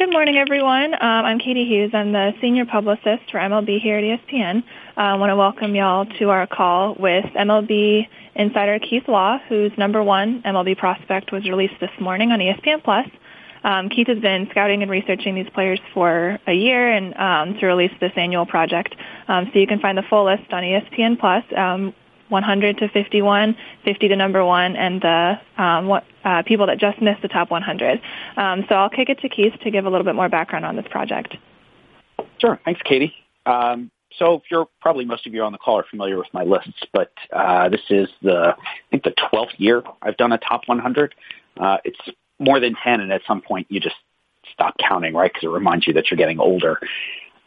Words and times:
Good 0.00 0.12
morning, 0.12 0.38
everyone. 0.38 0.94
Um, 0.94 1.26
I'm 1.26 1.38
Katie 1.38 1.66
Hughes. 1.66 1.90
I'm 1.92 2.12
the 2.12 2.32
senior 2.40 2.64
publicist 2.64 3.30
for 3.30 3.38
MLB 3.38 3.82
here 3.82 3.98
at 3.98 4.02
ESPN. 4.02 4.64
Uh, 4.96 5.00
I 5.00 5.14
want 5.16 5.28
to 5.28 5.36
welcome 5.36 5.74
y'all 5.74 6.06
to 6.18 6.30
our 6.30 6.46
call 6.46 6.94
with 6.94 7.26
MLB 7.26 8.08
insider 8.34 8.78
Keith 8.78 9.06
Law, 9.08 9.36
whose 9.50 9.72
number 9.76 10.02
one 10.02 10.40
MLB 10.40 10.78
prospect 10.78 11.32
was 11.32 11.46
released 11.46 11.78
this 11.80 11.90
morning 12.00 12.32
on 12.32 12.38
ESPN 12.38 12.82
Plus. 12.82 13.08
Um, 13.62 13.90
Keith 13.90 14.06
has 14.06 14.18
been 14.20 14.48
scouting 14.50 14.80
and 14.80 14.90
researching 14.90 15.34
these 15.34 15.50
players 15.50 15.80
for 15.92 16.38
a 16.46 16.54
year 16.54 16.90
and 16.90 17.14
um, 17.18 17.60
to 17.60 17.66
release 17.66 17.92
this 18.00 18.12
annual 18.16 18.46
project. 18.46 18.96
Um, 19.28 19.50
so 19.52 19.58
you 19.58 19.66
can 19.66 19.80
find 19.80 19.98
the 19.98 20.02
full 20.08 20.24
list 20.24 20.50
on 20.50 20.62
ESPN 20.62 21.20
Plus. 21.20 21.44
Um, 21.54 21.92
100 22.30 22.78
to 22.78 22.88
51, 22.88 23.56
50 23.84 24.08
to 24.08 24.16
number 24.16 24.44
one, 24.44 24.76
and 24.76 25.02
the 25.02 25.40
um, 25.58 25.88
what, 25.88 26.04
uh, 26.24 26.42
people 26.42 26.66
that 26.66 26.78
just 26.78 27.00
missed 27.00 27.22
the 27.22 27.28
top 27.28 27.50
100. 27.50 28.00
Um, 28.36 28.64
so 28.68 28.74
I'll 28.74 28.90
kick 28.90 29.08
it 29.08 29.20
to 29.20 29.28
Keith 29.28 29.54
to 29.62 29.70
give 29.70 29.86
a 29.86 29.90
little 29.90 30.04
bit 30.04 30.14
more 30.14 30.28
background 30.28 30.64
on 30.64 30.76
this 30.76 30.86
project. 30.90 31.36
Sure. 32.38 32.58
Thanks, 32.64 32.80
Katie. 32.84 33.14
Um, 33.46 33.90
so 34.18 34.42
you're 34.50 34.68
probably 34.80 35.04
most 35.04 35.26
of 35.26 35.34
you 35.34 35.42
on 35.42 35.52
the 35.52 35.58
call 35.58 35.78
are 35.78 35.84
familiar 35.88 36.18
with 36.18 36.28
my 36.32 36.42
lists, 36.42 36.82
but 36.92 37.12
uh, 37.32 37.68
this 37.68 37.80
is 37.90 38.08
the 38.22 38.54
I 38.58 38.90
think 38.90 39.04
the 39.04 39.14
12th 39.32 39.58
year 39.58 39.82
I've 40.02 40.16
done 40.16 40.32
a 40.32 40.38
top 40.38 40.62
100. 40.66 41.14
Uh, 41.58 41.78
it's 41.84 41.98
more 42.38 42.58
than 42.58 42.74
10, 42.82 43.00
and 43.00 43.12
at 43.12 43.22
some 43.26 43.40
point 43.40 43.66
you 43.70 43.80
just 43.80 43.96
stop 44.52 44.74
counting, 44.78 45.14
right? 45.14 45.32
Because 45.32 45.46
it 45.46 45.50
reminds 45.50 45.86
you 45.86 45.92
that 45.94 46.10
you're 46.10 46.18
getting 46.18 46.40
older. 46.40 46.80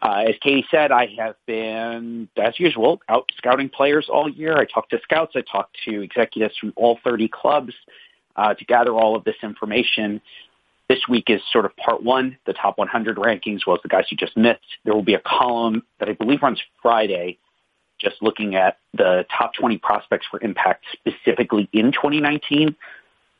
Uh, 0.02 0.25
as 0.27 0.35
Katie 0.41 0.66
said, 0.69 0.91
I 0.91 1.08
have 1.17 1.35
been, 1.47 2.27
as 2.38 2.59
usual, 2.59 3.02
out 3.08 3.31
scouting 3.38 3.69
players 3.69 4.08
all 4.11 4.30
year. 4.30 4.58
I 4.58 4.66
talked 4.66 4.91
to 4.91 4.99
scouts. 5.02 5.33
I 5.35 5.44
talked 5.49 5.77
to 5.85 6.02
executives 6.02 6.58
from 6.58 6.73
all 6.75 6.99
30 7.03 7.30
clubs 7.30 7.73
uh, 8.35 8.53
to 8.53 8.65
gather 8.65 8.91
all 8.91 9.15
of 9.15 9.23
this 9.23 9.35
information. 9.43 10.21
This 10.89 10.99
week 11.07 11.25
is 11.29 11.41
sort 11.51 11.65
of 11.65 11.75
part 11.77 12.03
one, 12.03 12.37
the 12.45 12.53
top 12.53 12.77
100 12.77 13.17
rankings, 13.17 13.61
well 13.65 13.75
as 13.75 13.81
the 13.81 13.89
guys 13.89 14.05
you 14.09 14.17
just 14.17 14.35
missed. 14.35 14.59
There 14.83 14.93
will 14.93 15.03
be 15.03 15.13
a 15.13 15.21
column 15.25 15.83
that 15.99 16.09
I 16.09 16.13
believe 16.13 16.41
runs 16.41 16.61
Friday, 16.81 17.38
just 17.99 18.21
looking 18.21 18.55
at 18.55 18.77
the 18.93 19.25
top 19.35 19.53
20 19.53 19.77
prospects 19.77 20.27
for 20.30 20.41
impact 20.41 20.85
specifically 20.93 21.69
in 21.71 21.91
2019. 21.91 22.75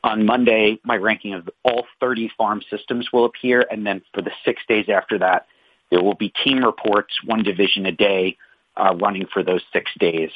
On 0.04 0.26
Monday, 0.26 0.78
my 0.84 0.96
ranking 0.96 1.34
of 1.34 1.48
all 1.62 1.86
30 2.00 2.30
farm 2.36 2.60
systems 2.70 3.08
will 3.12 3.24
appear, 3.24 3.64
and 3.70 3.86
then 3.86 4.02
for 4.12 4.22
the 4.22 4.32
six 4.44 4.62
days 4.68 4.86
after 4.88 5.18
that, 5.18 5.46
there 5.90 6.02
will 6.02 6.14
be 6.14 6.32
team 6.44 6.64
reports, 6.64 7.14
one 7.24 7.42
division 7.42 7.86
a 7.86 7.92
day, 7.92 8.36
uh, 8.76 8.94
running 9.00 9.26
for 9.32 9.42
those 9.42 9.62
six 9.72 9.90
days, 9.98 10.30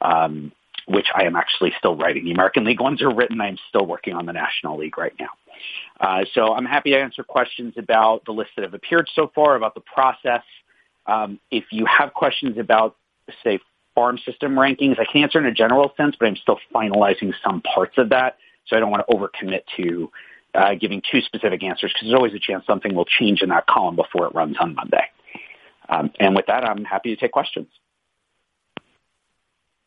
um, 0.00 0.52
which 0.86 1.06
I 1.14 1.24
am 1.24 1.36
actually 1.36 1.72
still 1.78 1.96
writing. 1.96 2.24
The 2.24 2.32
American 2.32 2.64
League 2.64 2.80
ones 2.80 3.02
are 3.02 3.12
written. 3.14 3.40
I'm 3.40 3.58
still 3.68 3.86
working 3.86 4.14
on 4.14 4.26
the 4.26 4.32
National 4.32 4.78
League 4.78 4.98
right 4.98 5.14
now. 5.18 5.28
Uh, 6.00 6.24
so 6.34 6.54
I'm 6.54 6.64
happy 6.64 6.90
to 6.90 6.98
answer 6.98 7.22
questions 7.22 7.74
about 7.76 8.24
the 8.24 8.32
lists 8.32 8.52
that 8.56 8.62
have 8.62 8.74
appeared 8.74 9.08
so 9.14 9.30
far, 9.34 9.54
about 9.56 9.74
the 9.74 9.80
process. 9.80 10.42
Um, 11.06 11.38
if 11.50 11.64
you 11.70 11.86
have 11.86 12.14
questions 12.14 12.58
about, 12.58 12.96
say, 13.44 13.60
farm 13.94 14.18
system 14.24 14.54
rankings, 14.54 14.98
I 14.98 15.04
can 15.04 15.22
answer 15.22 15.38
in 15.38 15.46
a 15.46 15.52
general 15.52 15.92
sense, 15.96 16.16
but 16.18 16.26
I'm 16.26 16.36
still 16.36 16.58
finalizing 16.74 17.32
some 17.44 17.60
parts 17.62 17.98
of 17.98 18.08
that. 18.10 18.38
So 18.66 18.76
I 18.76 18.80
don't 18.80 18.90
want 18.90 19.04
to 19.08 19.14
overcommit 19.14 19.62
to 19.76 20.10
uh, 20.54 20.74
giving 20.74 21.02
two 21.10 21.20
specific 21.20 21.62
answers 21.62 21.92
because 21.92 22.08
there's 22.08 22.14
always 22.14 22.34
a 22.34 22.38
chance 22.38 22.64
something 22.66 22.94
will 22.94 23.04
change 23.04 23.42
in 23.42 23.48
that 23.50 23.66
column 23.66 23.96
before 23.96 24.26
it 24.26 24.34
runs 24.34 24.56
on 24.60 24.74
Monday. 24.74 25.04
Um, 25.88 26.10
and 26.20 26.34
with 26.34 26.46
that, 26.46 26.64
I'm 26.64 26.84
happy 26.84 27.14
to 27.14 27.20
take 27.20 27.32
questions. 27.32 27.68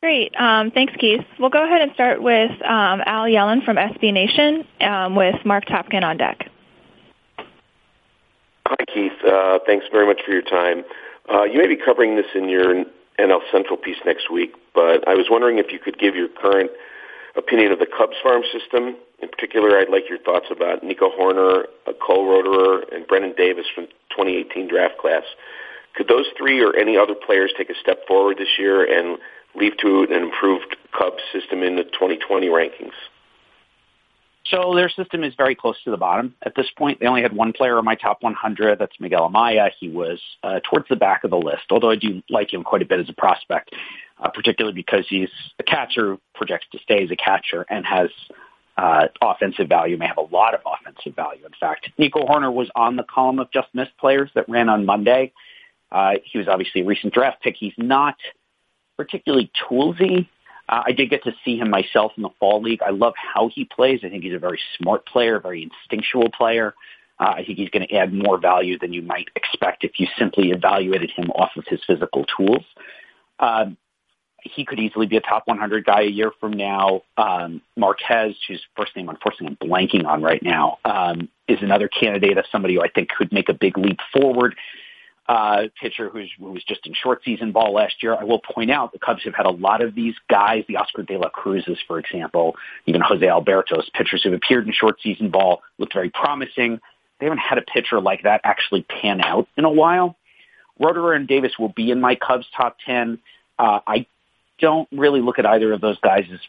Great. 0.06 0.39
Um, 0.39 0.70
thanks, 0.70 0.94
Keith. 1.00 1.25
We'll 1.39 1.50
go 1.50 1.66
ahead 1.66 1.81
and 1.81 1.92
start 1.95 2.22
with 2.22 2.52
um, 2.61 3.02
Al 3.08 3.23
Yellon 3.23 3.66
from 3.66 3.78
SB 3.78 4.14
Nation 4.14 4.64
um, 4.80 5.16
with 5.16 5.44
Mark 5.44 5.66
Topkin 5.66 6.03
on 6.03 6.17
deck. 6.17 6.47
Hi, 8.67 8.86
Keith. 8.94 9.17
Uh, 9.28 9.58
thanks 9.66 9.88
very 9.92 10.06
much 10.06 10.22
for 10.23 10.31
your 10.31 10.44
time. 10.44 10.84
Uh, 11.28 11.45
you 11.45 11.58
may 11.58 11.66
be 11.66 11.75
covering 11.75 12.17
this 12.17 12.28
in 12.36 12.50
your 12.50 12.86
NL 13.17 13.42
Central 13.52 13.78
piece 13.78 13.97
next 14.06 14.30
week, 14.30 14.53
but 14.75 15.08
I 15.08 15.16
was 15.16 15.25
wondering 15.31 15.58
if 15.58 15.72
you 15.72 15.80
could 15.80 15.97
give 15.97 16.16
your 16.16 16.28
current 16.28 16.69
opinion 17.35 17.72
of 17.72 17.79
the 17.79 17.88
Cubs 17.88 18.18
farm 18.22 18.44
system 18.53 18.97
in 19.24 19.29
particular, 19.29 19.75
I'd 19.75 19.90
like 19.90 20.08
your 20.08 20.19
thoughts 20.19 20.46
about 20.52 20.84
Nico 20.84 21.09
Hoerner, 21.09 21.63
Cole 22.00 22.28
Roederer, 22.28 22.94
and 22.94 23.08
Brennen 23.08 23.34
Davis 23.35 23.66
from 23.74 23.88
2018 24.12 24.68
draft 24.68 25.00
class. 25.00 25.24
Could 25.96 26.09
those 26.09 26.28
three 26.38 26.62
or 26.62 26.75
any 26.75 26.96
other 26.96 27.16
players 27.16 27.53
take 27.58 27.72
a 27.72 27.75
step 27.81 28.06
forward 28.08 28.38
this 28.38 28.59
year 28.59 28.84
and 28.84 29.18
lead 29.57 29.73
to 29.81 30.07
an 30.09 30.23
improved 30.23 30.75
Cubs 30.97 31.21
system 31.31 31.63
in 31.63 31.75
the 31.75 31.83
2020 31.83 32.47
rankings? 32.47 32.93
So 34.47 34.73
their 34.75 34.89
system 34.89 35.23
is 35.23 35.33
very 35.35 35.55
close 35.55 35.75
to 35.85 35.91
the 35.91 35.97
bottom 35.97 36.35
at 36.43 36.53
this 36.55 36.67
point. 36.77 36.99
They 36.99 37.07
only 37.07 37.23
had 37.23 37.33
one 37.33 37.51
player 37.51 37.79
in 37.79 37.85
my 37.85 37.95
top 37.95 38.21
100. 38.21 38.77
That's 38.77 38.93
Miguel 38.99 39.27
Amaya. 39.29 39.71
He 39.79 39.89
was 39.89 40.21
uh, 40.43 40.59
towards 40.69 40.88
the 40.88 40.95
back 40.95 41.23
of 41.23 41.31
the 41.31 41.38
list, 41.38 41.63
although 41.71 41.89
I 41.89 41.95
do 41.95 42.21
like 42.29 42.53
him 42.53 42.63
quite 42.63 42.83
a 42.83 42.85
bit 42.85 42.99
as 42.99 43.09
a 43.09 43.13
prospect, 43.13 43.73
uh, 44.19 44.29
particularly 44.29 44.75
because 44.75 45.05
he's 45.09 45.29
a 45.57 45.63
catcher 45.63 46.13
who 46.13 46.22
projects 46.35 46.67
to 46.73 46.79
stay 46.79 47.03
as 47.03 47.09
a 47.09 47.16
catcher 47.16 47.66
and 47.69 47.85
has 47.87 48.09
uh, 48.77 49.07
offensive 49.22 49.67
value, 49.67 49.97
may 49.97 50.07
have 50.07 50.17
a 50.17 50.35
lot 50.35 50.53
of 50.53 50.61
offensive 50.66 51.16
value. 51.16 51.43
In 51.45 51.53
fact, 51.59 51.89
Nico 51.97 52.25
Hoerner 52.25 52.53
was 52.53 52.69
on 52.75 52.97
the 52.97 53.03
column 53.03 53.39
of 53.39 53.49
just 53.51 53.67
missed 53.73 53.97
players 53.97 54.29
that 54.35 54.47
ran 54.47 54.69
on 54.69 54.85
Monday. 54.85 55.33
Uh, 55.91 56.16
he 56.23 56.37
was 56.37 56.47
obviously 56.47 56.81
a 56.81 56.85
recent 56.85 57.13
draft 57.13 57.41
pick. 57.41 57.55
He's 57.57 57.73
not 57.77 58.16
particularly 58.97 59.51
toolsy. 59.69 60.28
Uh, 60.67 60.83
I 60.85 60.91
did 60.91 61.09
get 61.09 61.23
to 61.23 61.33
see 61.44 61.57
him 61.57 61.69
myself 61.69 62.13
in 62.17 62.23
the 62.23 62.29
fall 62.39 62.61
league. 62.61 62.81
I 62.81 62.89
love 62.89 63.13
how 63.16 63.50
he 63.53 63.66
plays. 63.66 64.01
I 64.03 64.09
think 64.09 64.23
he's 64.23 64.33
a 64.33 64.39
very 64.39 64.59
smart 64.78 65.06
player, 65.06 65.39
very 65.39 65.63
instinctual 65.63 66.29
player. 66.31 66.73
Uh, 67.19 67.34
I 67.38 67.45
think 67.45 67.57
he's 67.57 67.69
going 67.69 67.88
to 67.88 67.95
add 67.95 68.13
more 68.13 68.38
value 68.38 68.78
than 68.78 68.91
you 68.91 69.01
might 69.01 69.29
expect 69.35 69.84
if 69.84 70.00
you 70.00 70.07
simply 70.17 70.51
evaluated 70.51 71.11
him 71.11 71.29
off 71.31 71.51
of 71.55 71.66
his 71.67 71.79
physical 71.85 72.25
tools. 72.25 72.63
Um, 73.39 73.78
he 74.41 74.63
could 74.63 74.79
easily 74.79 75.07
be 75.07 75.17
a 75.17 75.22
top 75.22 75.47
100 75.47 75.85
guy 75.85 76.01
a 76.01 76.09
year 76.09 76.31
from 76.39 76.53
now. 76.53 77.01
Um, 77.17 77.61
Marquez, 77.75 78.35
whose 78.47 78.61
first 78.75 78.95
name 78.95 79.09
unfortunately 79.09 79.57
I'm 79.59 79.69
blanking 79.69 80.05
on 80.05 80.22
right 80.22 80.41
now, 80.44 80.78
um, 80.85 81.29
is 81.47 81.59
another 81.61 81.88
candidate 81.88 82.38
of 82.38 82.45
somebody 82.51 82.75
who 82.75 82.81
I 82.81 82.89
think 82.89 83.09
could 83.09 83.31
make 83.31 83.50
a 83.50 83.53
big 83.53 83.78
leap 83.78 84.00
forward. 84.13 84.55
Uh, 85.28 85.63
pitcher 85.81 86.08
who's, 86.09 86.30
who 86.38 86.52
was 86.52 86.63
just 86.63 86.86
in 86.86 86.94
short 86.94 87.24
season 87.25 87.52
ball 87.52 87.74
last 87.74 88.03
year. 88.03 88.16
I 88.16 88.24
will 88.24 88.38
point 88.40 88.69
out 88.69 88.91
the 88.91 89.00
Cubs 89.00 89.24
have 89.24 89.34
had 89.34 89.47
a 89.47 89.52
lot 89.52 89.81
of 89.81 89.96
these 89.96 90.13
guys, 90.30 90.63
the 90.68 90.75
Oscar 90.78 91.02
De 91.02 91.18
La 91.18 91.30
Cruzes, 91.31 91.80
for 91.88 91.97
example, 91.97 92.56
even 92.86 93.02
Jose 93.02 93.25
Albertos 93.25 93.91
pitchers 93.91 94.22
who've 94.22 94.34
appeared 94.34 94.68
in 94.68 94.74
short 94.74 94.97
season 95.02 95.31
ball, 95.31 95.64
looked 95.80 95.94
very 95.94 96.12
promising. 96.12 96.80
They 97.19 97.25
haven't 97.25 97.40
had 97.40 97.58
a 97.58 97.64
pitcher 97.64 98.00
like 98.00 98.22
that 98.22 98.41
actually 98.44 98.84
pan 98.84 99.19
out 99.19 99.47
in 99.58 99.66
a 99.66 99.72
while. 99.72 100.16
Roederer 100.80 101.16
and 101.16 101.28
Davis 101.28 101.53
will 101.58 101.69
be 101.69 101.90
in 101.90 102.00
my 102.00 102.16
Cubs 102.16 102.46
top 102.56 102.78
10. 102.85 103.18
Uh, 103.58 103.80
I 103.88 104.06
don't 104.59 104.88
really 104.91 105.22
look 105.22 105.40
at 105.40 105.46
either 105.46 105.74
of 105.74 105.81
those 105.81 105.97
guys 106.00 106.25
as 106.31 106.40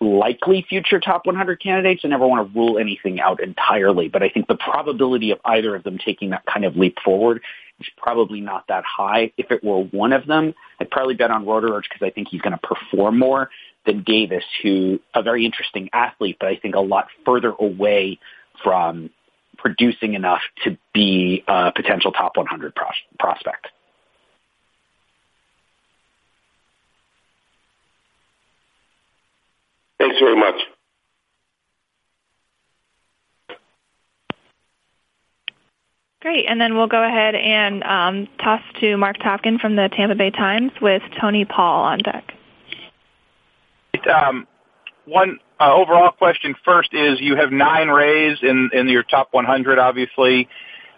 likely 0.00 0.64
future 0.68 0.98
top 0.98 1.26
100 1.26 1.62
candidates. 1.62 2.02
I 2.04 2.08
never 2.08 2.26
want 2.26 2.52
to 2.52 2.58
rule 2.58 2.78
anything 2.78 3.20
out 3.20 3.42
entirely, 3.42 4.08
but 4.08 4.22
I 4.22 4.28
think 4.28 4.48
the 4.48 4.56
probability 4.56 5.30
of 5.30 5.38
either 5.44 5.74
of 5.74 5.82
them 5.84 5.98
taking 5.98 6.30
that 6.30 6.44
kind 6.46 6.64
of 6.64 6.76
leap 6.76 6.98
forward 7.04 7.42
is 7.80 7.88
probably 7.96 8.40
not 8.40 8.64
that 8.68 8.84
high. 8.84 9.32
If 9.36 9.50
it 9.50 9.64
were 9.64 9.82
one 9.82 10.12
of 10.12 10.26
them, 10.26 10.54
I'd 10.80 10.90
probably 10.90 11.14
bet 11.14 11.30
on 11.30 11.44
Roederer 11.44 11.82
because 11.82 12.02
I 12.02 12.10
think 12.10 12.28
he's 12.30 12.40
going 12.40 12.52
to 12.52 12.58
perform 12.58 13.18
more 13.18 13.50
than 13.86 14.02
Davis, 14.02 14.44
who 14.62 15.00
a 15.14 15.22
very 15.22 15.44
interesting 15.44 15.88
athlete, 15.92 16.36
but 16.38 16.48
I 16.48 16.56
think 16.56 16.74
a 16.74 16.80
lot 16.80 17.08
further 17.24 17.52
away 17.58 18.18
from 18.62 19.10
producing 19.56 20.14
enough 20.14 20.40
to 20.64 20.76
be 20.92 21.44
a 21.46 21.72
potential 21.74 22.12
top 22.12 22.36
100 22.36 22.74
pros- 22.74 22.90
prospect. 23.18 23.68
Thanks 29.98 30.18
very 30.18 30.36
much. 30.36 30.54
Great. 36.20 36.44
And 36.46 36.60
then 36.60 36.76
we'll 36.76 36.86
go 36.86 37.02
ahead 37.02 37.34
and 37.34 37.82
um, 37.82 38.28
toss 38.42 38.60
to 38.80 38.96
Mark 38.96 39.18
Topkin 39.18 39.58
from 39.58 39.76
the 39.76 39.88
Tampa 39.96 40.14
Bay 40.14 40.30
Times 40.30 40.70
with 40.80 41.02
Tony 41.18 41.46
Paul 41.46 41.84
on 41.84 41.98
deck. 41.98 42.34
Um, 44.06 44.46
one 45.06 45.38
uh, 45.58 45.74
overall 45.74 46.10
question 46.10 46.54
first 46.64 46.90
is 46.92 47.20
you 47.20 47.36
have 47.36 47.52
nine 47.52 47.88
Rays 47.88 48.38
in, 48.42 48.70
in 48.74 48.88
your 48.88 49.02
top 49.02 49.28
100, 49.32 49.78
obviously. 49.78 50.48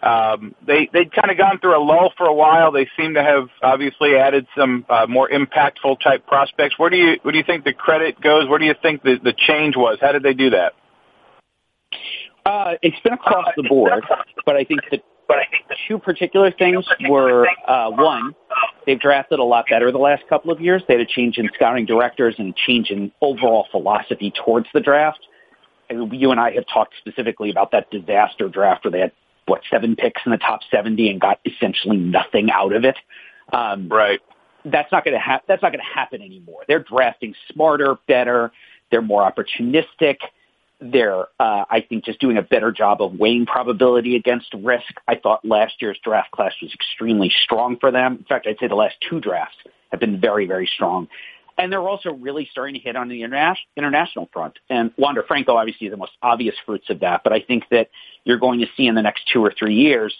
Um, 0.01 0.53
they 0.67 0.89
they'd 0.91 1.13
kind 1.13 1.31
of 1.31 1.37
gone 1.37 1.59
through 1.59 1.77
a 1.77 1.83
lull 1.83 2.11
for 2.17 2.25
a 2.25 2.33
while. 2.33 2.73
They 2.73 2.89
seem 2.97 3.13
to 3.13 3.23
have 3.23 3.47
obviously 3.61 4.17
added 4.17 4.45
some 4.57 4.85
uh, 4.89 5.05
more 5.07 5.29
impactful 5.29 6.01
type 6.03 6.27
prospects. 6.27 6.77
Where 6.77 6.89
do 6.89 6.97
you 6.97 7.17
where 7.21 7.31
do 7.31 7.37
you 7.37 7.43
think 7.45 7.63
the 7.63 7.71
credit 7.71 8.19
goes? 8.19 8.49
Where 8.49 8.59
do 8.59 8.65
you 8.65 8.75
think 8.81 9.01
the 9.03 9.17
the 9.23 9.31
change 9.31 9.77
was? 9.77 9.99
How 10.01 10.11
did 10.11 10.23
they 10.23 10.33
do 10.33 10.49
that? 10.49 10.73
Uh, 12.45 12.73
it's 12.81 12.99
been 12.99 13.13
across 13.13 13.47
the 13.55 13.63
board, 13.63 14.03
but 14.45 14.57
I 14.57 14.65
think 14.65 14.81
the 15.27 15.75
two 15.87 15.99
particular 15.99 16.51
things 16.51 16.85
were 17.09 17.47
uh, 17.67 17.89
one, 17.91 18.35
they've 18.85 18.99
drafted 18.99 19.39
a 19.39 19.43
lot 19.43 19.65
better 19.69 19.91
the 19.91 19.97
last 19.97 20.23
couple 20.27 20.51
of 20.51 20.59
years. 20.61 20.83
They 20.87 20.95
had 20.95 21.01
a 21.01 21.05
change 21.05 21.37
in 21.37 21.49
scouting 21.53 21.85
directors 21.85 22.35
and 22.37 22.49
a 22.49 22.53
change 22.67 22.89
in 22.89 23.11
overall 23.21 23.67
philosophy 23.71 24.31
towards 24.45 24.67
the 24.73 24.79
draft. 24.79 25.19
And 25.89 26.13
you 26.13 26.31
and 26.31 26.39
I 26.39 26.51
have 26.51 26.65
talked 26.71 26.95
specifically 26.97 27.49
about 27.49 27.71
that 27.71 27.89
disaster 27.91 28.47
draft 28.49 28.85
where 28.85 28.91
they 28.91 28.99
had 28.99 29.11
what 29.45 29.61
seven 29.69 29.95
picks 29.95 30.21
in 30.25 30.31
the 30.31 30.37
top 30.37 30.61
70 30.71 31.09
and 31.09 31.19
got 31.19 31.39
essentially 31.45 31.97
nothing 31.97 32.49
out 32.49 32.73
of 32.73 32.85
it. 32.85 32.95
Um, 33.51 33.89
right. 33.89 34.19
That's 34.65 34.91
not 34.91 35.03
going 35.03 35.19
to. 35.19 35.41
That's 35.47 35.61
not 35.61 35.73
going 35.73 35.83
to 35.83 35.93
happen 35.93 36.21
anymore. 36.21 36.61
They're 36.67 36.83
drafting 36.83 37.35
smarter, 37.51 37.97
better. 38.07 38.53
They're 38.91 39.01
more 39.01 39.29
opportunistic. 39.29 40.17
They're, 40.91 41.27
uh, 41.39 41.65
I 41.69 41.85
think, 41.87 42.03
just 42.03 42.19
doing 42.19 42.37
a 42.37 42.41
better 42.41 42.71
job 42.71 43.01
of 43.01 43.13
weighing 43.13 43.45
probability 43.45 44.17
against 44.17 44.53
risk. 44.53 44.93
I 45.07 45.15
thought 45.15 45.45
last 45.45 45.75
year's 45.81 45.97
draft 46.03 46.31
class 46.31 46.51
was 46.61 46.73
extremely 46.73 47.31
strong 47.43 47.77
for 47.79 47.89
them. 47.89 48.17
In 48.17 48.25
fact, 48.25 48.47
I'd 48.47 48.59
say 48.59 48.67
the 48.67 48.75
last 48.75 48.95
two 49.09 49.21
drafts 49.21 49.55
have 49.91 50.01
been 50.01 50.19
very, 50.19 50.45
very 50.45 50.69
strong. 50.73 51.07
And 51.57 51.71
they're 51.71 51.87
also 51.87 52.11
really 52.11 52.49
starting 52.51 52.73
to 52.73 52.81
hit 52.81 52.95
on 52.95 53.07
the 53.07 53.23
international 53.23 54.27
front. 54.33 54.59
And 54.69 54.91
Wander 54.97 55.23
Franco, 55.23 55.55
obviously, 55.55 55.87
the 55.87 55.97
most 55.97 56.13
obvious 56.21 56.55
fruits 56.65 56.89
of 56.89 56.99
that. 57.01 57.21
But 57.23 57.31
I 57.31 57.39
think 57.39 57.63
that 57.69 57.89
you're 58.25 58.39
going 58.39 58.59
to 58.59 58.67
see 58.75 58.87
in 58.87 58.95
the 58.95 59.03
next 59.03 59.29
two 59.31 59.45
or 59.45 59.53
three 59.57 59.75
years 59.75 60.13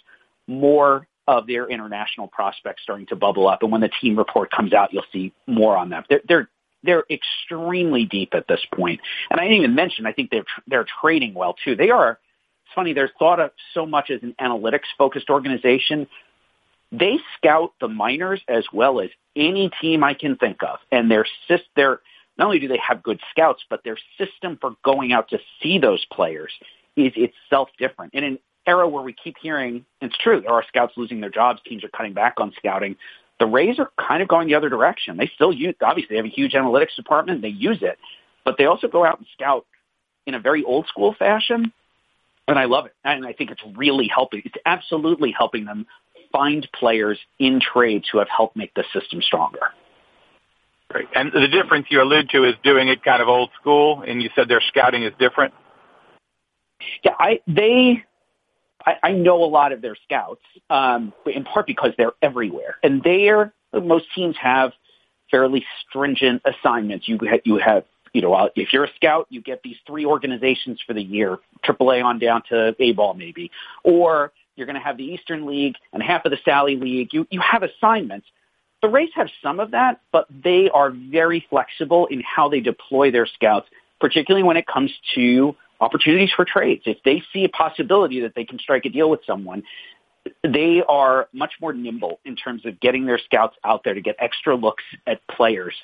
more 0.47 1.07
of 1.27 1.47
their 1.47 1.67
international 1.67 2.27
prospects 2.27 2.83
starting 2.83 3.07
to 3.07 3.15
bubble 3.15 3.47
up. 3.47 3.63
And 3.63 3.71
when 3.71 3.81
the 3.81 3.89
team 4.01 4.17
report 4.17 4.51
comes 4.51 4.73
out, 4.73 4.93
you'll 4.93 5.05
see 5.11 5.33
more 5.47 5.75
on 5.75 5.89
them. 5.89 6.03
They're, 6.09 6.21
they're, 6.27 6.49
they're 6.83 7.05
extremely 7.09 8.05
deep 8.05 8.33
at 8.33 8.47
this 8.47 8.61
point. 8.73 8.99
And 9.29 9.39
I 9.39 9.43
didn't 9.43 9.57
even 9.57 9.75
mention, 9.75 10.05
I 10.05 10.13
think 10.13 10.29
they're, 10.29 10.45
they're 10.67 10.85
trading 11.01 11.33
well 11.33 11.55
too. 11.63 11.75
They 11.75 11.89
are, 11.89 12.11
it's 12.11 12.73
funny, 12.75 12.93
they're 12.93 13.11
thought 13.17 13.39
of 13.39 13.51
so 13.73 13.85
much 13.85 14.09
as 14.09 14.21
an 14.21 14.35
analytics 14.39 14.87
focused 14.97 15.29
organization. 15.29 16.07
They 16.91 17.17
scout 17.37 17.73
the 17.81 17.87
minors 17.87 18.41
as 18.47 18.65
well 18.71 18.99
as 18.99 19.09
any 19.35 19.71
team 19.81 20.03
I 20.03 20.13
can 20.13 20.35
think 20.35 20.61
of. 20.61 20.79
And 20.91 21.09
their, 21.09 21.25
their, 21.75 22.01
not 22.37 22.45
only 22.45 22.59
do 22.59 22.67
they 22.67 22.79
have 22.85 23.01
good 23.01 23.19
scouts, 23.31 23.63
but 23.69 23.83
their 23.83 23.97
system 24.17 24.57
for 24.59 24.75
going 24.83 25.11
out 25.11 25.29
to 25.29 25.39
see 25.61 25.79
those 25.79 26.05
players 26.11 26.51
is 26.95 27.13
itself 27.15 27.69
different. 27.79 28.13
In 28.13 28.23
an 28.23 28.39
era 28.67 28.87
where 28.87 29.03
we 29.03 29.13
keep 29.13 29.35
hearing, 29.41 29.85
it's 30.01 30.17
true, 30.17 30.41
there 30.41 30.51
are 30.51 30.63
scouts 30.67 30.93
losing 30.95 31.19
their 31.19 31.29
jobs, 31.29 31.61
teams 31.65 31.83
are 31.83 31.89
cutting 31.89 32.13
back 32.13 32.35
on 32.37 32.53
scouting. 32.57 32.95
The 33.43 33.49
Rays 33.49 33.77
are 33.77 33.91
kind 33.99 34.21
of 34.21 34.29
going 34.29 34.47
the 34.47 34.55
other 34.55 34.69
direction. 34.69 35.17
They 35.17 35.29
still 35.35 35.51
use, 35.51 35.75
obviously, 35.81 36.13
they 36.13 36.15
have 36.15 36.25
a 36.25 36.29
huge 36.29 36.53
analytics 36.53 36.95
department. 36.95 37.41
They 37.41 37.49
use 37.49 37.79
it, 37.81 37.99
but 38.45 38.55
they 38.57 38.63
also 38.63 38.87
go 38.87 39.05
out 39.05 39.17
and 39.17 39.27
scout 39.33 39.65
in 40.25 40.33
a 40.33 40.39
very 40.39 40.63
old 40.63 40.87
school 40.87 41.13
fashion. 41.19 41.73
And 42.47 42.57
I 42.57 42.63
love 42.63 42.85
it. 42.85 42.93
And 43.03 43.25
I 43.25 43.33
think 43.33 43.51
it's 43.51 43.61
really 43.75 44.07
helping. 44.07 44.43
It's 44.45 44.55
absolutely 44.65 45.33
helping 45.37 45.65
them 45.65 45.87
find 46.31 46.65
players 46.73 47.19
in 47.37 47.59
trades 47.59 48.05
who 48.09 48.19
have 48.19 48.29
helped 48.29 48.55
make 48.55 48.73
the 48.75 48.85
system 48.93 49.21
stronger. 49.21 49.71
Great. 50.87 51.09
And 51.13 51.33
the 51.33 51.49
difference 51.49 51.87
you 51.89 52.01
allude 52.01 52.29
to 52.29 52.45
is 52.45 52.55
doing 52.63 52.87
it 52.87 53.03
kind 53.03 53.21
of 53.21 53.27
old 53.27 53.49
school, 53.59 54.05
and 54.07 54.23
you 54.23 54.29
said 54.35 54.47
their 54.47 54.63
scouting 54.69 55.03
is 55.03 55.11
different. 55.19 55.53
Yeah, 57.03 57.15
I 57.19 57.41
they 57.45 58.05
I, 58.85 58.95
I 59.03 59.11
know 59.13 59.43
a 59.43 59.45
lot 59.45 59.71
of 59.71 59.81
their 59.81 59.95
scouts, 60.03 60.41
um, 60.69 61.13
in 61.25 61.43
part 61.43 61.67
because 61.67 61.91
they're 61.97 62.13
everywhere, 62.21 62.75
and 62.83 63.01
they're 63.03 63.53
most 63.73 64.05
teams 64.13 64.35
have 64.41 64.71
fairly 65.31 65.65
stringent 65.87 66.41
assignments. 66.45 67.07
You 67.07 67.17
have, 67.29 67.39
you 67.43 67.57
have 67.57 67.85
you 68.13 68.21
know, 68.21 68.49
if 68.55 68.71
you're 68.71 68.83
a 68.83 68.93
scout, 68.95 69.25
you 69.29 69.41
get 69.41 69.63
these 69.63 69.77
three 69.87 70.05
organizations 70.05 70.79
for 70.85 70.93
the 70.93 71.01
year, 71.01 71.39
AAA 71.65 72.03
on 72.03 72.19
down 72.19 72.43
to 72.49 72.75
A 72.79 72.91
ball 72.93 73.15
maybe, 73.15 73.49
or 73.83 74.31
you're 74.55 74.67
going 74.67 74.77
to 74.77 74.81
have 74.81 74.97
the 74.97 75.03
Eastern 75.03 75.47
League 75.47 75.75
and 75.91 76.03
half 76.03 76.23
of 76.25 76.31
the 76.31 76.37
Sally 76.45 76.75
League. 76.75 77.11
You, 77.11 77.27
you 77.31 77.41
have 77.41 77.63
assignments. 77.63 78.27
The 78.83 78.89
Rays 78.89 79.09
have 79.15 79.29
some 79.41 79.59
of 79.59 79.71
that, 79.71 80.01
but 80.11 80.27
they 80.29 80.69
are 80.69 80.91
very 80.91 81.45
flexible 81.49 82.05
in 82.07 82.21
how 82.21 82.49
they 82.49 82.59
deploy 82.59 83.09
their 83.09 83.25
scouts, 83.25 83.67
particularly 83.99 84.43
when 84.43 84.57
it 84.57 84.67
comes 84.67 84.91
to 85.15 85.55
opportunities 85.79 86.31
for 86.35 86.45
trades. 86.45 86.83
If 86.85 86.97
they 87.03 87.23
see 87.33 87.43
a 87.43 87.49
possibility 87.49 88.21
that 88.21 88.35
they 88.35 88.45
can 88.45 88.59
strike 88.59 88.85
a 88.85 88.89
deal 88.89 89.09
with 89.09 89.21
someone, 89.25 89.63
they 90.43 90.81
are 90.87 91.27
much 91.33 91.53
more 91.59 91.73
nimble 91.73 92.19
in 92.23 92.35
terms 92.35 92.65
of 92.65 92.79
getting 92.79 93.05
their 93.05 93.19
scouts 93.19 93.57
out 93.63 93.83
there 93.83 93.93
to 93.93 94.01
get 94.01 94.15
extra 94.19 94.55
looks 94.55 94.83
at 95.05 95.25
players 95.27 95.75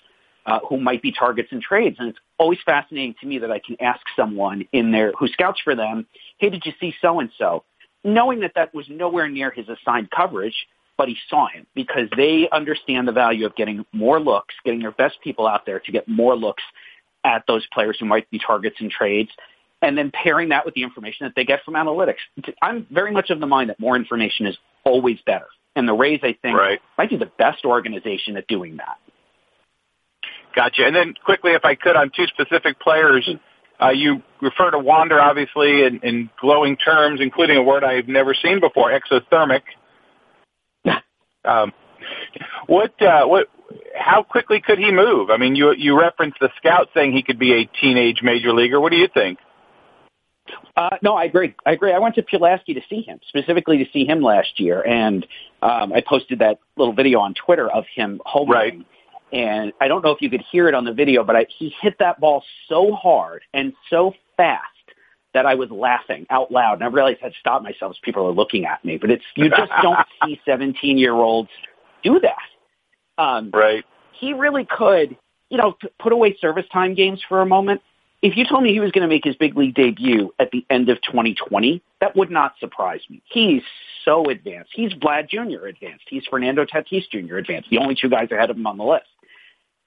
uh, 0.46 0.60
who 0.68 0.80
might 0.80 1.02
be 1.02 1.12
targets 1.12 1.50
in 1.52 1.62
trades. 1.62 1.98
And 2.00 2.10
it's 2.10 2.20
always 2.38 2.60
fascinating 2.66 3.16
to 3.20 3.28
me 3.28 3.40
that 3.40 3.52
I 3.52 3.60
can 3.60 3.76
ask 3.82 4.00
someone 4.16 4.66
in 4.72 4.92
there 4.92 5.12
who 5.20 5.28
scouts 5.28 5.60
for 5.62 5.76
them, 5.76 6.06
hey, 6.38 6.50
did 6.50 6.66
you 6.66 6.72
see 6.80 6.96
so 7.02 7.20
and 7.20 7.30
so? 7.38 7.64
knowing 8.04 8.42
that 8.42 8.54
that 8.56 8.74
was 8.74 8.86
nowhere 8.90 9.30
near 9.30 9.52
his 9.52 9.68
assigned 9.70 10.10
coverage, 10.12 10.68
but 10.98 11.08
he 11.08 11.18
saw 11.30 11.48
him 11.48 11.66
because 11.76 12.10
they 12.16 12.48
understand 12.52 13.08
the 13.08 13.12
value 13.12 13.46
of 13.46 13.56
getting 13.56 13.86
more 13.94 14.20
looks, 14.20 14.56
getting 14.64 14.80
their 14.80 14.92
best 14.92 15.18
people 15.24 15.48
out 15.48 15.66
there 15.66 15.80
to 15.80 15.92
get 15.92 16.08
more 16.08 16.36
looks 16.36 16.64
at 17.24 17.44
those 17.48 17.66
players 17.74 17.98
who 18.00 18.06
might 18.06 18.30
be 18.32 18.40
targets 18.40 18.78
in 18.80 18.90
trades, 18.90 19.30
and 19.82 19.98
then 19.98 20.12
pairing 20.12 20.50
that 20.50 20.66
with 20.66 20.74
the 20.74 20.84
information 20.84 21.26
that 21.26 21.34
they 21.36 21.46
get 21.46 21.64
from 21.64 21.76
analytics. 21.76 22.18
I'm 22.62 22.86
very 22.92 23.12
much 23.12 23.30
of 23.30 23.40
the 23.40 23.48
mind 23.48 23.70
that 23.70 23.80
more 23.80 23.96
information 23.96 24.46
is 24.46 24.58
always 24.84 25.18
better. 25.26 25.48
And 25.76 25.88
the 25.88 25.94
Rays, 25.94 26.20
I 26.24 26.36
think, 26.42 26.58
right. 26.58 26.80
might 26.98 27.10
be 27.10 27.18
the 27.18 27.32
best 27.38 27.64
organization 27.64 28.36
at 28.38 28.48
doing 28.48 28.78
that. 28.78 28.98
Gotcha. 30.56 30.86
And 30.86 30.96
then 30.96 31.14
quickly, 31.24 31.54
if 31.54 31.64
I 31.64 31.76
could, 31.76 31.96
on 31.96 32.12
two 32.16 32.26
specific 32.28 32.80
players, 32.80 33.30
uh, 33.82 33.92
you 33.92 34.22
refer 34.42 34.72
to 34.72 34.80
Wander, 34.80 35.20
obviously, 35.20 35.84
in, 35.84 36.00
in 36.04 36.30
glowing 36.42 36.76
terms, 36.76 37.22
including 37.22 37.58
a 37.58 37.64
word 37.64 37.84
I've 37.84 38.08
never 38.08 38.34
seen 38.34 38.60
before, 38.60 38.92
exothermic. 38.92 39.62
um, 41.46 41.72
what, 42.68 43.02
uh, 43.02 43.26
what, 43.26 43.48
how 43.96 44.24
quickly 44.24 44.60
could 44.60 44.80
he 44.80 44.92
move? 44.92 45.30
I 45.30 45.38
mean, 45.38 45.56
you, 45.56 45.74
you 45.78 45.98
referenced 45.98 46.40
the 46.42 46.50
scout 46.58 46.90
saying 46.94 47.14
he 47.14 47.24
could 47.24 47.40
be 47.40 47.54
a 47.54 47.70
teenage 47.80 48.22
major 48.22 48.52
leaguer. 48.52 48.82
What 48.82 48.92
do 48.92 48.98
you 48.98 49.08
think? 49.14 49.40
Uh, 50.76 50.98
no, 51.02 51.16
I 51.16 51.26
agree. 51.26 51.56
I 51.66 51.72
agree. 51.72 51.92
I 51.92 52.00
went 52.00 52.16
to 52.16 52.24
Pulaski 52.24 52.74
to 52.74 52.82
see 52.90 53.02
him, 53.02 53.20
specifically 53.28 53.78
to 53.84 53.86
see 53.92 54.06
him 54.06 54.22
last 54.22 54.60
year, 54.60 54.82
and 54.86 55.26
um, 55.62 55.94
I 55.94 56.02
posted 56.02 56.40
that 56.40 56.60
little 56.78 56.94
video 56.94 57.20
on 57.20 57.34
Twitter 57.34 57.70
of 57.70 57.86
him 57.96 58.22
homering. 58.26 58.50
Right 58.50 58.86
and 59.32 59.74
I 59.80 59.88
don't 59.88 60.04
know 60.04 60.12
if 60.12 60.22
you 60.22 60.30
could 60.30 60.44
hear 60.52 60.68
it 60.68 60.74
on 60.74 60.86
the 60.86 60.94
video, 60.94 61.24
but 61.24 61.36
I, 61.36 61.46
he 61.58 61.74
hit 61.82 61.98
that 62.00 62.20
ball 62.20 62.44
so 62.68 62.94
hard 62.94 63.44
and 63.54 63.74
so 63.90 64.14
fast 64.38 64.66
that 65.34 65.46
I 65.46 65.56
was 65.56 65.70
laughing 65.70 66.26
out 66.30 66.52
loud. 66.52 66.76
And 66.76 66.84
I 66.84 66.88
realized 66.88 67.20
I 67.22 67.26
had 67.26 67.34
to 67.34 67.40
stop 67.40 67.62
myself 67.62 67.92
as 67.92 67.98
people 68.04 68.26
are 68.26 68.32
looking 68.32 68.66
at 68.66 68.84
me. 68.84 68.98
But 68.98 69.12
it's 69.12 69.24
you 69.36 69.50
just 69.50 69.72
don't 69.82 70.00
see 70.26 70.42
17 70.46 70.98
year 70.98 71.14
olds 71.14 71.50
do 72.04 72.20
that. 72.22 73.22
Um, 73.24 73.52
right. 73.54 73.86
He 74.20 74.34
really 74.34 74.66
could, 74.66 75.16
you 75.50 75.58
know, 75.58 75.76
put 76.00 76.12
away 76.12 76.36
service 76.42 76.66
time 76.74 76.96
games 76.96 77.22
for 77.28 77.42
a 77.42 77.46
moment. 77.46 77.82
If 78.22 78.36
you 78.36 78.46
told 78.46 78.64
me 78.64 78.74
he 78.74 78.80
was 78.80 78.92
going 78.92 79.04
to 79.04 79.08
make 79.08 79.24
his 79.24 79.36
big 79.36 79.56
league 79.56 79.76
debut 79.76 80.34
at 80.40 80.52
the 80.52 80.66
end 80.70 80.90
of 80.90 81.02
2020, 81.02 81.82
that 82.02 82.16
would 82.16 82.30
not 82.30 82.54
surprise 82.60 83.02
me. 83.10 83.22
He's 83.26 83.62
so 84.04 84.26
advanced. 84.26 84.72
He's 84.74 84.94
Vlad 84.94 85.30
Jr. 85.30 85.68
advanced. 85.68 86.06
He's 86.10 86.24
Fernando 86.30 86.66
Tatis 86.66 87.04
Jr. 87.10 87.38
advanced. 87.38 87.70
The 87.70 87.78
only 87.78 87.96
two 87.96 88.10
guys 88.10 88.30
ahead 88.32 88.50
of 88.50 88.58
him 88.58 88.68
on 88.68 88.78
the 88.78 88.84
list. 88.84 89.06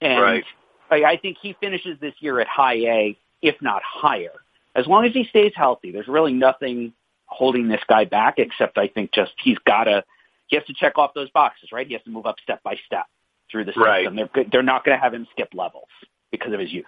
And 0.00 0.22
right. 0.22 0.44
I, 0.90 1.04
I 1.04 1.16
think 1.16 1.36
he 1.40 1.54
finishes 1.60 1.98
this 2.00 2.14
year 2.20 2.40
at 2.40 2.46
high 2.46 2.76
A, 2.76 3.18
if 3.42 3.56
not 3.60 3.82
higher. 3.84 4.32
As 4.74 4.86
long 4.86 5.04
as 5.04 5.12
he 5.12 5.24
stays 5.24 5.52
healthy, 5.54 5.92
there's 5.92 6.08
really 6.08 6.32
nothing 6.32 6.94
holding 7.26 7.68
this 7.68 7.80
guy 7.86 8.04
back 8.04 8.34
except 8.38 8.78
I 8.78 8.88
think 8.88 9.12
just 9.12 9.32
he's 9.42 9.58
got 9.66 9.84
to 9.84 10.04
he 10.48 10.56
has 10.56 10.66
to 10.66 10.74
check 10.74 10.98
off 10.98 11.14
those 11.14 11.30
boxes, 11.30 11.70
right? 11.72 11.86
He 11.86 11.94
has 11.94 12.02
to 12.02 12.10
move 12.10 12.26
up 12.26 12.36
step 12.42 12.62
by 12.62 12.76
step 12.86 13.06
through 13.50 13.64
the 13.64 13.72
system. 13.72 13.84
Right. 13.84 14.30
They're 14.34 14.44
they're 14.50 14.62
not 14.62 14.84
going 14.84 14.96
to 14.96 15.02
have 15.02 15.14
him 15.14 15.26
skip 15.32 15.48
levels 15.54 15.88
because 16.30 16.52
of 16.52 16.60
his 16.60 16.72
youth. 16.72 16.84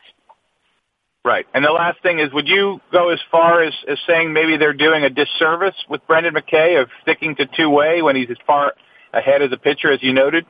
Right. 1.25 1.47
And 1.55 1.65
the 1.65 1.71
last 1.71 2.03
thing 2.03 2.19
is, 2.19 2.31
would 2.35 2.49
you 2.49 2.81
go 2.93 3.09
as 3.09 3.19
far 3.31 3.63
as, 3.63 3.73
as 3.89 3.99
saying 4.07 4.35
maybe 4.35 4.59
they're 4.59 4.75
doing 4.75 5.05
a 5.05 5.11
disservice 5.11 5.75
with 5.89 6.07
Brendan 6.07 6.35
McKay 6.35 6.81
of 6.81 6.91
sticking 7.01 7.35
to 7.37 7.47
two 7.47 7.71
way 7.71 8.03
when 8.03 8.15
he's 8.15 8.31
as 8.31 8.37
far 8.47 8.75
ahead 9.15 9.41
as 9.41 9.51
a 9.51 9.57
pitcher 9.57 9.91
as 9.91 10.03
you 10.03 10.13
noted? 10.13 10.45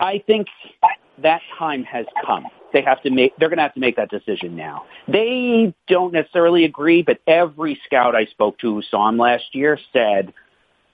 I 0.00 0.24
think 0.26 0.48
that 1.18 1.40
time 1.56 1.84
has 1.84 2.06
come. 2.26 2.46
They 2.72 2.82
have 2.82 3.00
to 3.02 3.10
make, 3.10 3.36
they're 3.36 3.48
going 3.48 3.58
to 3.58 3.62
have 3.62 3.74
to 3.74 3.80
make 3.80 3.94
that 3.96 4.10
decision 4.10 4.56
now. 4.56 4.86
They 5.06 5.72
don't 5.86 6.12
necessarily 6.12 6.64
agree, 6.64 7.02
but 7.02 7.20
every 7.24 7.80
scout 7.84 8.16
I 8.16 8.24
spoke 8.26 8.58
to 8.58 8.74
who 8.74 8.82
saw 8.82 9.08
him 9.08 9.18
last 9.18 9.44
year 9.54 9.78
said, 9.92 10.32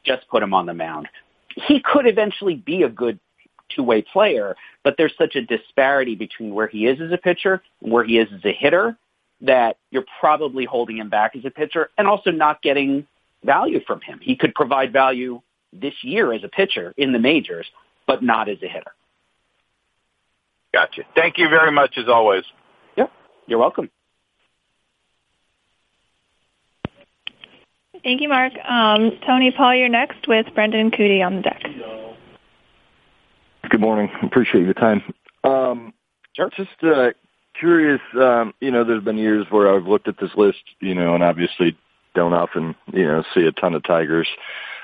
just 0.05 0.29
put 0.29 0.43
him 0.43 0.53
on 0.53 0.67
the 0.67 0.75
mound. 0.75 1.09
He 1.55 1.81
could 1.81 2.07
eventually 2.07 2.57
be 2.57 2.83
a 2.83 2.91
good 2.91 3.19
two-way 3.75 4.03
player, 4.03 4.57
but 4.83 4.97
there's 4.97 5.15
such 5.17 5.37
a 5.37 5.43
disparity 5.43 6.15
between 6.15 6.55
where 6.55 6.67
he 6.67 6.87
is 6.87 7.01
as 7.01 7.13
a 7.13 7.19
pitcher 7.19 7.63
and 7.83 7.93
where 7.93 8.05
he 8.05 8.19
is 8.19 8.29
as 8.35 8.45
a 8.45 8.53
hitter 8.53 8.97
that 9.43 9.77
you're 9.91 10.05
probably 10.21 10.65
holding 10.65 10.99
him 10.99 11.09
back 11.09 11.35
as 11.35 11.45
a 11.45 11.51
pitcher 11.51 11.91
and 11.97 12.07
also 12.07 12.31
not 12.31 12.63
getting 12.63 13.07
value 13.45 13.81
from 13.87 14.01
him. 14.01 14.21
He 14.23 14.37
could 14.37 14.55
provide 14.55 14.93
value 14.93 15.41
this 15.73 15.95
year 16.03 16.33
as 16.33 16.45
a 16.45 16.49
pitcher 16.49 16.93
in 16.97 17.13
the 17.13 17.19
majors, 17.19 17.67
but 18.07 18.23
not 18.23 18.49
as 18.49 18.59
a 18.63 18.69
hitter. 18.69 18.93
Gotcha. 20.73 21.03
Thank 21.15 21.39
you 21.39 21.49
very 21.49 21.73
much 21.73 21.97
as 21.97 22.09
always. 22.09 22.45
Yep. 22.97 23.11
You're 23.47 23.59
welcome. 23.59 23.91
Thank 28.03 28.23
you, 28.23 28.29
Mark. 28.29 28.53
Um, 28.67 29.19
Tony 29.27 29.51
Paul, 29.51 29.75
you're 29.75 29.89
next 29.89 30.27
with 30.27 30.47
Brendan 30.55 30.91
Kuty 30.91 31.25
on 31.25 31.37
the 31.37 31.43
deck. 31.43 31.63
Good 33.81 33.87
morning. 33.87 34.11
Appreciate 34.23 34.65
your 34.65 34.75
time. 34.75 35.03
Um, 35.43 35.95
sure. 36.37 36.51
Just 36.55 36.69
uh, 36.83 37.13
curious, 37.59 38.03
um, 38.21 38.53
you 38.61 38.71
know, 38.71 38.85
there's 38.85 39.03
been 39.03 39.17
years 39.17 39.47
where 39.49 39.75
I've 39.75 39.87
looked 39.87 40.07
at 40.07 40.21
this 40.21 40.33
list, 40.37 40.59
you 40.81 40.95
know, 40.95 41.15
and 41.15 41.25
obviously 41.25 41.79
don't 42.15 42.35
often, 42.35 42.75
you 42.93 43.07
know, 43.07 43.25
see 43.33 43.47
a 43.47 43.53
ton 43.53 43.75
of 43.75 43.83
Tigers. 43.85 44.29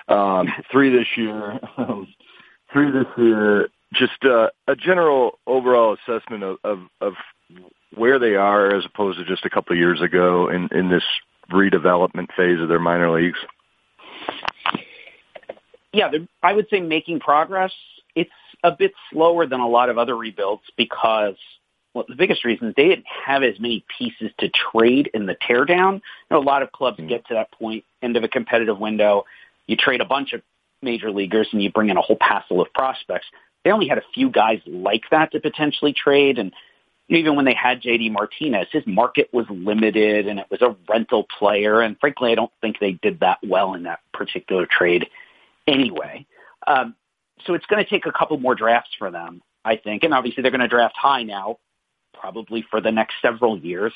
Um, 0.09 0.49
three 0.73 0.89
this 0.89 1.09
year, 1.15 1.61
um, 1.77 2.09
three 2.73 2.91
this 2.91 3.05
year. 3.19 3.69
Just 3.93 4.25
uh, 4.25 4.49
a 4.67 4.75
general 4.75 5.41
overall 5.47 5.95
assessment 5.95 6.43
of, 6.43 6.57
of, 6.65 6.79
of 7.03 7.13
where 7.95 8.19
they 8.19 8.35
are 8.35 8.75
as 8.75 8.87
opposed 8.87 9.19
to 9.19 9.27
just 9.27 9.45
a 9.45 9.51
couple 9.51 9.75
of 9.75 9.79
years 9.79 10.01
ago 10.01 10.49
in, 10.49 10.71
in 10.73 10.89
this 10.89 11.05
redevelopment 11.53 12.29
phase 12.35 12.63
of 12.63 12.71
their 12.71 12.81
minor 12.81 13.11
leagues. 13.11 13.41
Yeah, 15.93 16.13
I 16.43 16.55
would 16.55 16.69
say 16.71 16.81
making 16.81 17.21
progress. 17.21 17.73
A 18.67 18.73
bit 18.73 18.93
slower 19.13 19.47
than 19.47 19.61
a 19.61 19.69
lot 19.69 19.91
of 19.91 19.99
other 19.99 20.17
rebuilds 20.17 20.65
because 20.77 21.37
well, 21.95 22.05
the 22.07 22.15
biggest 22.15 22.45
reason 22.45 22.69
is 22.69 22.75
they 22.77 22.89
didn't 22.89 23.07
have 23.25 23.43
as 23.43 23.59
many 23.59 23.83
pieces 23.97 24.31
to 24.39 24.51
trade 24.51 25.09
in 25.15 25.25
the 25.25 25.35
teardown. 25.35 25.95
You 25.95 26.01
know, 26.31 26.39
a 26.39 26.45
lot 26.45 26.63
of 26.63 26.71
clubs 26.71 26.99
mm-hmm. 26.99 27.09
get 27.09 27.27
to 27.29 27.35
that 27.35 27.51
point, 27.53 27.85
end 28.03 28.19
of 28.19 28.23
a 28.25 28.29
competitive 28.29 28.79
window. 28.79 29.25
You 29.67 29.77
trade 29.77 30.03
a 30.03 30.05
bunch 30.05 30.35
of 30.35 30.43
major 30.83 31.11
leaguers 31.11 31.49
and 31.53 31.63
you 31.63 31.73
bring 31.73 31.89
in 31.89 31.97
a 31.97 32.03
whole 32.03 32.19
passel 32.21 32.61
of 32.61 32.71
prospects. 32.75 33.27
They 33.65 33.71
only 33.71 33.89
had 33.89 33.97
a 33.97 34.05
few 34.13 34.31
guys 34.31 34.61
like 34.67 35.05
that 35.11 35.33
to 35.33 35.41
potentially 35.41 35.95
trade. 35.95 36.39
And 36.39 36.53
even 37.09 37.35
when 37.35 37.47
they 37.47 37.55
had 37.55 37.81
JD 37.81 38.13
Martinez, 38.13 38.67
his 38.73 38.87
market 38.87 39.31
was 39.33 39.47
limited 39.49 40.27
and 40.27 40.39
it 40.39 40.47
was 40.51 40.61
a 40.61 40.77
rental 40.89 41.27
player. 41.39 41.81
And 41.81 41.99
frankly, 41.99 42.31
I 42.31 42.35
don't 42.35 42.53
think 42.61 42.79
they 42.79 42.93
did 42.93 43.21
that 43.21 43.39
well 43.43 43.73
in 43.73 43.85
that 43.85 44.01
particular 44.13 44.67
trade 44.67 45.07
anyway. 45.67 46.27
Um, 46.67 46.95
so 47.45 47.55
it's 47.55 47.67
going 47.67 47.83
to 47.83 47.89
take 47.89 48.07
a 48.07 48.13
couple 48.13 48.39
more 48.39 48.55
drafts 48.55 48.91
for 48.99 49.11
them, 49.11 49.43
I 49.65 49.77
think. 49.77 50.05
And 50.05 50.15
obviously 50.15 50.43
they're 50.43 50.51
going 50.51 50.61
to 50.61 50.69
draft 50.69 50.95
high 50.97 51.23
now, 51.23 51.59
probably 52.15 52.65
for 52.71 52.81
the 52.81 52.93
next 52.93 53.15
several 53.21 53.59
years. 53.59 53.93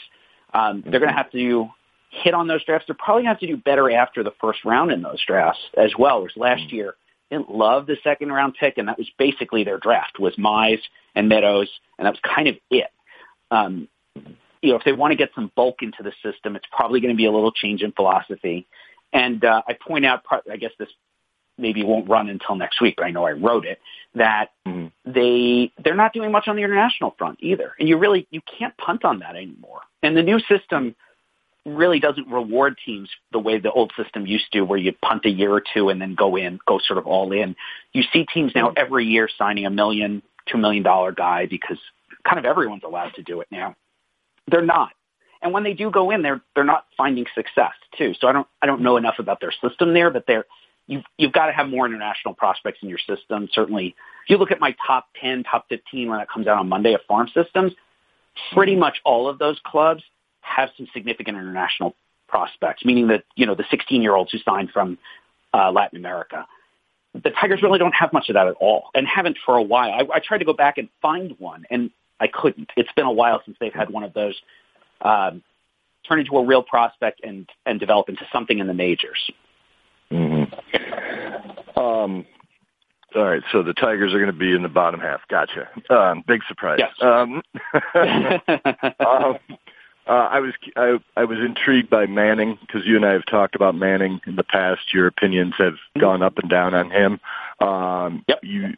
Um, 0.52 0.82
they're 0.82 1.00
going 1.00 1.10
to 1.10 1.16
have 1.16 1.30
to 1.32 1.68
hit 2.10 2.34
on 2.34 2.48
those 2.48 2.64
drafts. 2.64 2.86
They're 2.88 2.96
probably 2.98 3.22
going 3.22 3.36
to 3.36 3.40
have 3.40 3.40
to 3.40 3.46
do 3.46 3.56
better 3.56 3.90
after 3.90 4.22
the 4.22 4.32
first 4.40 4.64
round 4.64 4.90
in 4.90 5.02
those 5.02 5.24
drafts 5.24 5.60
as 5.76 5.92
well. 5.98 6.18
Whereas 6.18 6.36
last 6.36 6.62
mm-hmm. 6.62 6.76
year, 6.76 6.94
didn't 7.30 7.50
love 7.50 7.86
the 7.86 7.96
second 8.02 8.32
round 8.32 8.54
pick, 8.58 8.76
and 8.76 8.88
that 8.88 8.98
was 8.98 9.08
basically 9.16 9.62
their 9.62 9.78
draft 9.78 10.18
was 10.18 10.34
Mize 10.34 10.80
and 11.14 11.28
Meadows, 11.28 11.70
and 11.96 12.06
that 12.06 12.10
was 12.10 12.20
kind 12.22 12.48
of 12.48 12.56
it. 12.70 12.90
Um, 13.52 13.88
you 14.60 14.70
know, 14.70 14.76
if 14.76 14.84
they 14.84 14.92
want 14.92 15.12
to 15.12 15.16
get 15.16 15.30
some 15.34 15.50
bulk 15.54 15.76
into 15.82 16.02
the 16.02 16.12
system, 16.24 16.56
it's 16.56 16.66
probably 16.72 17.00
going 17.00 17.14
to 17.14 17.16
be 17.16 17.26
a 17.26 17.30
little 17.30 17.52
change 17.52 17.82
in 17.82 17.92
philosophy. 17.92 18.66
And 19.12 19.44
uh, 19.44 19.62
I 19.66 19.74
point 19.74 20.04
out, 20.04 20.24
I 20.50 20.56
guess 20.56 20.72
this 20.78 20.88
maybe 21.60 21.84
won't 21.84 22.08
run 22.08 22.28
until 22.28 22.56
next 22.56 22.80
week, 22.80 22.94
but 22.96 23.04
I 23.04 23.10
know 23.10 23.26
I 23.26 23.32
wrote 23.32 23.66
it, 23.66 23.80
that 24.14 24.50
mm-hmm. 24.66 24.88
they 25.10 25.72
they're 25.82 25.94
not 25.94 26.12
doing 26.12 26.32
much 26.32 26.48
on 26.48 26.56
the 26.56 26.62
international 26.62 27.14
front 27.18 27.38
either. 27.40 27.72
And 27.78 27.88
you 27.88 27.98
really 27.98 28.26
you 28.30 28.40
can't 28.58 28.76
punt 28.76 29.04
on 29.04 29.20
that 29.20 29.36
anymore. 29.36 29.80
And 30.02 30.16
the 30.16 30.22
new 30.22 30.40
system 30.40 30.94
really 31.66 32.00
doesn't 32.00 32.28
reward 32.28 32.78
teams 32.84 33.10
the 33.32 33.38
way 33.38 33.58
the 33.58 33.70
old 33.70 33.92
system 33.96 34.26
used 34.26 34.50
to 34.52 34.62
where 34.62 34.78
you 34.78 34.92
punt 35.04 35.26
a 35.26 35.30
year 35.30 35.52
or 35.52 35.62
two 35.74 35.90
and 35.90 36.00
then 36.00 36.14
go 36.14 36.36
in, 36.36 36.58
go 36.66 36.78
sort 36.82 36.98
of 36.98 37.06
all 37.06 37.32
in. 37.32 37.54
You 37.92 38.02
see 38.12 38.26
teams 38.32 38.52
now 38.54 38.72
every 38.76 39.04
year 39.06 39.28
signing 39.38 39.66
a 39.66 39.70
million, 39.70 40.22
two 40.46 40.58
million 40.58 40.82
dollar 40.82 41.12
guy 41.12 41.46
because 41.46 41.78
kind 42.26 42.38
of 42.38 42.44
everyone's 42.44 42.82
allowed 42.84 43.14
to 43.14 43.22
do 43.22 43.40
it 43.40 43.48
now. 43.50 43.76
They're 44.50 44.62
not. 44.62 44.92
And 45.42 45.52
when 45.52 45.62
they 45.62 45.72
do 45.72 45.90
go 45.90 46.10
in, 46.10 46.22
they're 46.22 46.40
they're 46.54 46.64
not 46.64 46.84
finding 46.96 47.26
success 47.34 47.72
too. 47.96 48.14
So 48.20 48.28
I 48.28 48.32
don't 48.32 48.46
I 48.60 48.66
don't 48.66 48.82
know 48.82 48.96
enough 48.96 49.18
about 49.18 49.40
their 49.40 49.52
system 49.52 49.94
there, 49.94 50.10
but 50.10 50.24
they're 50.26 50.44
you've 50.90 51.04
you've 51.16 51.32
got 51.32 51.46
to 51.46 51.52
have 51.52 51.68
more 51.68 51.86
international 51.86 52.34
prospects 52.34 52.80
in 52.82 52.88
your 52.88 52.98
system. 52.98 53.48
Certainly, 53.52 53.94
if 54.24 54.30
you 54.30 54.36
look 54.36 54.50
at 54.50 54.60
my 54.60 54.74
top 54.86 55.06
ten, 55.20 55.44
top 55.44 55.66
fifteen 55.68 56.10
when 56.10 56.20
it 56.20 56.28
comes 56.28 56.46
out 56.46 56.58
on 56.58 56.68
Monday 56.68 56.92
of 56.92 57.00
farm 57.08 57.28
systems, 57.32 57.72
pretty 58.52 58.76
much 58.76 59.00
all 59.04 59.28
of 59.28 59.38
those 59.38 59.58
clubs 59.64 60.02
have 60.40 60.70
some 60.76 60.88
significant 60.92 61.38
international 61.38 61.94
prospects, 62.28 62.84
meaning 62.84 63.08
that 63.08 63.24
you 63.36 63.46
know 63.46 63.54
the 63.54 63.64
16 63.70 64.02
year 64.02 64.14
olds 64.14 64.32
who 64.32 64.38
signed 64.38 64.70
from 64.70 64.98
uh, 65.54 65.70
Latin 65.70 65.98
America. 65.98 66.46
The 67.14 67.30
Tigers 67.30 67.60
really 67.62 67.78
don't 67.80 67.94
have 67.94 68.12
much 68.12 68.28
of 68.28 68.34
that 68.34 68.46
at 68.46 68.54
all, 68.54 68.90
and 68.94 69.06
haven't 69.06 69.38
for 69.44 69.56
a 69.56 69.62
while. 69.62 69.90
I, 69.90 70.16
I 70.16 70.20
tried 70.20 70.38
to 70.38 70.44
go 70.44 70.52
back 70.52 70.78
and 70.78 70.88
find 71.00 71.34
one, 71.38 71.64
and 71.70 71.90
I 72.20 72.26
couldn't. 72.26 72.70
It's 72.76 72.92
been 72.92 73.06
a 73.06 73.12
while 73.12 73.40
since 73.44 73.56
they've 73.60 73.72
had 73.72 73.90
one 73.90 74.04
of 74.04 74.12
those 74.12 74.40
um, 75.00 75.42
turn 76.08 76.20
into 76.20 76.36
a 76.36 76.44
real 76.44 76.62
prospect 76.62 77.20
and 77.22 77.48
and 77.66 77.78
develop 77.78 78.08
into 78.08 78.26
something 78.32 78.58
in 78.58 78.66
the 78.66 78.74
majors. 78.74 79.30
Mm-hmm. 80.12 81.78
Um, 81.78 82.26
all 83.14 83.24
right, 83.24 83.42
so 83.50 83.62
the 83.62 83.72
Tigers 83.72 84.12
are 84.12 84.18
going 84.18 84.32
to 84.32 84.38
be 84.38 84.52
in 84.52 84.62
the 84.62 84.68
bottom 84.68 85.00
half. 85.00 85.20
Gotcha. 85.28 85.68
Um, 85.88 86.22
big 86.26 86.42
surprise. 86.48 86.78
Yes. 86.78 86.92
Um, 87.00 87.42
um, 89.00 89.38
uh, 90.06 90.12
I 90.12 90.40
was 90.40 90.52
I, 90.76 90.98
I 91.16 91.24
was 91.24 91.38
intrigued 91.38 91.90
by 91.90 92.06
Manning 92.06 92.58
because 92.60 92.86
you 92.86 92.96
and 92.96 93.04
I 93.04 93.12
have 93.12 93.26
talked 93.26 93.54
about 93.54 93.74
Manning 93.74 94.20
in 94.26 94.36
the 94.36 94.44
past. 94.44 94.80
Your 94.94 95.06
opinions 95.06 95.54
have 95.58 95.74
mm-hmm. 95.74 96.00
gone 96.00 96.22
up 96.22 96.38
and 96.38 96.48
down 96.48 96.74
on 96.74 96.90
him. 96.90 97.20
Um, 97.66 98.24
yep. 98.28 98.40
You 98.42 98.74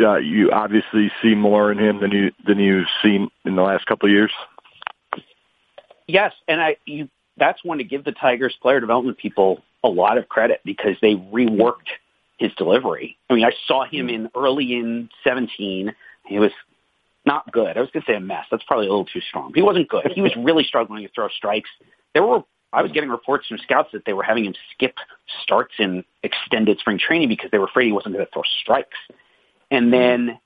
uh, 0.00 0.16
you 0.16 0.50
obviously 0.50 1.10
see 1.22 1.34
more 1.34 1.72
in 1.72 1.78
him 1.78 2.00
than 2.00 2.10
you 2.10 2.32
than 2.46 2.58
you've 2.58 2.88
seen 3.02 3.28
in 3.44 3.56
the 3.56 3.62
last 3.62 3.86
couple 3.86 4.08
of 4.08 4.12
years. 4.12 4.32
Yes, 6.06 6.32
and 6.46 6.60
I 6.60 6.76
you 6.84 7.08
that's 7.36 7.64
one 7.64 7.78
to 7.78 7.84
give 7.84 8.04
the 8.04 8.12
Tigers 8.12 8.54
player 8.60 8.80
development 8.80 9.18
people 9.18 9.62
a 9.84 9.88
lot 9.88 10.18
of 10.18 10.28
credit 10.28 10.60
because 10.64 10.96
they 11.00 11.14
reworked 11.14 11.88
his 12.38 12.52
delivery. 12.56 13.16
I 13.30 13.34
mean, 13.34 13.44
I 13.44 13.52
saw 13.66 13.84
him 13.84 14.08
in 14.08 14.30
early 14.34 14.74
in 14.74 15.08
17. 15.24 15.94
He 16.26 16.38
was 16.38 16.52
not 17.24 17.50
good. 17.52 17.76
I 17.76 17.80
was 17.80 17.90
going 17.90 18.04
to 18.04 18.12
say 18.12 18.16
a 18.16 18.20
mess. 18.20 18.46
That's 18.50 18.64
probably 18.64 18.86
a 18.86 18.90
little 18.90 19.04
too 19.04 19.20
strong. 19.20 19.52
He 19.54 19.62
wasn't 19.62 19.88
good. 19.88 20.10
He 20.14 20.20
was 20.20 20.34
really 20.36 20.64
struggling 20.64 21.02
to 21.06 21.12
throw 21.12 21.28
strikes. 21.28 21.70
There 22.14 22.22
were 22.22 22.42
I 22.72 22.80
was 22.80 22.90
getting 22.90 23.10
reports 23.10 23.46
from 23.48 23.58
scouts 23.58 23.90
that 23.92 24.06
they 24.06 24.14
were 24.14 24.22
having 24.22 24.46
him 24.46 24.54
skip 24.72 24.96
starts 25.42 25.74
in 25.78 26.04
extended 26.22 26.78
spring 26.78 26.98
training 26.98 27.28
because 27.28 27.50
they 27.50 27.58
were 27.58 27.66
afraid 27.66 27.86
he 27.86 27.92
wasn't 27.92 28.14
going 28.14 28.24
to 28.24 28.32
throw 28.32 28.42
strikes. 28.62 28.96
And 29.70 29.92
then 29.92 30.38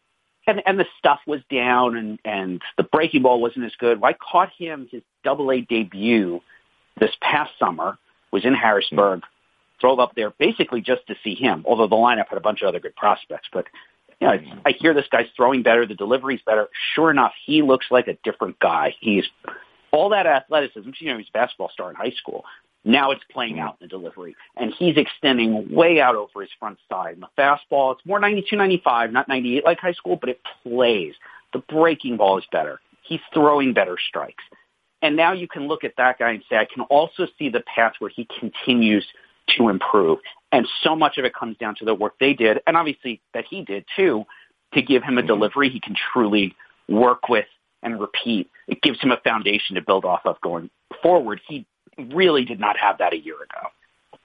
and 0.46 0.62
and 0.66 0.78
the 0.78 0.86
stuff 0.98 1.20
was 1.26 1.40
down 1.50 1.96
and 1.96 2.18
and 2.24 2.62
the 2.76 2.82
breaking 2.82 3.22
ball 3.22 3.40
wasn't 3.40 3.64
as 3.64 3.72
good. 3.78 4.00
Well, 4.00 4.10
I 4.10 4.14
caught 4.14 4.50
him 4.58 4.88
his 4.90 5.02
double 5.22 5.52
A 5.52 5.60
debut 5.60 6.40
this 6.98 7.12
past 7.20 7.52
summer 7.58 7.96
was 8.32 8.44
in 8.44 8.54
Harrisburg, 8.54 9.22
drove 9.80 9.98
up 9.98 10.14
there 10.14 10.30
basically 10.38 10.80
just 10.80 11.06
to 11.06 11.14
see 11.22 11.34
him, 11.34 11.64
although 11.66 11.88
the 11.88 11.96
lineup 11.96 12.28
had 12.28 12.38
a 12.38 12.40
bunch 12.40 12.62
of 12.62 12.68
other 12.68 12.80
good 12.80 12.96
prospects. 12.96 13.48
But 13.52 13.66
you 14.20 14.26
know, 14.26 14.38
I, 14.64 14.72
hear 14.72 14.94
this 14.94 15.06
guy's 15.10 15.26
throwing 15.36 15.62
better, 15.62 15.86
the 15.86 15.94
delivery's 15.94 16.40
better. 16.44 16.68
Sure 16.94 17.10
enough, 17.10 17.32
he 17.44 17.62
looks 17.62 17.86
like 17.90 18.08
a 18.08 18.16
different 18.24 18.58
guy. 18.58 18.94
He's 19.00 19.24
all 19.92 20.10
that 20.10 20.26
athleticism. 20.26 20.90
You 20.98 21.12
know, 21.12 21.18
he's 21.18 21.28
a 21.28 21.32
basketball 21.38 21.70
star 21.70 21.90
in 21.90 21.96
high 21.96 22.14
school. 22.16 22.44
Now 22.84 23.10
it's 23.10 23.22
playing 23.32 23.58
out 23.58 23.76
in 23.80 23.86
the 23.86 23.88
delivery, 23.88 24.36
and 24.56 24.72
he's 24.78 24.96
extending 24.96 25.74
way 25.74 26.00
out 26.00 26.14
over 26.14 26.40
his 26.40 26.50
front 26.58 26.78
side. 26.88 27.14
And 27.14 27.22
the 27.22 27.28
fastball, 27.36 27.94
it's 27.94 28.06
more 28.06 28.20
92, 28.20 28.54
95, 28.54 29.10
not 29.12 29.26
98 29.28 29.64
like 29.64 29.80
high 29.80 29.92
school, 29.92 30.16
but 30.16 30.28
it 30.28 30.40
plays. 30.62 31.14
The 31.52 31.58
breaking 31.58 32.16
ball 32.16 32.38
is 32.38 32.44
better. 32.52 32.80
He's 33.02 33.20
throwing 33.34 33.72
better 33.72 33.96
strikes. 34.08 34.44
And 35.06 35.14
now 35.14 35.32
you 35.32 35.46
can 35.46 35.68
look 35.68 35.84
at 35.84 35.92
that 35.98 36.18
guy 36.18 36.32
and 36.32 36.42
say, 36.50 36.56
I 36.56 36.64
can 36.64 36.82
also 36.82 37.28
see 37.38 37.48
the 37.48 37.60
path 37.60 37.92
where 38.00 38.10
he 38.10 38.26
continues 38.40 39.06
to 39.56 39.68
improve. 39.68 40.18
And 40.50 40.66
so 40.82 40.96
much 40.96 41.16
of 41.16 41.24
it 41.24 41.32
comes 41.32 41.56
down 41.58 41.76
to 41.76 41.84
the 41.84 41.94
work 41.94 42.14
they 42.18 42.32
did, 42.32 42.58
and 42.66 42.76
obviously 42.76 43.20
that 43.32 43.44
he 43.48 43.62
did 43.62 43.84
too, 43.94 44.24
to 44.74 44.82
give 44.82 45.04
him 45.04 45.16
a 45.16 45.20
mm-hmm. 45.20 45.28
delivery 45.28 45.70
he 45.70 45.78
can 45.78 45.94
truly 46.12 46.56
work 46.88 47.28
with 47.28 47.46
and 47.84 48.00
repeat. 48.00 48.50
It 48.66 48.82
gives 48.82 49.00
him 49.00 49.12
a 49.12 49.16
foundation 49.18 49.76
to 49.76 49.80
build 49.80 50.04
off 50.04 50.22
of 50.24 50.40
going 50.40 50.70
forward. 51.04 51.40
He 51.46 51.66
really 51.96 52.44
did 52.44 52.58
not 52.58 52.76
have 52.76 52.98
that 52.98 53.12
a 53.12 53.16
year 53.16 53.36
ago. 53.36 54.18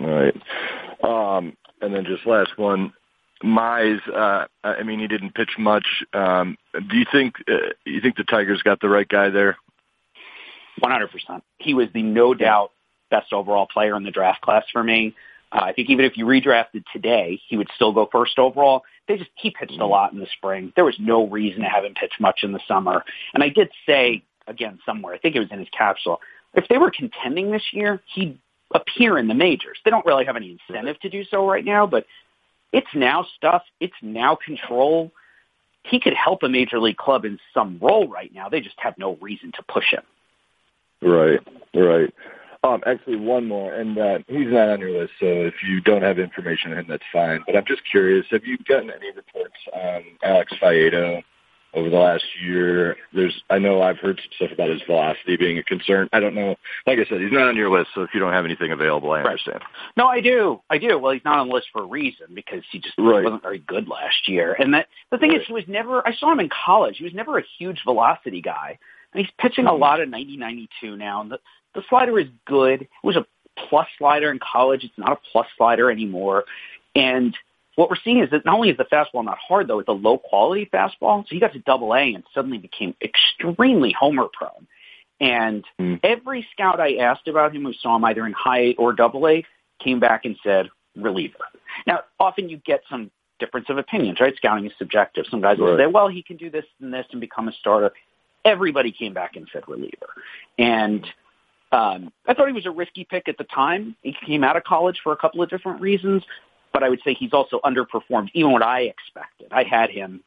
All 0.00 0.10
right. 0.10 1.38
Um, 1.38 1.56
and 1.80 1.94
then 1.94 2.04
just 2.04 2.26
last 2.26 2.58
one, 2.58 2.92
Mize. 3.42 4.06
Uh, 4.06 4.44
I 4.62 4.82
mean, 4.82 5.00
he 5.00 5.06
didn't 5.06 5.34
pitch 5.34 5.52
much. 5.58 5.86
Um, 6.12 6.58
do 6.74 6.98
you 6.98 7.06
think 7.10 7.36
uh, 7.48 7.70
you 7.86 8.02
think 8.02 8.16
the 8.16 8.24
Tigers 8.24 8.60
got 8.60 8.82
the 8.82 8.90
right 8.90 9.08
guy 9.08 9.30
there? 9.30 9.56
100%. 10.80 11.42
He 11.58 11.74
was 11.74 11.88
the 11.92 12.02
no 12.02 12.34
doubt 12.34 12.72
best 13.10 13.32
overall 13.32 13.66
player 13.66 13.96
in 13.96 14.04
the 14.04 14.10
draft 14.10 14.40
class 14.40 14.64
for 14.72 14.82
me. 14.82 15.14
Uh, 15.50 15.60
I 15.62 15.72
think 15.72 15.88
even 15.88 16.04
if 16.04 16.16
you 16.16 16.26
redrafted 16.26 16.84
today, 16.92 17.40
he 17.48 17.56
would 17.56 17.68
still 17.74 17.92
go 17.92 18.08
first 18.10 18.38
overall. 18.38 18.82
They 19.06 19.16
just 19.16 19.30
he 19.34 19.50
pitched 19.50 19.80
a 19.80 19.86
lot 19.86 20.12
in 20.12 20.18
the 20.18 20.26
spring. 20.36 20.72
There 20.76 20.84
was 20.84 20.96
no 20.98 21.26
reason 21.26 21.62
to 21.62 21.68
have 21.68 21.84
him 21.84 21.94
pitch 21.94 22.12
much 22.20 22.40
in 22.42 22.52
the 22.52 22.60
summer. 22.68 23.02
And 23.32 23.42
I 23.42 23.48
did 23.48 23.70
say 23.86 24.22
again 24.46 24.78
somewhere, 24.84 25.14
I 25.14 25.18
think 25.18 25.36
it 25.36 25.40
was 25.40 25.48
in 25.50 25.58
his 25.58 25.68
capsule, 25.70 26.20
if 26.54 26.68
they 26.68 26.78
were 26.78 26.90
contending 26.90 27.50
this 27.50 27.62
year, 27.72 28.00
he'd 28.14 28.38
appear 28.74 29.18
in 29.18 29.28
the 29.28 29.34
majors. 29.34 29.78
They 29.84 29.90
don't 29.90 30.04
really 30.04 30.24
have 30.24 30.36
any 30.36 30.58
incentive 30.68 31.00
to 31.00 31.08
do 31.08 31.24
so 31.24 31.46
right 31.46 31.64
now, 31.64 31.86
but 31.86 32.06
it's 32.72 32.88
now 32.94 33.26
stuff. 33.36 33.62
It's 33.80 33.94
now 34.02 34.36
control. 34.36 35.12
He 35.84 36.00
could 36.00 36.14
help 36.14 36.42
a 36.42 36.48
major 36.48 36.78
league 36.78 36.96
club 36.96 37.24
in 37.24 37.38
some 37.54 37.78
role 37.80 38.08
right 38.08 38.32
now. 38.34 38.48
They 38.48 38.60
just 38.60 38.78
have 38.78 38.98
no 38.98 39.16
reason 39.16 39.52
to 39.52 39.62
push 39.62 39.90
him. 39.90 40.02
Right, 41.00 41.40
right. 41.74 42.12
Um, 42.64 42.82
actually, 42.86 43.16
one 43.16 43.46
more, 43.46 43.72
and 43.72 43.96
uh, 43.96 44.18
he's 44.26 44.48
not 44.48 44.68
on 44.68 44.80
your 44.80 44.90
list, 44.90 45.12
so 45.20 45.26
if 45.26 45.54
you 45.66 45.80
don't 45.80 46.02
have 46.02 46.18
information 46.18 46.72
on 46.72 46.78
him, 46.78 46.86
that's 46.88 47.04
fine. 47.12 47.42
But 47.46 47.56
I'm 47.56 47.64
just 47.66 47.82
curious: 47.88 48.26
have 48.30 48.44
you 48.44 48.58
gotten 48.58 48.90
any 48.90 49.12
reports 49.14 49.54
on 49.72 50.02
Alex 50.22 50.52
Faedo 50.60 51.22
over 51.74 51.90
the 51.90 51.96
last 51.96 52.24
year. 52.42 52.96
There's, 53.12 53.42
I 53.50 53.58
know 53.58 53.82
I've 53.82 53.98
heard 53.98 54.20
some 54.22 54.32
stuff 54.36 54.52
about 54.52 54.70
his 54.70 54.82
velocity 54.86 55.36
being 55.36 55.58
a 55.58 55.62
concern. 55.62 56.08
I 56.12 56.20
don't 56.20 56.34
know. 56.34 56.56
Like 56.86 56.98
I 56.98 57.04
said, 57.08 57.20
he's 57.20 57.32
not 57.32 57.48
on 57.48 57.56
your 57.56 57.70
list, 57.70 57.90
so 57.94 58.02
if 58.02 58.10
you 58.14 58.20
don't 58.20 58.32
have 58.32 58.44
anything 58.44 58.72
available, 58.72 59.12
I 59.12 59.22
understand. 59.22 59.60
No, 59.96 60.06
I 60.06 60.20
do. 60.20 60.60
I 60.70 60.78
do. 60.78 60.98
Well, 60.98 61.12
he's 61.12 61.24
not 61.24 61.38
on 61.38 61.48
the 61.48 61.54
list 61.54 61.68
for 61.72 61.82
a 61.82 61.86
reason 61.86 62.26
because 62.34 62.62
he 62.70 62.78
just 62.78 62.94
right. 62.98 63.24
wasn't 63.24 63.42
very 63.42 63.58
good 63.58 63.88
last 63.88 64.28
year. 64.28 64.54
And 64.58 64.74
that 64.74 64.86
the 65.10 65.18
thing 65.18 65.30
right. 65.30 65.40
is, 65.40 65.46
he 65.46 65.52
was 65.52 65.64
never. 65.68 66.06
I 66.06 66.14
saw 66.14 66.32
him 66.32 66.40
in 66.40 66.48
college. 66.48 66.96
He 66.98 67.04
was 67.04 67.14
never 67.14 67.38
a 67.38 67.44
huge 67.58 67.80
velocity 67.84 68.40
guy. 68.40 68.78
And 69.12 69.24
he's 69.24 69.32
pitching 69.38 69.66
a 69.66 69.70
mm-hmm. 69.70 69.80
lot 69.80 70.00
of 70.00 70.08
90, 70.08 70.36
92 70.36 70.96
now. 70.96 71.20
And 71.20 71.30
the 71.30 71.38
the 71.74 71.82
slider 71.88 72.18
is 72.18 72.28
good. 72.46 72.82
It 72.82 72.88
was 73.02 73.16
a 73.16 73.26
plus 73.68 73.86
slider 73.98 74.30
in 74.30 74.38
college. 74.38 74.84
It's 74.84 74.98
not 74.98 75.12
a 75.12 75.18
plus 75.32 75.46
slider 75.56 75.90
anymore. 75.90 76.44
And 76.94 77.36
what 77.76 77.90
we're 77.90 77.96
seeing 78.02 78.18
is 78.18 78.30
that 78.30 78.44
not 78.44 78.56
only 78.56 78.70
is 78.70 78.76
the 78.76 78.84
fastball 78.84 79.24
not 79.24 79.38
hard, 79.38 79.68
though, 79.68 79.78
it's 79.78 79.88
a 79.88 79.92
low 79.92 80.18
quality 80.18 80.68
fastball. 80.72 81.22
So 81.22 81.28
he 81.30 81.40
got 81.40 81.52
to 81.52 81.60
double 81.60 81.94
A 81.94 82.14
and 82.14 82.24
suddenly 82.34 82.58
became 82.58 82.94
extremely 83.02 83.94
homer 83.96 84.26
prone. 84.32 84.66
And 85.20 85.64
mm. 85.80 86.00
every 86.02 86.46
scout 86.52 86.80
I 86.80 86.96
asked 86.96 87.28
about 87.28 87.54
him 87.54 87.64
who 87.64 87.72
saw 87.74 87.96
him 87.96 88.04
either 88.04 88.26
in 88.26 88.32
high 88.32 88.74
or 88.78 88.92
double 88.92 89.28
A 89.28 89.44
came 89.82 90.00
back 90.00 90.24
and 90.24 90.36
said 90.42 90.70
reliever. 90.96 91.44
Now, 91.86 92.00
often 92.18 92.48
you 92.48 92.56
get 92.58 92.82
some 92.90 93.10
difference 93.38 93.66
of 93.68 93.78
opinions, 93.78 94.18
right? 94.20 94.34
Scouting 94.36 94.66
is 94.66 94.72
subjective. 94.78 95.26
Some 95.30 95.40
guys 95.40 95.58
will 95.58 95.76
say, 95.76 95.86
well, 95.86 96.08
he 96.08 96.22
can 96.22 96.36
do 96.36 96.50
this 96.50 96.64
and 96.80 96.92
this 96.92 97.06
and 97.12 97.20
become 97.20 97.48
a 97.48 97.52
starter. 97.52 97.92
Everybody 98.48 98.92
came 98.92 99.14
back 99.14 99.36
and 99.36 99.48
said 99.52 99.64
reliever. 99.68 100.08
And 100.58 101.06
um, 101.70 102.12
I 102.26 102.34
thought 102.34 102.46
he 102.46 102.52
was 102.52 102.66
a 102.66 102.70
risky 102.70 103.06
pick 103.08 103.28
at 103.28 103.38
the 103.38 103.44
time. 103.44 103.96
He 104.02 104.14
came 104.26 104.42
out 104.42 104.56
of 104.56 104.64
college 104.64 105.00
for 105.02 105.12
a 105.12 105.16
couple 105.16 105.42
of 105.42 105.50
different 105.50 105.80
reasons 105.80 106.22
but 106.72 106.82
I 106.82 106.88
would 106.88 107.00
say 107.04 107.14
he's 107.14 107.32
also 107.32 107.60
underperformed 107.64 108.28
even 108.34 108.52
what 108.52 108.62
I 108.62 108.82
expected. 108.82 109.48
I 109.52 109.64
had 109.64 109.90
him 109.90 110.22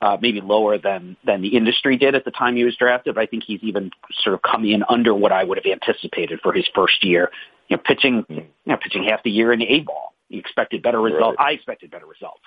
uh, 0.00 0.16
maybe 0.20 0.40
lower 0.40 0.78
than 0.78 1.16
than 1.24 1.42
the 1.42 1.56
industry 1.56 1.96
did 1.96 2.14
at 2.14 2.24
the 2.24 2.30
time 2.30 2.56
he 2.56 2.64
was 2.64 2.76
drafted. 2.76 3.14
But 3.14 3.22
I 3.22 3.26
think 3.26 3.44
he's 3.44 3.62
even 3.62 3.90
sort 4.22 4.34
of 4.34 4.42
come 4.42 4.64
in 4.64 4.84
under 4.88 5.14
what 5.14 5.32
I 5.32 5.44
would 5.44 5.58
have 5.58 5.66
anticipated 5.66 6.40
for 6.42 6.52
his 6.52 6.66
first 6.74 7.02
year. 7.04 7.30
You 7.68 7.76
know, 7.76 7.82
pitching 7.84 8.24
you 8.28 8.46
know 8.66 8.76
pitching 8.76 9.04
half 9.04 9.22
the 9.22 9.30
year 9.30 9.52
in 9.52 9.58
the 9.58 9.66
A 9.66 9.80
ball. 9.80 10.14
You 10.28 10.38
expected 10.38 10.82
better 10.82 11.00
results. 11.00 11.36
Right. 11.38 11.48
I 11.48 11.52
expected 11.52 11.90
better 11.90 12.06
results. 12.06 12.42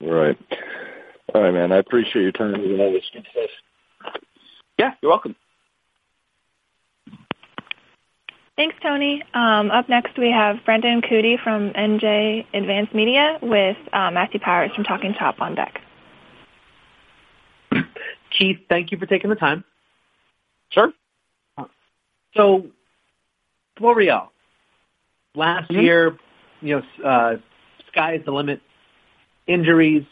Right. 0.00 0.36
All 1.34 1.42
right, 1.42 1.54
man. 1.54 1.72
I 1.72 1.76
appreciate 1.76 2.22
your 2.22 2.32
time. 2.32 2.54
Always 2.80 3.02
good 3.12 3.26
stuff. 3.30 3.50
Yeah, 4.80 4.94
you're 5.02 5.10
welcome. 5.10 5.36
Thanks, 8.56 8.74
Tony. 8.82 9.22
Um, 9.34 9.70
up 9.70 9.90
next, 9.90 10.16
we 10.16 10.30
have 10.30 10.64
Brendan 10.64 11.02
Kuty 11.02 11.38
from 11.38 11.68
NJ 11.72 12.46
Advanced 12.54 12.94
Media 12.94 13.38
with 13.42 13.76
uh, 13.92 14.10
Matthew 14.10 14.40
Powers 14.40 14.70
from 14.74 14.84
Talking 14.84 15.14
Chop 15.18 15.42
on 15.42 15.54
deck. 15.54 15.82
Keith, 18.30 18.60
thank 18.70 18.90
you 18.90 18.96
for 18.96 19.04
taking 19.04 19.28
the 19.28 19.36
time. 19.36 19.64
Sure. 20.70 20.94
So, 22.34 22.68
Florial, 23.78 24.28
last 25.34 25.70
mm-hmm. 25.70 25.82
year, 25.82 26.18
you 26.62 26.76
know, 26.76 27.06
uh, 27.06 27.36
sky's 27.88 28.22
the 28.24 28.32
limit. 28.32 28.62
Injuries, 29.46 30.06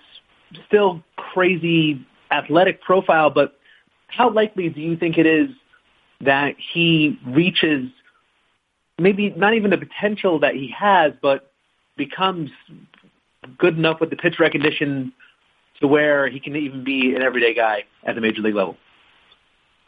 still 0.66 1.02
crazy 1.16 2.04
athletic 2.30 2.82
profile, 2.82 3.30
but 3.30 3.57
how 4.08 4.30
likely 4.30 4.68
do 4.68 4.80
you 4.80 4.96
think 4.96 5.18
it 5.18 5.26
is 5.26 5.50
that 6.20 6.56
he 6.72 7.18
reaches 7.24 7.88
maybe 8.98 9.30
not 9.30 9.54
even 9.54 9.70
the 9.70 9.78
potential 9.78 10.40
that 10.40 10.54
he 10.54 10.74
has, 10.76 11.12
but 11.22 11.52
becomes 11.96 12.50
good 13.56 13.76
enough 13.76 14.00
with 14.00 14.10
the 14.10 14.16
pitch 14.16 14.38
recognition 14.40 15.12
to 15.80 15.86
where 15.86 16.28
he 16.28 16.40
can 16.40 16.56
even 16.56 16.82
be 16.82 17.14
an 17.14 17.22
everyday 17.22 17.54
guy 17.54 17.84
at 18.04 18.14
the 18.14 18.20
major 18.20 18.42
league 18.42 18.54
level. 18.54 18.76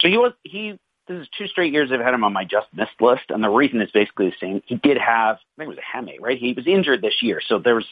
So 0.01 0.09
he 0.09 0.17
was 0.17 0.33
he. 0.43 0.79
This 1.09 1.23
is 1.23 1.29
two 1.37 1.49
straight 1.49 1.73
years 1.73 1.91
I've 1.93 2.01
had 2.01 2.15
him 2.15 2.23
on 2.23 2.33
my 2.33 2.45
just 2.45 2.69
missed 2.73 3.01
list, 3.01 3.25
and 3.31 3.43
the 3.43 3.49
reason 3.49 3.81
is 3.81 3.91
basically 3.91 4.27
the 4.27 4.37
same. 4.41 4.63
He 4.67 4.77
did 4.77 4.97
have, 4.97 5.37
I 5.37 5.59
think 5.59 5.67
it 5.67 5.69
was 5.69 5.79
a 5.79 5.97
hemi, 5.97 6.21
right? 6.21 6.39
He 6.39 6.53
was 6.53 6.69
injured 6.69 7.03
this 7.03 7.21
year, 7.21 7.41
so 7.45 7.59
there 7.59 7.75
was 7.75 7.87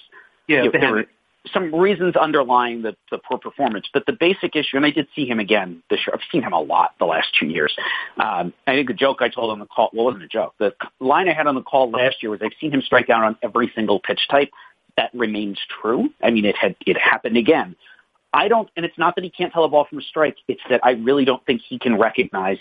yeah, 0.46 0.62
you 0.62 0.70
know, 0.70 0.78
there 0.80 0.92
were 0.92 1.06
some 1.52 1.74
reasons 1.74 2.16
underlying 2.16 2.82
the, 2.82 2.96
the 3.10 3.18
poor 3.18 3.38
performance, 3.38 3.86
but 3.92 4.06
the 4.06 4.12
basic 4.12 4.56
issue, 4.56 4.76
and 4.76 4.84
I 4.84 4.90
did 4.90 5.08
see 5.14 5.26
him 5.26 5.38
again 5.38 5.82
this 5.88 6.00
year. 6.06 6.14
I've 6.14 6.26
seen 6.30 6.42
him 6.42 6.52
a 6.52 6.60
lot 6.60 6.94
the 6.98 7.06
last 7.06 7.28
two 7.38 7.46
years. 7.46 7.74
Um, 8.18 8.52
I 8.66 8.74
think 8.74 8.88
the 8.88 8.94
joke 8.94 9.18
I 9.20 9.28
told 9.28 9.50
on 9.50 9.58
the 9.58 9.66
call, 9.66 9.90
well, 9.92 10.06
wasn't 10.06 10.24
a 10.24 10.28
joke. 10.28 10.54
The 10.58 10.74
line 11.00 11.28
I 11.28 11.32
had 11.32 11.46
on 11.46 11.54
the 11.54 11.62
call 11.62 11.90
last 11.90 12.22
year 12.22 12.30
was 12.30 12.40
I've 12.42 12.52
seen 12.60 12.72
him 12.72 12.82
strike 12.82 13.08
out 13.08 13.22
on 13.22 13.36
every 13.42 13.70
single 13.74 14.00
pitch 14.00 14.20
type. 14.30 14.50
That 14.96 15.10
remains 15.14 15.58
true. 15.80 16.10
I 16.22 16.30
mean, 16.30 16.44
it 16.44 16.56
had 16.56 16.74
it 16.86 16.98
happened 16.98 17.36
again. 17.36 17.76
I 18.32 18.48
don't, 18.48 18.68
and 18.76 18.84
it's 18.84 18.98
not 18.98 19.14
that 19.14 19.24
he 19.24 19.30
can't 19.30 19.52
tell 19.52 19.64
a 19.64 19.68
ball 19.68 19.86
from 19.88 19.98
a 19.98 20.02
strike. 20.02 20.36
It's 20.48 20.60
that 20.68 20.80
I 20.84 20.90
really 20.90 21.24
don't 21.24 21.44
think 21.46 21.62
he 21.66 21.78
can 21.78 21.98
recognize 21.98 22.58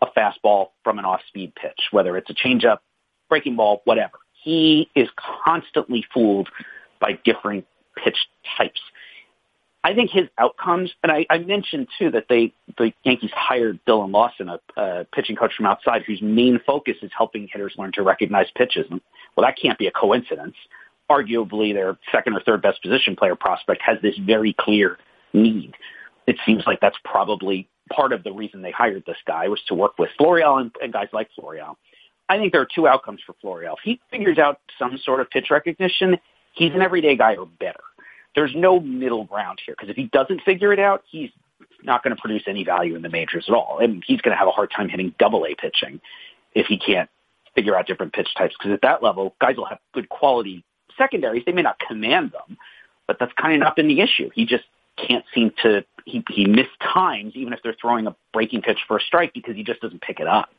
a 0.00 0.06
fastball 0.06 0.68
from 0.84 0.98
an 0.98 1.04
off-speed 1.04 1.54
pitch, 1.54 1.80
whether 1.90 2.16
it's 2.16 2.30
a 2.30 2.34
changeup, 2.34 2.78
breaking 3.28 3.56
ball, 3.56 3.82
whatever. 3.84 4.18
He 4.32 4.88
is 4.94 5.08
constantly 5.44 6.04
fooled 6.12 6.48
by 6.98 7.18
different 7.24 7.66
pitch 8.02 8.16
types. 8.56 8.80
I 9.84 9.94
think 9.94 10.10
his 10.10 10.28
outcomes, 10.38 10.92
and 11.02 11.10
I, 11.10 11.26
I 11.28 11.38
mentioned 11.38 11.88
too 11.98 12.12
that 12.12 12.26
they 12.28 12.52
the 12.78 12.92
Yankees 13.02 13.32
hired 13.34 13.80
Dillon 13.84 14.12
Lawson, 14.12 14.48
a, 14.48 14.60
a 14.76 15.04
pitching 15.12 15.34
coach 15.34 15.52
from 15.56 15.66
outside, 15.66 16.02
whose 16.02 16.22
main 16.22 16.60
focus 16.64 16.96
is 17.02 17.10
helping 17.16 17.48
hitters 17.52 17.74
learn 17.76 17.90
to 17.94 18.02
recognize 18.02 18.46
pitches. 18.54 18.86
And, 18.90 19.00
well, 19.36 19.44
that 19.44 19.58
can't 19.60 19.78
be 19.78 19.88
a 19.88 19.90
coincidence. 19.90 20.54
Arguably, 21.10 21.74
their 21.74 21.98
second 22.12 22.34
or 22.34 22.40
third 22.40 22.62
best 22.62 22.80
position 22.80 23.16
player 23.16 23.34
prospect 23.34 23.82
has 23.82 23.98
this 24.02 24.16
very 24.18 24.54
clear 24.58 24.98
need. 25.32 25.74
It 26.28 26.36
seems 26.46 26.62
like 26.64 26.80
that's 26.80 26.96
probably 27.04 27.68
part 27.92 28.12
of 28.12 28.22
the 28.22 28.32
reason 28.32 28.62
they 28.62 28.70
hired 28.70 29.02
this 29.04 29.16
guy 29.26 29.48
was 29.48 29.60
to 29.66 29.74
work 29.74 29.98
with 29.98 30.10
Florial 30.18 30.60
and, 30.60 30.70
and 30.80 30.92
guys 30.92 31.08
like 31.12 31.28
Florial. 31.36 31.74
I 32.28 32.38
think 32.38 32.52
there 32.52 32.62
are 32.62 32.68
two 32.72 32.86
outcomes 32.86 33.20
for 33.26 33.34
Florial. 33.42 33.74
If 33.74 33.80
he 33.82 34.00
figures 34.10 34.38
out 34.38 34.60
some 34.78 34.96
sort 35.04 35.20
of 35.20 35.28
pitch 35.28 35.48
recognition, 35.50 36.18
he's 36.54 36.72
an 36.72 36.82
everyday 36.82 37.16
guy 37.16 37.34
or 37.34 37.46
better. 37.46 37.80
There's 38.34 38.52
no 38.54 38.80
middle 38.80 39.24
ground 39.24 39.60
here 39.64 39.74
because 39.76 39.90
if 39.90 39.96
he 39.96 40.04
doesn't 40.04 40.42
figure 40.42 40.72
it 40.72 40.78
out, 40.78 41.02
he's 41.10 41.30
not 41.82 42.02
going 42.02 42.14
to 42.14 42.20
produce 42.20 42.44
any 42.46 42.64
value 42.64 42.94
in 42.94 43.02
the 43.02 43.08
majors 43.08 43.44
at 43.48 43.54
all. 43.54 43.78
And 43.80 44.02
he's 44.06 44.20
going 44.20 44.34
to 44.34 44.38
have 44.38 44.48
a 44.48 44.52
hard 44.52 44.70
time 44.74 44.88
hitting 44.88 45.14
double 45.18 45.44
A 45.44 45.54
pitching 45.54 46.00
if 46.54 46.66
he 46.66 46.78
can't 46.78 47.10
figure 47.54 47.76
out 47.76 47.86
different 47.86 48.12
pitch 48.12 48.28
types. 48.36 48.54
Because 48.58 48.72
at 48.72 48.82
that 48.82 49.02
level, 49.02 49.34
guys 49.40 49.56
will 49.56 49.66
have 49.66 49.78
good 49.92 50.08
quality 50.08 50.64
secondaries. 50.96 51.44
They 51.44 51.52
may 51.52 51.62
not 51.62 51.78
command 51.78 52.32
them, 52.32 52.56
but 53.06 53.18
that's 53.18 53.32
kind 53.40 53.54
of 53.54 53.60
not 53.60 53.76
been 53.76 53.88
the 53.88 54.00
issue. 54.00 54.30
He 54.34 54.46
just 54.46 54.64
can't 54.96 55.24
seem 55.34 55.52
to, 55.62 55.84
he, 56.04 56.22
he 56.30 56.46
missed 56.46 56.78
times 56.80 57.32
even 57.34 57.52
if 57.52 57.60
they're 57.62 57.76
throwing 57.80 58.06
a 58.06 58.16
breaking 58.32 58.62
pitch 58.62 58.78
for 58.86 58.98
a 58.98 59.00
strike 59.00 59.32
because 59.34 59.56
he 59.56 59.64
just 59.64 59.80
doesn't 59.80 60.02
pick 60.02 60.20
it 60.20 60.26
up. 60.26 60.50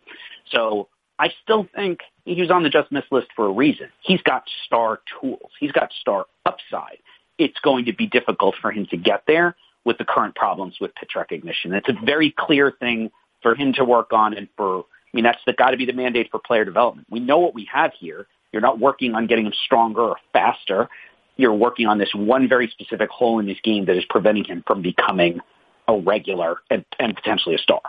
So 0.52 0.90
I 1.20 1.30
still 1.44 1.68
think 1.76 2.00
he 2.26 2.40
was 2.42 2.52
on 2.52 2.64
the 2.64 2.70
just 2.70 2.92
miss 2.92 3.06
list 3.12 3.28
for 3.36 3.46
a 3.46 3.52
reason. 3.52 3.88
He's 4.02 4.22
got 4.22 4.44
star 4.66 5.02
tools. 5.20 5.52
He's 5.60 5.72
got 5.72 5.92
star 6.02 6.26
upside. 6.46 6.98
It's 7.38 7.60
going 7.62 7.86
to 7.86 7.94
be 7.94 8.08
difficult 8.08 8.56
for 8.62 8.72
him 8.72 8.86
to 8.88 8.98
get 8.98 9.24
there 9.28 9.56
with 9.86 9.98
the 9.98 10.06
current 10.06 10.36
problems 10.36 10.78
with 10.80 10.94
pitch 10.96 11.12
recognition. 11.16 11.74
It's 11.74 11.90
a 11.90 12.06
very 12.06 12.34
clear 12.38 12.72
thing 12.72 13.12
for 13.42 13.56
him 13.56 13.74
to 13.74 13.84
work 13.84 14.14
on 14.14 14.34
and 14.34 14.48
for, 14.56 14.80
I 14.80 14.84
mean, 15.14 15.24
that's 15.24 15.40
got 15.58 15.72
to 15.72 15.78
be 15.78 15.86
the 15.86 15.94
mandate 15.94 16.30
for 16.32 16.40
player 16.40 16.64
development. 16.64 17.08
We 17.10 17.20
know 17.20 17.40
what 17.40 17.54
we 17.54 17.68
have 17.74 17.92
here. 18.00 18.28
You're 18.52 18.62
not 18.62 18.80
working 18.80 19.16
on 19.16 19.28
getting 19.28 19.46
him 19.46 19.54
stronger 19.66 20.02
or 20.02 20.18
faster. 20.32 20.90
You're 21.36 21.54
working 21.54 21.88
on 21.88 21.98
this 21.98 22.12
one 22.14 22.48
very 22.48 22.68
specific 22.68 23.10
hole 23.10 23.40
in 23.40 23.48
his 23.48 23.58
game 23.64 23.86
that 23.86 23.98
is 23.98 24.06
preventing 24.10 24.46
him 24.46 24.64
from 24.66 24.82
becoming 24.82 25.40
a 25.88 25.98
regular 25.98 26.58
and, 26.70 26.86
and 27.00 27.16
potentially 27.16 27.56
a 27.56 27.58
star. 27.58 27.82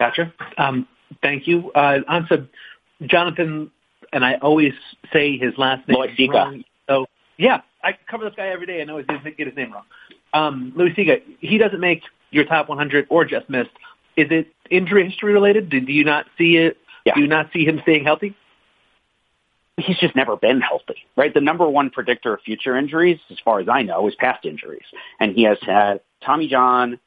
Gotcha. 0.00 0.32
Um, 0.58 0.88
Thank 1.22 1.46
you. 1.46 1.70
Uh, 1.72 2.00
on 2.08 2.26
to 2.28 2.48
Jonathan, 3.06 3.70
and 4.12 4.24
I 4.24 4.34
always 4.34 4.72
say 5.12 5.38
his 5.38 5.54
last 5.56 5.86
name 5.88 5.98
Loaisiga. 5.98 6.32
wrong. 6.32 6.64
So, 6.88 7.06
yeah, 7.38 7.60
I 7.82 7.96
cover 8.10 8.24
this 8.24 8.34
guy 8.36 8.48
every 8.48 8.66
day. 8.66 8.80
I 8.80 8.84
know 8.84 8.94
always 8.94 9.06
get 9.36 9.46
his 9.46 9.56
name 9.56 9.72
wrong. 9.72 9.84
Um, 10.32 10.72
Loaisiga, 10.76 11.22
he 11.40 11.58
doesn't 11.58 11.80
make 11.80 12.02
your 12.30 12.44
top 12.44 12.68
100 12.68 13.06
or 13.10 13.24
just 13.24 13.48
missed. 13.48 13.70
Is 14.16 14.28
it 14.30 14.48
injury 14.70 15.08
history 15.08 15.32
related? 15.32 15.68
Do, 15.70 15.80
do 15.80 15.92
you 15.92 16.04
not 16.04 16.26
see 16.38 16.56
it? 16.56 16.78
Yeah. 17.04 17.14
Do 17.14 17.20
you 17.20 17.28
not 17.28 17.50
see 17.52 17.64
him 17.64 17.80
staying 17.82 18.04
healthy? 18.04 18.34
He's 19.76 19.98
just 19.98 20.16
never 20.16 20.36
been 20.36 20.60
healthy, 20.62 20.96
right? 21.16 21.32
The 21.32 21.42
number 21.42 21.68
one 21.68 21.90
predictor 21.90 22.34
of 22.34 22.40
future 22.40 22.76
injuries, 22.76 23.20
as 23.30 23.36
far 23.44 23.60
as 23.60 23.68
I 23.68 23.82
know, 23.82 24.08
is 24.08 24.14
past 24.14 24.46
injuries. 24.46 24.86
And 25.20 25.34
he 25.34 25.42
has 25.44 25.58
had 25.60 26.00
Tommy 26.24 26.48
John, 26.48 26.98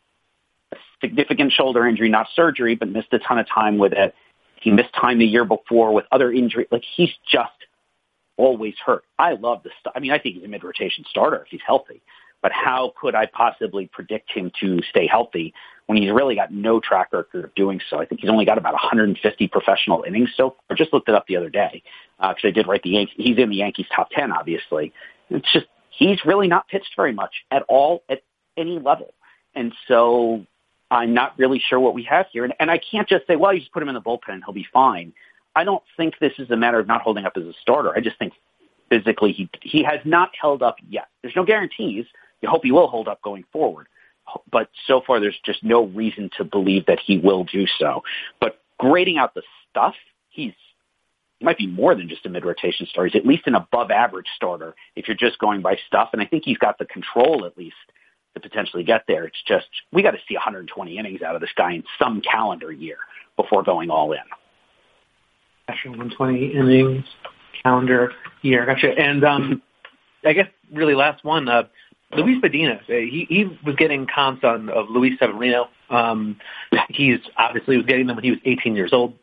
a 0.71 0.77
significant 1.01 1.51
shoulder 1.51 1.87
injury, 1.87 2.09
not 2.09 2.27
surgery, 2.35 2.75
but 2.75 2.87
missed 2.87 3.11
a 3.11 3.19
ton 3.19 3.39
of 3.39 3.47
time 3.49 3.79
with 3.79 3.93
it. 3.93 4.13
He 4.61 4.69
missed 4.69 4.93
time 4.93 5.17
the 5.17 5.25
year 5.25 5.45
before 5.45 5.93
with 5.93 6.05
other 6.11 6.31
injury. 6.31 6.67
Like 6.71 6.83
he's 6.95 7.09
just 7.31 7.51
always 8.39 8.73
hurt. 8.84 9.04
I 9.19 9.34
love 9.34 9.63
the 9.63 9.69
stuff. 9.82 9.93
I 9.95 9.99
mean, 9.99 10.12
I 10.12 10.17
think 10.17 10.36
he's 10.36 10.45
a 10.45 10.47
mid-rotation 10.47 11.04
starter 11.10 11.43
if 11.43 11.49
he's 11.49 11.62
healthy. 11.65 12.02
But 12.41 12.54
how 12.54 12.93
could 12.99 13.15
I 13.15 13.25
possibly 13.25 13.88
predict 13.88 14.32
him 14.32 14.49
to 14.62 14.82
stay 14.89 15.08
healthy 15.08 15.54
when 15.88 16.02
he's 16.02 16.10
really 16.10 16.36
got 16.36 16.49
no 16.49 16.80
track 16.80 17.12
record 17.12 17.43
of 17.43 17.54
doing 17.54 17.82
so? 17.89 17.99
I 17.99 18.06
think 18.06 18.21
he's 18.21 18.30
only 18.30 18.45
got 18.45 18.58
about 18.58 18.73
150 18.73 19.47
professional 19.49 20.04
innings 20.08 20.30
so 20.38 20.56
I 20.69 20.75
just 20.75 20.93
looked 20.93 21.10
it 21.10 21.15
up 21.15 21.28
the 21.28 21.36
other 21.36 21.49
day 21.49 21.84
because 22.17 22.45
uh, 22.45 22.47
I 22.47 22.52
did 22.52 22.65
write 22.65 22.84
the 22.84 22.91
Yankees. 22.91 23.15
He's 23.17 23.38
in 23.38 23.49
the 23.49 23.58
Yankees 23.58 23.88
top 23.93 24.10
10, 24.12 24.32
obviously. 24.32 24.93
It's 25.30 25.52
just 25.52 25.65
he's 25.89 26.23
really 26.25 26.47
not 26.47 26.69
pitched 26.69 26.95
very 26.95 27.13
much 27.13 27.43
at 27.52 27.63
all 27.67 28.04
at 28.08 28.23
any 28.56 28.80
level. 28.80 29.13
And 29.54 29.73
so 29.89 30.45
I'm 30.89 31.13
not 31.13 31.38
really 31.38 31.60
sure 31.60 31.80
what 31.80 31.93
we 31.93 32.04
have 32.04 32.28
here. 32.32 32.45
And, 32.45 32.54
and 32.58 32.71
I 32.71 32.80
can't 32.80 33.08
just 33.08 33.28
say, 33.28 33.36
well, 33.36 33.54
you 33.54 33.60
just 33.60 33.73
put 33.73 33.84
him 33.84 33.89
in 33.89 33.95
the 33.95 34.02
bullpen 34.02 34.30
and 34.30 34.43
he'll 34.45 34.54
be 34.54 34.67
fine. 34.71 35.12
I 35.55 35.63
don't 35.63 35.83
think 35.97 36.15
this 36.19 36.33
is 36.38 36.51
a 36.51 36.55
matter 36.55 36.79
of 36.79 36.88
not 36.88 37.01
holding 37.01 37.25
up 37.25 37.33
as 37.35 37.43
a 37.43 37.53
starter. 37.62 37.91
I 37.95 37.99
just 37.99 38.17
think 38.17 38.33
physically 38.89 39.31
he 39.33 39.49
he 39.62 39.83
has 39.83 39.99
not 40.05 40.31
held 40.39 40.62
up 40.62 40.75
yet. 40.88 41.07
There's 41.21 41.35
no 41.35 41.45
guarantees. 41.45 42.05
You 42.41 42.49
hope 42.49 42.63
he 42.63 42.71
will 42.71 42.88
hold 42.88 43.07
up 43.07 43.21
going 43.21 43.45
forward. 43.51 43.88
But 44.51 44.69
so 44.85 45.01
far 45.05 45.19
there's 45.19 45.39
just 45.43 45.63
no 45.63 45.85
reason 45.85 46.29
to 46.38 46.43
believe 46.43 46.85
that 46.85 46.99
he 47.03 47.17
will 47.17 47.43
do 47.45 47.65
so. 47.79 48.03
But 48.39 48.59
grading 48.77 49.17
out 49.17 49.33
the 49.33 49.43
stuff, 49.69 49.95
he's 50.29 50.53
he 51.39 51.45
might 51.45 51.57
be 51.57 51.67
more 51.67 51.95
than 51.95 52.09
just 52.09 52.25
a 52.25 52.29
mid 52.29 52.45
rotation 52.45 52.85
starter. 52.89 53.09
He's 53.09 53.19
at 53.19 53.25
least 53.25 53.47
an 53.47 53.55
above 53.55 53.91
average 53.91 54.27
starter 54.35 54.75
if 54.95 55.07
you're 55.07 55.17
just 55.17 55.39
going 55.39 55.62
by 55.62 55.77
stuff. 55.88 56.09
And 56.13 56.21
I 56.21 56.25
think 56.25 56.43
he's 56.45 56.57
got 56.57 56.77
the 56.77 56.85
control 56.85 57.45
at 57.45 57.57
least 57.57 57.75
to 58.33 58.41
potentially 58.41 58.83
get 58.83 59.05
there. 59.07 59.25
It's 59.25 59.41
just 59.47 59.67
we 59.91 60.03
got 60.03 60.12
to 60.12 60.19
see 60.27 60.35
120 60.35 60.97
innings 60.97 61.21
out 61.21 61.35
of 61.35 61.41
this 61.41 61.51
guy 61.55 61.73
in 61.73 61.83
some 61.97 62.21
calendar 62.21 62.71
year 62.71 62.97
before 63.35 63.63
going 63.63 63.89
all 63.89 64.12
in. 64.12 64.19
120 65.77 66.53
innings 66.53 67.05
calendar 67.63 68.12
year. 68.41 68.65
Gotcha. 68.65 68.91
And 68.97 69.23
um, 69.23 69.62
I 70.25 70.34
guess 70.34 70.47
really 70.71 70.95
last 70.95 71.23
one, 71.23 71.47
uh, 71.47 71.63
Luis 72.15 72.41
Medina. 72.41 72.79
He 72.88 73.25
he 73.29 73.58
was 73.65 73.75
getting 73.75 74.08
comps 74.08 74.43
on 74.43 74.69
of 74.69 74.89
Luis 74.89 75.17
Severino. 75.19 75.69
Um, 75.89 76.38
he's 76.89 77.19
obviously 77.38 77.77
was 77.77 77.86
getting 77.86 78.08
them 78.08 78.15
when 78.15 78.23
he 78.23 78.32
was 78.32 78.39
18 78.45 78.75
years 78.75 78.93
old. 78.93 79.13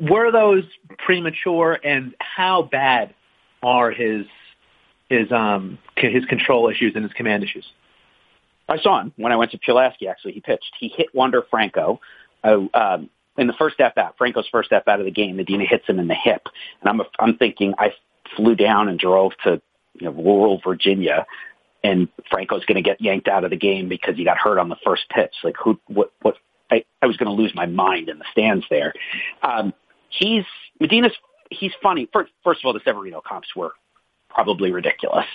Were 0.00 0.30
those 0.30 0.64
premature, 0.98 1.78
and 1.82 2.14
how 2.20 2.62
bad 2.62 3.14
are 3.62 3.90
his 3.90 4.26
his 5.08 5.30
um 5.32 5.78
his 5.96 6.24
control 6.26 6.68
issues 6.68 6.92
and 6.94 7.04
his 7.04 7.12
command 7.12 7.42
issues? 7.42 7.66
I 8.68 8.78
saw 8.78 9.00
him 9.00 9.12
when 9.16 9.32
I 9.32 9.36
went 9.36 9.50
to 9.50 9.58
Pulaski. 9.58 10.08
Actually, 10.08 10.32
he 10.32 10.40
pitched. 10.40 10.72
He 10.78 10.88
hit 10.88 11.08
Wander 11.12 11.42
Franco. 11.50 12.00
Uh, 12.44 12.66
um, 12.74 13.10
in 13.36 13.46
the 13.46 13.52
first 13.52 13.80
at 13.80 13.94
bat, 13.94 14.14
Franco's 14.16 14.48
first 14.50 14.72
at 14.72 14.84
bat 14.84 15.00
of 15.00 15.06
the 15.06 15.10
game, 15.10 15.36
Medina 15.36 15.64
hits 15.64 15.86
him 15.86 15.98
in 15.98 16.08
the 16.08 16.14
hip, 16.14 16.46
and 16.80 16.88
I'm 16.88 17.06
I'm 17.18 17.36
thinking 17.36 17.74
I 17.78 17.92
flew 18.36 18.54
down 18.54 18.88
and 18.88 18.98
drove 18.98 19.32
to 19.44 19.60
you 19.94 20.06
know 20.06 20.12
rural 20.12 20.60
Virginia, 20.64 21.26
and 21.82 22.08
Franco's 22.30 22.64
going 22.64 22.76
to 22.76 22.82
get 22.82 23.00
yanked 23.00 23.28
out 23.28 23.44
of 23.44 23.50
the 23.50 23.56
game 23.56 23.88
because 23.88 24.16
he 24.16 24.24
got 24.24 24.38
hurt 24.38 24.58
on 24.58 24.68
the 24.68 24.76
first 24.84 25.08
pitch. 25.10 25.34
Like 25.42 25.56
who? 25.62 25.80
What? 25.86 26.12
What? 26.22 26.36
I, 26.70 26.84
I 27.02 27.06
was 27.06 27.16
going 27.16 27.34
to 27.34 27.40
lose 27.40 27.54
my 27.54 27.66
mind 27.66 28.08
in 28.08 28.18
the 28.18 28.24
stands 28.32 28.64
there. 28.70 28.94
Um, 29.42 29.74
he's 30.08 30.44
Medina's. 30.80 31.12
He's 31.50 31.72
funny. 31.82 32.08
First, 32.12 32.32
first 32.42 32.60
of 32.60 32.66
all, 32.66 32.72
the 32.72 32.80
Severino 32.84 33.20
comps 33.20 33.54
were 33.54 33.72
probably 34.28 34.72
ridiculous. 34.72 35.26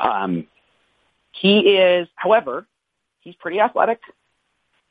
Um, 0.00 0.46
he 1.30 1.60
is, 1.60 2.08
however, 2.14 2.66
he's 3.20 3.34
pretty 3.36 3.60
athletic. 3.60 4.00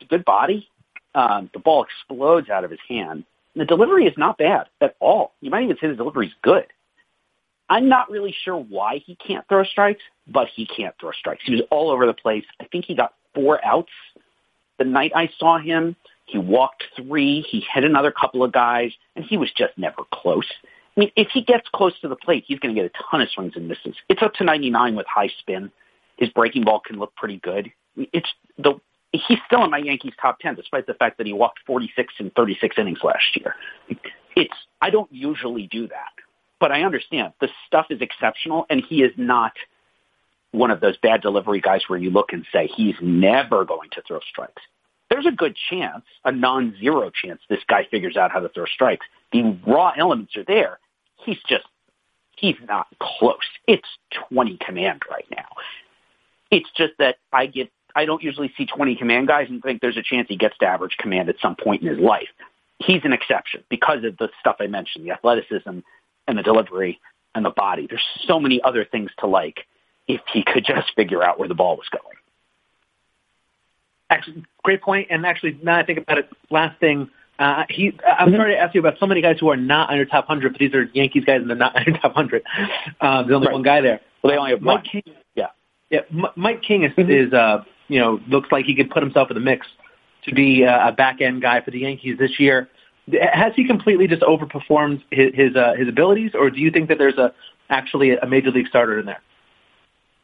A 0.02 0.06
good 0.06 0.26
body. 0.26 0.68
Um, 1.14 1.50
the 1.54 1.60
ball 1.60 1.84
explodes 1.84 2.50
out 2.50 2.64
of 2.64 2.72
his 2.72 2.80
hand. 2.88 3.26
The 3.56 3.66
delivery 3.66 4.06
is 4.06 4.14
not 4.18 4.38
bad 4.38 4.68
at 4.80 4.96
all. 5.00 5.34
You 5.42 5.52
might 5.52 5.64
even 5.64 5.78
say 5.80 5.88
the 5.88 5.96
delivery 5.96 6.28
is 6.28 6.34
good. 6.42 6.68
I'm 7.70 7.90
not 7.90 8.10
really 8.10 8.36
sure 8.44 8.58
why 8.58 9.02
he 9.06 9.16
can't 9.16 9.48
throw 9.48 9.64
strikes, 9.64 10.02
but 10.28 10.48
he 10.54 10.66
can't 10.66 10.96
throw 11.00 11.12
strikes. 11.12 11.44
He 11.46 11.54
was 11.54 11.62
all 11.70 11.90
over 11.90 12.06
the 12.06 12.14
place. 12.14 12.46
I 12.60 12.66
think 12.66 12.86
he 12.86 12.96
got 12.96 13.14
four 13.34 13.64
outs 13.66 13.92
the 14.78 14.86
night 14.86 15.12
I 15.16 15.30
saw 15.38 15.60
him. 15.60 15.96
He 16.26 16.38
walked 16.38 16.84
three. 16.96 17.42
He 17.42 17.64
hit 17.74 17.84
another 17.84 18.12
couple 18.12 18.44
of 18.44 18.52
guys, 18.52 18.92
and 19.16 19.24
he 19.24 19.38
was 19.38 19.52
just 19.52 19.78
never 19.78 20.04
close. 20.12 20.48
I 20.96 21.00
mean, 21.00 21.12
if 21.16 21.30
he 21.34 21.44
gets 21.44 21.68
close 21.74 21.94
to 22.02 22.08
the 22.08 22.16
plate, 22.16 22.46
he's 22.48 22.60
going 22.60 22.74
to 22.76 22.82
get 22.82 22.92
a 22.92 23.04
ton 23.10 23.22
of 23.22 23.30
swings 23.30 23.54
and 23.56 23.68
misses. 23.68 23.96
It's 24.10 24.22
up 24.22 24.34
to 24.36 24.44
99 24.44 24.96
with 24.96 25.06
high 25.08 25.30
spin. 25.40 25.72
His 26.18 26.30
breaking 26.30 26.64
ball 26.64 26.80
can 26.80 27.00
look 27.00 27.16
pretty 27.16 27.38
good. 27.38 27.72
It's 27.96 28.30
the 28.58 28.80
he's 29.12 29.40
still 29.46 29.64
in 29.64 29.70
my 29.70 29.78
Yankees 29.78 30.14
top 30.22 30.40
10 30.40 30.56
despite 30.56 30.88
the 30.88 30.94
fact 30.94 31.18
that 31.18 31.28
he 31.28 31.34
walked 31.34 31.60
46 31.66 32.14
in 32.20 32.30
36 32.32 32.76
innings 32.78 33.00
last 33.04 33.36
year. 33.36 33.56
It's, 34.36 34.54
I 34.82 34.90
don't 34.90 35.12
usually 35.12 35.68
do 35.68 35.88
that, 35.88 36.14
but 36.60 36.72
I 36.72 36.84
understand 36.84 37.34
the 37.42 37.50
stuff 37.68 37.88
is 37.90 38.02
exceptional 38.02 38.66
and 38.70 38.84
he 38.88 39.04
is 39.04 39.12
not 39.18 39.54
one 40.52 40.72
of 40.72 40.82
those 40.82 40.98
bad 40.98 41.22
delivery 41.22 41.62
guys 41.62 41.82
where 41.88 42.00
you 42.00 42.10
look 42.10 42.34
and 42.34 42.46
say 42.52 42.68
he's 42.68 42.96
never 43.02 43.66
going 43.66 43.90
to 43.92 44.02
throw 44.08 44.20
strikes. 44.30 44.62
There's 45.10 45.26
a 45.26 45.32
good 45.32 45.58
chance, 45.70 46.06
a 46.24 46.32
non-zero 46.32 47.12
chance 47.12 47.42
this 47.50 47.60
guy 47.68 47.86
figures 47.90 48.16
out 48.16 48.32
how 48.32 48.40
to 48.40 48.50
throw 48.50 48.66
strikes. 48.66 49.06
The 49.34 49.58
raw 49.68 49.92
elements 49.98 50.38
are 50.38 50.46
there. 50.46 50.80
He's 51.26 51.40
just, 51.48 51.66
he's 52.38 52.56
not 52.68 52.88
close. 53.00 53.38
It's 53.68 53.88
20 54.30 54.58
command 54.66 55.02
right 55.10 55.26
now. 55.30 55.48
It's 56.50 56.70
just 56.76 56.94
that 57.00 57.18
I 57.32 57.46
get 57.46 57.72
I 57.96 58.06
don't 58.06 58.24
usually 58.24 58.52
see 58.58 58.66
20 58.66 58.96
command 58.96 59.28
guys 59.28 59.48
and 59.50 59.62
think 59.62 59.82
there's 59.82 59.98
a 59.98 60.04
chance 60.04 60.28
he 60.28 60.38
gets 60.38 60.58
to 60.60 60.66
average 60.66 60.98
command 60.98 61.30
at 61.30 61.36
some 61.42 61.56
point 61.56 61.82
in 61.82 61.88
his 61.88 62.00
life. 62.00 62.30
He's 62.80 63.02
an 63.04 63.14
exception 63.14 63.64
because 63.70 64.04
of 64.04 64.18
the 64.18 64.30
stuff 64.40 64.58
I 64.60 64.68
mentioned, 64.68 65.06
the 65.06 65.12
athleticism 65.12 65.80
and 66.28 66.38
the 66.38 66.44
delivery 66.44 67.00
and 67.36 67.46
the 67.46 67.52
body. 67.52 67.88
There's 67.88 68.06
so 68.26 68.40
many 68.40 68.62
other 68.62 68.86
things 68.86 69.12
to 69.20 69.28
like 69.28 69.66
if 70.08 70.22
he 70.34 70.44
could 70.44 70.66
just 70.66 70.94
figure 70.96 71.24
out 71.24 71.40
where 71.40 71.48
the 71.48 71.56
ball 71.56 71.78
was 71.78 71.88
going. 71.90 72.18
Actually, 74.10 74.44
great 74.64 74.82
point. 74.82 75.08
And 75.10 75.26
actually, 75.26 75.58
now 75.64 75.78
I 75.78 75.86
think 75.86 76.00
about 76.00 76.18
it, 76.18 76.30
last 76.50 76.80
thing, 76.80 77.10
uh, 77.40 77.64
he, 77.70 77.98
I'm 78.06 78.32
sorry 78.32 78.54
to 78.54 78.60
ask 78.60 78.76
you 78.76 78.82
about 78.82 79.00
so 79.00 79.08
many 79.08 79.22
guys 79.22 79.38
who 79.40 79.50
are 79.50 79.58
not 79.58 79.90
under 79.90 80.06
top 80.06 80.28
100, 80.28 80.52
but 80.52 80.60
these 80.60 80.74
are 80.74 80.84
Yankees 80.94 81.24
guys 81.26 81.42
and 81.42 81.50
they're 81.50 81.58
not 81.58 81.76
under 81.78 81.92
top 81.92 82.16
100. 82.16 82.44
Um, 83.00 83.26
there's 83.26 83.36
only 83.36 83.48
right. 83.48 83.54
one 83.54 83.64
guy 83.64 83.82
there. 83.82 84.02
Well, 84.22 84.32
they 84.32 84.38
only 84.38 84.52
have 84.52 84.62
Mike 84.62 84.76
one. 84.76 84.84
King, 84.84 85.16
yeah. 85.34 85.48
Yeah. 85.90 86.02
Mike 86.36 86.62
King 86.62 86.84
is, 86.84 86.92
mm-hmm. 86.92 87.10
is 87.10 87.34
uh, 87.34 87.64
you 87.92 88.00
know, 88.00 88.22
looks 88.30 88.50
like 88.54 88.66
he 88.66 88.74
could 88.74 88.90
put 88.90 89.04
himself 89.04 89.30
in 89.30 89.36
the 89.36 89.42
mix 89.42 89.68
to 90.24 90.34
be 90.34 90.64
a 90.64 90.94
back 90.96 91.20
end 91.20 91.42
guy 91.42 91.60
for 91.62 91.72
the 91.72 91.80
Yankees 91.80 92.18
this 92.18 92.40
year. 92.40 92.70
Has 93.34 93.54
he 93.56 93.68
completely 93.68 94.08
just 94.08 94.22
overperformed 94.22 95.04
his 95.12 95.36
his, 95.36 95.56
uh, 95.56 95.74
his 95.78 95.90
abilities, 95.90 96.32
or 96.34 96.50
do 96.50 96.62
you 96.62 96.72
think 96.72 96.88
that 96.88 96.98
there's 96.98 97.18
a 97.18 97.34
actually 97.70 98.12
a 98.12 98.26
major 98.26 98.50
league 98.50 98.68
starter 98.68 99.00
in 99.00 99.06
there? 99.06 99.22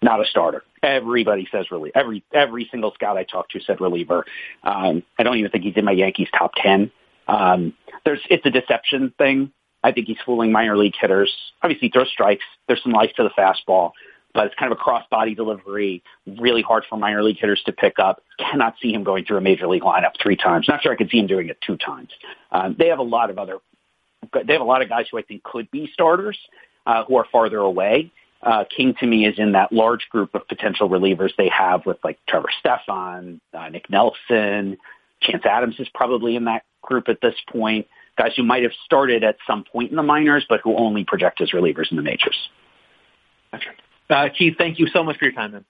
Not 0.02 0.22
a 0.22 0.26
starter. 0.26 0.64
Everybody 0.82 1.48
says 1.52 1.66
reliever. 1.70 1.98
Every 1.98 2.24
every 2.34 2.70
single 2.72 2.94
scout 2.94 3.18
I 3.18 3.24
talked 3.24 3.52
to 3.52 3.60
said 3.60 3.82
reliever. 3.82 4.26
Um, 4.64 5.04
I 5.20 5.24
don't 5.24 5.38
even 5.38 5.52
think 5.52 5.66
he's 5.66 5.76
in 5.76 5.84
my 5.84 5.92
Yankees 5.92 6.30
top 6.38 6.54
ten. 6.56 6.90
Um, 7.28 7.74
there's 8.06 8.22
it's 8.30 8.46
a 8.46 8.52
deception 8.52 9.14
thing. 9.18 9.52
I 9.84 9.92
think 9.92 10.08
he's 10.08 10.18
fooling 10.26 10.54
minor 10.54 10.78
league 10.78 10.96
hitters. 11.00 11.34
Obviously, 11.62 11.90
throws 11.90 12.10
strikes. 12.10 12.46
There's 12.68 12.82
some 12.82 12.94
life 12.94 13.12
to 13.18 13.24
the 13.24 13.32
fastball 13.32 13.92
but 14.38 14.46
it's 14.46 14.54
kind 14.54 14.72
of 14.72 14.78
a 14.78 14.80
cross-body 14.80 15.34
delivery, 15.34 16.04
really 16.40 16.62
hard 16.62 16.84
for 16.88 16.96
minor 16.96 17.24
league 17.24 17.40
hitters 17.40 17.60
to 17.66 17.72
pick 17.72 17.98
up. 17.98 18.22
Cannot 18.38 18.76
see 18.80 18.94
him 18.94 19.04
going 19.04 19.26
through 19.26 19.38
a 19.38 19.42
major 19.42 19.68
league 19.68 19.82
lineup 19.82 20.12
three 20.22 20.36
times. 20.36 20.68
Not 20.70 20.84
sure 20.84 20.94
I 20.94 20.96
could 20.96 21.10
see 21.10 21.18
him 21.18 21.26
doing 21.26 21.50
it 21.50 21.58
two 21.66 21.76
times. 21.76 22.10
Um, 22.52 22.76
they 22.78 22.90
have 22.90 23.00
a 23.00 23.04
lot 23.04 23.32
of 23.32 23.40
other, 23.40 23.58
they 24.46 24.54
have 24.54 24.62
a 24.62 24.66
lot 24.66 24.84
of 24.84 24.90
guys 24.90 25.08
who 25.10 25.18
I 25.18 25.24
think 25.24 25.42
could 25.42 25.72
be 25.72 25.90
starters 25.92 26.38
uh, 26.86 27.04
who 27.06 27.16
are 27.18 27.26
farther 27.32 27.58
away. 27.58 28.12
Uh, 28.44 28.64
King 28.66 28.94
to 29.00 29.08
me 29.08 29.26
is 29.26 29.40
in 29.40 29.54
that 29.54 29.74
large 29.74 30.08
group 30.12 30.36
of 30.36 30.48
potential 30.48 30.88
relievers 30.88 31.32
they 31.36 31.50
have 31.50 31.88
with 31.88 31.98
like 32.04 32.20
Trevor 32.30 32.50
Stephan, 32.60 33.42
uh, 33.56 33.70
Nick 33.70 33.90
Nelson, 33.90 34.78
Chance 35.20 35.46
Adams 35.48 35.80
is 35.80 35.88
probably 35.96 36.36
in 36.36 36.46
that 36.46 36.62
group 36.84 37.10
at 37.10 37.22
this 37.24 37.34
point. 37.52 37.88
Guys 38.20 38.34
who 38.38 38.44
might 38.44 38.62
have 38.62 38.74
started 38.86 39.24
at 39.24 39.38
some 39.48 39.64
point 39.64 39.90
in 39.90 39.96
the 39.96 40.04
minors, 40.04 40.46
but 40.48 40.62
who 40.64 40.78
only 40.78 41.06
project 41.06 41.42
as 41.42 41.54
relievers 41.54 41.90
in 41.90 41.98
the 41.98 42.04
majors. 42.04 42.38
Right. 43.52 43.64
Uh, 44.10 44.30
Keith, 44.36 44.56
thank 44.58 44.80
you 44.80 44.88
so 44.88 45.04
much 45.04 45.18
for 45.18 45.26
your 45.26 45.34
time, 45.34 45.52
man. 45.52 45.66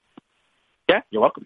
Yeah, 0.89 1.02
you're 1.10 1.21
welcome. 1.21 1.45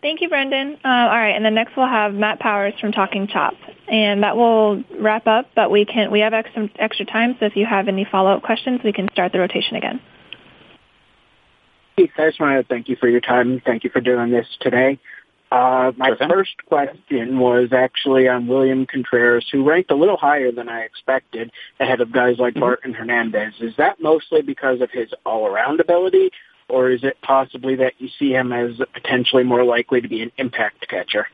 Thank 0.00 0.20
you, 0.20 0.28
Brendan. 0.28 0.78
Uh, 0.84 0.88
all 0.88 1.08
right, 1.08 1.34
and 1.36 1.44
then 1.44 1.54
next 1.54 1.76
we'll 1.76 1.86
have 1.86 2.12
Matt 2.12 2.40
Powers 2.40 2.74
from 2.80 2.90
Talking 2.90 3.28
Chop, 3.28 3.54
and 3.86 4.24
that 4.24 4.36
will 4.36 4.82
wrap 4.98 5.28
up. 5.28 5.46
But 5.54 5.70
we 5.70 5.84
can 5.84 6.10
we 6.10 6.20
have 6.20 6.32
extra 6.32 6.68
extra 6.76 7.06
time, 7.06 7.36
so 7.38 7.46
if 7.46 7.54
you 7.54 7.66
have 7.66 7.86
any 7.86 8.04
follow 8.10 8.32
up 8.32 8.42
questions, 8.42 8.80
we 8.82 8.92
can 8.92 9.08
start 9.12 9.30
the 9.30 9.38
rotation 9.38 9.76
again. 9.76 10.00
Keith, 11.96 12.10
I 12.18 12.26
just 12.26 12.40
want 12.40 12.60
to 12.60 12.66
thank 12.68 12.88
you 12.88 12.96
for 12.96 13.08
your 13.08 13.20
time. 13.20 13.62
Thank 13.64 13.84
you 13.84 13.90
for 13.90 14.00
doing 14.00 14.30
this 14.30 14.46
today. 14.60 14.98
Uh, 15.52 15.92
my 15.98 16.12
first 16.16 16.54
question 16.64 17.38
was 17.38 17.74
actually 17.74 18.26
on 18.26 18.46
William 18.46 18.86
Contreras, 18.86 19.44
who 19.52 19.68
ranked 19.68 19.90
a 19.90 19.94
little 19.94 20.16
higher 20.16 20.50
than 20.50 20.70
I 20.70 20.80
expected 20.80 21.52
ahead 21.78 22.00
of 22.00 22.10
guys 22.10 22.36
like 22.38 22.54
mm-hmm. 22.54 22.60
Barton 22.60 22.94
Hernandez. 22.94 23.52
Is 23.60 23.74
that 23.76 24.00
mostly 24.00 24.40
because 24.40 24.80
of 24.80 24.90
his 24.90 25.10
all-around 25.26 25.80
ability, 25.80 26.30
or 26.70 26.90
is 26.90 27.04
it 27.04 27.18
possibly 27.20 27.76
that 27.76 27.92
you 27.98 28.08
see 28.18 28.30
him 28.30 28.50
as 28.50 28.80
potentially 28.94 29.44
more 29.44 29.62
likely 29.62 30.00
to 30.00 30.08
be 30.08 30.22
an 30.22 30.32
impact 30.38 30.88
catcher? 30.88 31.26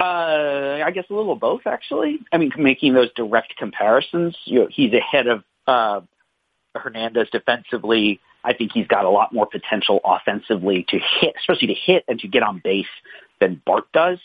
Uh, 0.00 0.80
I 0.84 0.90
guess 0.92 1.04
a 1.10 1.14
little 1.14 1.34
of 1.34 1.38
both, 1.38 1.62
actually. 1.66 2.18
I 2.32 2.38
mean, 2.38 2.50
making 2.58 2.94
those 2.94 3.12
direct 3.14 3.54
comparisons, 3.56 4.36
you 4.46 4.58
know, 4.58 4.68
he's 4.68 4.92
ahead 4.92 5.28
of 5.28 5.44
uh, 5.68 6.00
Hernandez 6.74 7.28
defensively 7.30 8.18
I 8.44 8.52
think 8.52 8.72
he's 8.72 8.86
got 8.86 9.04
a 9.04 9.10
lot 9.10 9.32
more 9.32 9.46
potential 9.46 10.00
offensively 10.04 10.84
to 10.90 10.98
hit, 11.20 11.34
especially 11.38 11.68
to 11.68 11.74
hit 11.74 12.04
and 12.06 12.20
to 12.20 12.28
get 12.28 12.42
on 12.42 12.60
base 12.62 12.86
than 13.40 13.60
Bart 13.64 13.90
does. 13.92 14.18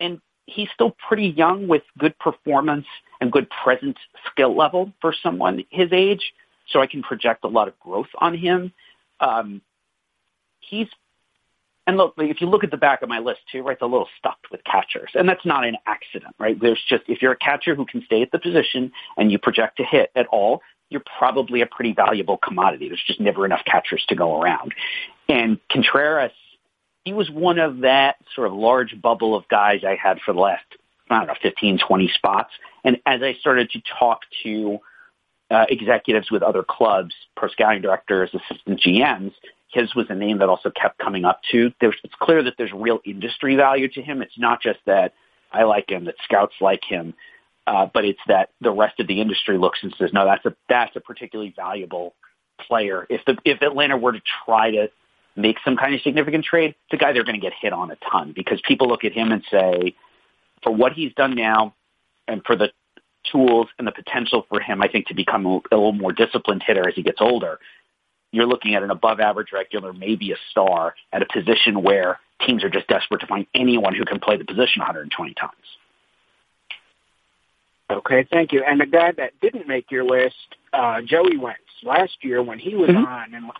And 0.00 0.20
he's 0.46 0.68
still 0.74 0.96
pretty 1.08 1.26
young 1.26 1.68
with 1.68 1.82
good 1.98 2.18
performance 2.18 2.86
and 3.20 3.30
good 3.30 3.48
present 3.50 3.96
skill 4.30 4.56
level 4.56 4.92
for 5.00 5.14
someone 5.22 5.64
his 5.70 5.92
age. 5.92 6.32
so 6.68 6.80
I 6.80 6.86
can 6.86 7.02
project 7.02 7.44
a 7.44 7.48
lot 7.48 7.68
of 7.68 7.78
growth 7.80 8.08
on 8.18 8.36
him. 8.36 8.72
Um, 9.20 9.60
he's 10.60 10.88
and 11.86 11.96
look, 11.96 12.14
if 12.18 12.40
you 12.40 12.46
look 12.46 12.62
at 12.62 12.70
the 12.70 12.76
back 12.76 13.02
of 13.02 13.08
my 13.08 13.18
list 13.18 13.40
too, 13.50 13.62
right, 13.62 13.72
it's 13.72 13.82
a 13.82 13.86
little 13.86 14.08
stuffed 14.16 14.46
with 14.52 14.62
catchers. 14.62 15.10
And 15.14 15.28
that's 15.28 15.44
not 15.44 15.64
an 15.64 15.76
accident, 15.86 16.34
right? 16.38 16.56
There's 16.60 16.80
just, 16.88 17.02
if 17.08 17.20
you're 17.20 17.32
a 17.32 17.36
catcher 17.36 17.74
who 17.74 17.84
can 17.84 18.04
stay 18.04 18.22
at 18.22 18.30
the 18.30 18.38
position 18.38 18.92
and 19.16 19.32
you 19.32 19.38
project 19.38 19.78
to 19.78 19.84
hit 19.84 20.12
at 20.14 20.26
all, 20.28 20.62
you're 20.92 21.02
probably 21.18 21.62
a 21.62 21.66
pretty 21.66 21.92
valuable 21.92 22.36
commodity. 22.36 22.88
There's 22.88 23.02
just 23.06 23.20
never 23.20 23.44
enough 23.44 23.64
catchers 23.64 24.04
to 24.08 24.14
go 24.14 24.40
around. 24.40 24.74
And 25.28 25.58
Contreras, 25.70 26.32
he 27.04 27.12
was 27.12 27.30
one 27.30 27.58
of 27.58 27.80
that 27.80 28.16
sort 28.34 28.46
of 28.46 28.54
large 28.54 29.00
bubble 29.00 29.34
of 29.34 29.48
guys 29.48 29.80
I 29.84 29.96
had 29.96 30.20
for 30.20 30.32
the 30.32 30.40
last, 30.40 30.64
I 31.10 31.18
don't 31.18 31.28
know, 31.28 31.34
15, 31.42 31.78
20 31.86 32.10
spots. 32.14 32.50
And 32.84 32.98
as 33.06 33.22
I 33.22 33.34
started 33.40 33.70
to 33.70 33.82
talk 33.98 34.20
to 34.44 34.78
uh, 35.50 35.66
executives 35.68 36.30
with 36.30 36.42
other 36.42 36.62
clubs, 36.62 37.14
pro 37.36 37.48
scouting 37.48 37.82
directors, 37.82 38.30
assistant 38.34 38.80
GMs, 38.80 39.32
his 39.72 39.94
was 39.94 40.06
a 40.10 40.14
name 40.14 40.38
that 40.38 40.48
also 40.48 40.70
kept 40.70 40.98
coming 40.98 41.24
up 41.24 41.40
too. 41.50 41.72
There's, 41.80 41.96
it's 42.04 42.14
clear 42.20 42.42
that 42.42 42.54
there's 42.58 42.72
real 42.72 43.00
industry 43.04 43.56
value 43.56 43.88
to 43.88 44.02
him. 44.02 44.22
It's 44.22 44.38
not 44.38 44.60
just 44.62 44.78
that 44.86 45.14
I 45.50 45.64
like 45.64 45.90
him, 45.90 46.04
that 46.04 46.14
scouts 46.24 46.54
like 46.60 46.82
him, 46.84 47.14
uh, 47.66 47.86
but 47.92 48.04
it's 48.04 48.20
that 48.26 48.50
the 48.60 48.70
rest 48.70 48.98
of 49.00 49.06
the 49.06 49.20
industry 49.20 49.58
looks 49.58 49.80
and 49.82 49.94
says, 49.98 50.10
no, 50.12 50.24
that's 50.24 50.44
a 50.46 50.54
that's 50.68 50.94
a 50.96 51.00
particularly 51.00 51.52
valuable 51.54 52.14
player. 52.66 53.06
If 53.08 53.24
the 53.24 53.36
if 53.44 53.62
Atlanta 53.62 53.96
were 53.96 54.12
to 54.12 54.22
try 54.44 54.70
to 54.72 54.90
make 55.36 55.56
some 55.64 55.76
kind 55.76 55.94
of 55.94 56.00
significant 56.02 56.44
trade, 56.44 56.74
a 56.90 56.96
guy 56.96 57.12
they're 57.12 57.24
going 57.24 57.40
to 57.40 57.40
get 57.40 57.54
hit 57.58 57.72
on 57.72 57.90
a 57.90 57.96
ton 58.10 58.32
because 58.34 58.60
people 58.66 58.88
look 58.88 59.04
at 59.04 59.12
him 59.12 59.32
and 59.32 59.42
say, 59.50 59.94
for 60.62 60.74
what 60.74 60.92
he's 60.92 61.12
done 61.14 61.34
now, 61.34 61.74
and 62.28 62.42
for 62.44 62.56
the 62.56 62.70
tools 63.30 63.68
and 63.78 63.86
the 63.86 63.92
potential 63.92 64.44
for 64.48 64.60
him, 64.60 64.82
I 64.82 64.88
think, 64.88 65.06
to 65.06 65.14
become 65.14 65.46
a, 65.46 65.56
a 65.70 65.76
little 65.76 65.92
more 65.92 66.12
disciplined 66.12 66.62
hitter 66.66 66.86
as 66.88 66.94
he 66.94 67.02
gets 67.02 67.20
older 67.20 67.58
you're 68.32 68.46
looking 68.46 68.74
at 68.74 68.82
an 68.82 68.90
above 68.90 69.20
average 69.20 69.52
regular, 69.52 69.92
maybe 69.92 70.32
a 70.32 70.36
star 70.50 70.94
at 71.12 71.22
a 71.22 71.26
position 71.26 71.82
where 71.82 72.18
teams 72.44 72.64
are 72.64 72.70
just 72.70 72.88
desperate 72.88 73.20
to 73.20 73.26
find 73.26 73.46
anyone 73.54 73.94
who 73.94 74.04
can 74.04 74.18
play 74.18 74.36
the 74.36 74.44
position 74.44 74.80
120 74.80 75.34
times. 75.34 75.52
Okay, 77.92 78.26
thank 78.30 78.52
you. 78.52 78.62
And 78.66 78.80
the 78.80 78.86
guy 78.86 79.12
that 79.12 79.32
didn't 79.40 79.68
make 79.68 79.90
your 79.90 80.04
list, 80.04 80.34
uh, 80.72 81.02
Joey 81.02 81.36
Wentz. 81.36 81.58
Last 81.82 82.18
year 82.22 82.42
when 82.42 82.58
he 82.60 82.74
was 82.76 82.90
mm-hmm. 82.90 83.04
on 83.04 83.34
and 83.34 83.50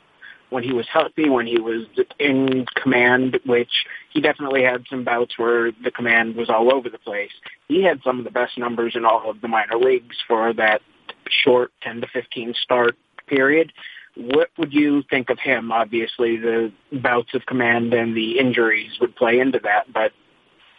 when 0.50 0.62
he 0.62 0.72
was 0.72 0.86
healthy, 0.92 1.28
when 1.28 1.46
he 1.46 1.58
was 1.58 1.86
in 2.20 2.66
command, 2.80 3.40
which 3.44 3.84
he 4.12 4.20
definitely 4.20 4.62
had 4.62 4.84
some 4.88 5.02
bouts 5.02 5.38
where 5.38 5.72
the 5.82 5.90
command 5.90 6.36
was 6.36 6.48
all 6.48 6.72
over 6.72 6.88
the 6.88 6.98
place. 6.98 7.32
He 7.68 7.82
had 7.82 8.00
some 8.04 8.18
of 8.18 8.24
the 8.24 8.30
best 8.30 8.56
numbers 8.58 8.94
in 8.94 9.04
all 9.04 9.28
of 9.28 9.40
the 9.40 9.48
minor 9.48 9.76
leagues 9.76 10.16
for 10.28 10.52
that 10.54 10.82
short 11.28 11.72
10 11.82 12.02
to 12.02 12.06
15 12.06 12.54
start 12.62 12.96
period. 13.26 13.72
What 14.14 14.50
would 14.58 14.72
you 14.72 15.02
think 15.10 15.30
of 15.30 15.38
him? 15.38 15.72
Obviously, 15.72 16.36
the 16.36 16.70
bouts 16.92 17.34
of 17.34 17.46
command 17.46 17.94
and 17.94 18.16
the 18.16 18.38
injuries 18.38 18.92
would 19.00 19.16
play 19.16 19.40
into 19.40 19.58
that, 19.64 19.92
but 19.92 20.12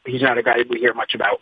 he's 0.06 0.22
not 0.22 0.38
a 0.38 0.44
guy 0.44 0.58
we 0.70 0.80
hear 0.80 0.94
much 0.94 1.16
about. 1.16 1.42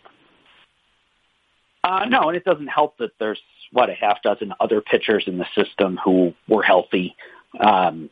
Uh, 1.84 2.04
no, 2.04 2.28
and 2.28 2.36
it 2.36 2.44
doesn't 2.44 2.68
help 2.68 2.96
that 2.98 3.10
there's 3.18 3.40
what 3.72 3.90
a 3.90 3.94
half 3.94 4.22
dozen 4.22 4.52
other 4.60 4.80
pitchers 4.80 5.24
in 5.26 5.38
the 5.38 5.46
system 5.54 5.98
who 6.04 6.32
were 6.48 6.62
healthy 6.62 7.16
um, 7.58 8.08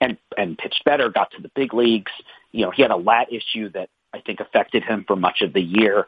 and 0.00 0.16
and 0.36 0.56
pitched 0.56 0.84
better, 0.84 1.08
got 1.08 1.30
to 1.32 1.42
the 1.42 1.50
big 1.54 1.74
leagues. 1.74 2.12
You 2.52 2.66
know, 2.66 2.70
he 2.70 2.82
had 2.82 2.90
a 2.90 2.96
lat 2.96 3.32
issue 3.32 3.70
that 3.70 3.88
I 4.12 4.20
think 4.20 4.40
affected 4.40 4.84
him 4.84 5.04
for 5.06 5.16
much 5.16 5.42
of 5.42 5.52
the 5.52 5.60
year. 5.60 6.06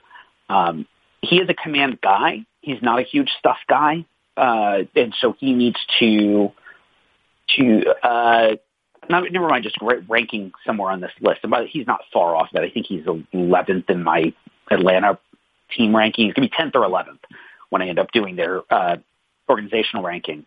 Um, 0.48 0.86
he 1.22 1.36
is 1.36 1.48
a 1.48 1.54
command 1.54 2.00
guy. 2.00 2.46
He's 2.60 2.82
not 2.82 3.00
a 3.00 3.02
huge 3.02 3.30
stuff 3.38 3.58
guy, 3.68 4.04
uh, 4.36 4.82
and 4.94 5.14
so 5.20 5.34
he 5.38 5.52
needs 5.52 5.78
to 5.98 6.52
to 7.56 7.94
uh, 8.02 8.56
not, 9.08 9.30
never 9.32 9.48
mind 9.48 9.64
just 9.64 9.76
ranking 10.08 10.52
somewhere 10.64 10.90
on 10.90 11.00
this 11.00 11.12
list. 11.20 11.40
But 11.48 11.66
he's 11.66 11.86
not 11.86 12.02
far 12.12 12.36
off 12.36 12.48
that. 12.52 12.62
I 12.62 12.70
think 12.70 12.86
he's 12.86 13.04
11th 13.04 13.90
in 13.90 14.02
my 14.02 14.32
Atlanta 14.70 15.18
team 15.76 15.94
ranking. 15.94 16.26
He's 16.26 16.34
going 16.34 16.48
to 16.48 16.56
be 16.56 16.62
10th 16.62 16.74
or 16.74 16.88
11th 16.88 17.20
when 17.70 17.82
I 17.82 17.88
end 17.88 17.98
up 17.98 18.12
doing 18.12 18.36
their 18.36 18.62
uh, 18.72 18.96
organizational 19.48 20.04
ranking. 20.04 20.44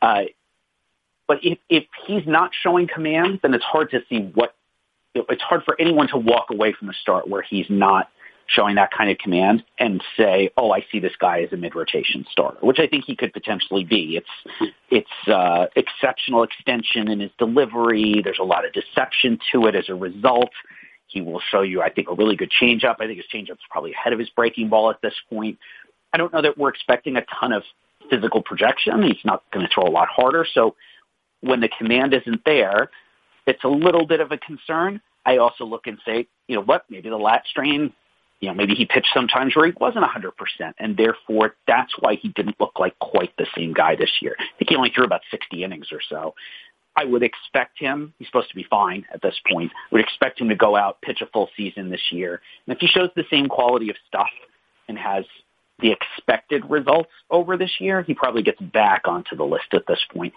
Uh, 0.00 0.22
but 1.26 1.38
if, 1.42 1.58
if 1.68 1.84
he's 2.06 2.26
not 2.26 2.50
showing 2.62 2.88
command, 2.88 3.40
then 3.42 3.54
it's 3.54 3.64
hard 3.64 3.90
to 3.90 4.00
see 4.08 4.18
what. 4.34 4.54
It's 5.14 5.42
hard 5.42 5.62
for 5.64 5.78
anyone 5.78 6.08
to 6.08 6.16
walk 6.16 6.46
away 6.50 6.72
from 6.72 6.88
the 6.88 6.94
start 6.94 7.28
where 7.28 7.42
he's 7.42 7.66
not 7.68 8.08
showing 8.46 8.76
that 8.76 8.90
kind 8.90 9.10
of 9.10 9.18
command 9.18 9.62
and 9.78 10.02
say, 10.16 10.50
"Oh, 10.56 10.72
I 10.72 10.84
see 10.90 11.00
this 11.00 11.12
guy 11.18 11.42
as 11.42 11.52
a 11.52 11.56
mid-rotation 11.56 12.26
starter," 12.30 12.58
which 12.60 12.78
I 12.78 12.86
think 12.86 13.04
he 13.04 13.14
could 13.14 13.32
potentially 13.32 13.84
be. 13.84 14.16
It's 14.16 14.72
it's 14.90 15.28
uh, 15.28 15.66
exceptional 15.76 16.42
extension 16.42 17.08
in 17.08 17.20
his 17.20 17.30
delivery. 17.38 18.22
There's 18.24 18.38
a 18.38 18.44
lot 18.44 18.64
of 18.64 18.72
deception 18.72 19.38
to 19.52 19.66
it 19.66 19.74
as 19.74 19.88
a 19.88 19.94
result. 19.94 20.50
He 21.06 21.20
will 21.20 21.40
show 21.50 21.62
you, 21.62 21.82
I 21.82 21.90
think, 21.90 22.08
a 22.10 22.14
really 22.14 22.36
good 22.36 22.50
changeup. 22.50 22.96
I 23.00 23.06
think 23.06 23.18
his 23.18 23.26
changeup 23.32 23.52
is 23.52 23.66
probably 23.70 23.92
ahead 23.92 24.12
of 24.12 24.18
his 24.18 24.30
breaking 24.30 24.68
ball 24.68 24.90
at 24.90 25.00
this 25.02 25.14
point. 25.28 25.58
I 26.12 26.18
don't 26.18 26.32
know 26.32 26.42
that 26.42 26.56
we're 26.56 26.70
expecting 26.70 27.16
a 27.16 27.24
ton 27.40 27.52
of 27.52 27.62
physical 28.10 28.42
projection. 28.42 29.02
He's 29.02 29.24
not 29.24 29.42
going 29.52 29.66
to 29.66 29.72
throw 29.72 29.84
a 29.84 29.90
lot 29.90 30.08
harder. 30.08 30.46
So 30.52 30.74
when 31.40 31.60
the 31.60 31.68
command 31.68 32.14
isn't 32.14 32.44
there, 32.44 32.90
it's 33.46 33.64
a 33.64 33.68
little 33.68 34.06
bit 34.06 34.20
of 34.20 34.32
a 34.32 34.38
concern. 34.38 35.00
I 35.24 35.38
also 35.38 35.64
look 35.64 35.86
and 35.86 35.98
say, 36.04 36.26
you 36.48 36.56
know 36.56 36.62
what, 36.62 36.84
maybe 36.88 37.08
the 37.08 37.16
lat 37.16 37.44
strain 37.48 37.92
you 38.42 38.48
know, 38.48 38.54
maybe 38.54 38.74
he 38.74 38.84
pitched 38.84 39.10
sometimes 39.14 39.54
where 39.54 39.66
he 39.66 39.72
wasn't 39.80 40.04
100%, 40.04 40.32
and 40.78 40.96
therefore 40.96 41.54
that's 41.68 41.92
why 42.00 42.16
he 42.16 42.28
didn't 42.30 42.56
look 42.58 42.72
like 42.78 42.98
quite 42.98 43.30
the 43.38 43.46
same 43.56 43.72
guy 43.72 43.94
this 43.94 44.10
year. 44.20 44.34
I 44.38 44.44
think 44.58 44.70
he 44.70 44.76
only 44.76 44.90
threw 44.90 45.04
about 45.04 45.20
60 45.30 45.62
innings 45.62 45.86
or 45.92 46.00
so. 46.06 46.34
I 46.96 47.04
would 47.04 47.22
expect 47.22 47.78
him, 47.78 48.12
he's 48.18 48.28
supposed 48.28 48.50
to 48.50 48.56
be 48.56 48.66
fine 48.68 49.06
at 49.12 49.22
this 49.22 49.34
point, 49.50 49.72
would 49.90 50.00
expect 50.00 50.40
him 50.40 50.48
to 50.50 50.54
go 50.54 50.76
out, 50.76 51.00
pitch 51.00 51.22
a 51.22 51.26
full 51.26 51.48
season 51.56 51.90
this 51.90 52.12
year. 52.12 52.40
And 52.66 52.74
if 52.74 52.80
he 52.80 52.86
shows 52.86 53.08
the 53.16 53.24
same 53.30 53.48
quality 53.48 53.88
of 53.90 53.96
stuff 54.06 54.28
and 54.88 54.98
has 54.98 55.24
the 55.78 55.90
expected 55.90 56.68
results 56.68 57.10
over 57.30 57.56
this 57.56 57.80
year, 57.80 58.02
he 58.02 58.14
probably 58.14 58.42
gets 58.42 58.60
back 58.60 59.02
onto 59.06 59.36
the 59.36 59.44
list 59.44 59.72
at 59.72 59.86
this 59.86 60.00
point. 60.12 60.34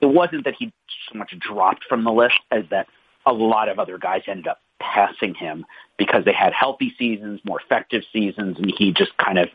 It 0.00 0.06
wasn't 0.06 0.44
that 0.44 0.54
he 0.58 0.72
so 1.10 1.18
much 1.18 1.34
dropped 1.38 1.84
from 1.88 2.04
the 2.04 2.12
list 2.12 2.38
as 2.50 2.64
that 2.70 2.86
a 3.24 3.32
lot 3.32 3.68
of 3.68 3.78
other 3.78 3.96
guys 3.96 4.22
ended 4.26 4.46
up 4.46 4.60
passing 4.80 5.34
him 5.34 5.64
because 5.96 6.24
they 6.24 6.32
had 6.32 6.52
healthy 6.52 6.94
seasons, 6.98 7.40
more 7.44 7.60
effective 7.60 8.02
seasons, 8.12 8.58
and 8.58 8.72
he 8.76 8.92
just 8.92 9.16
kind 9.16 9.38
of 9.38 9.48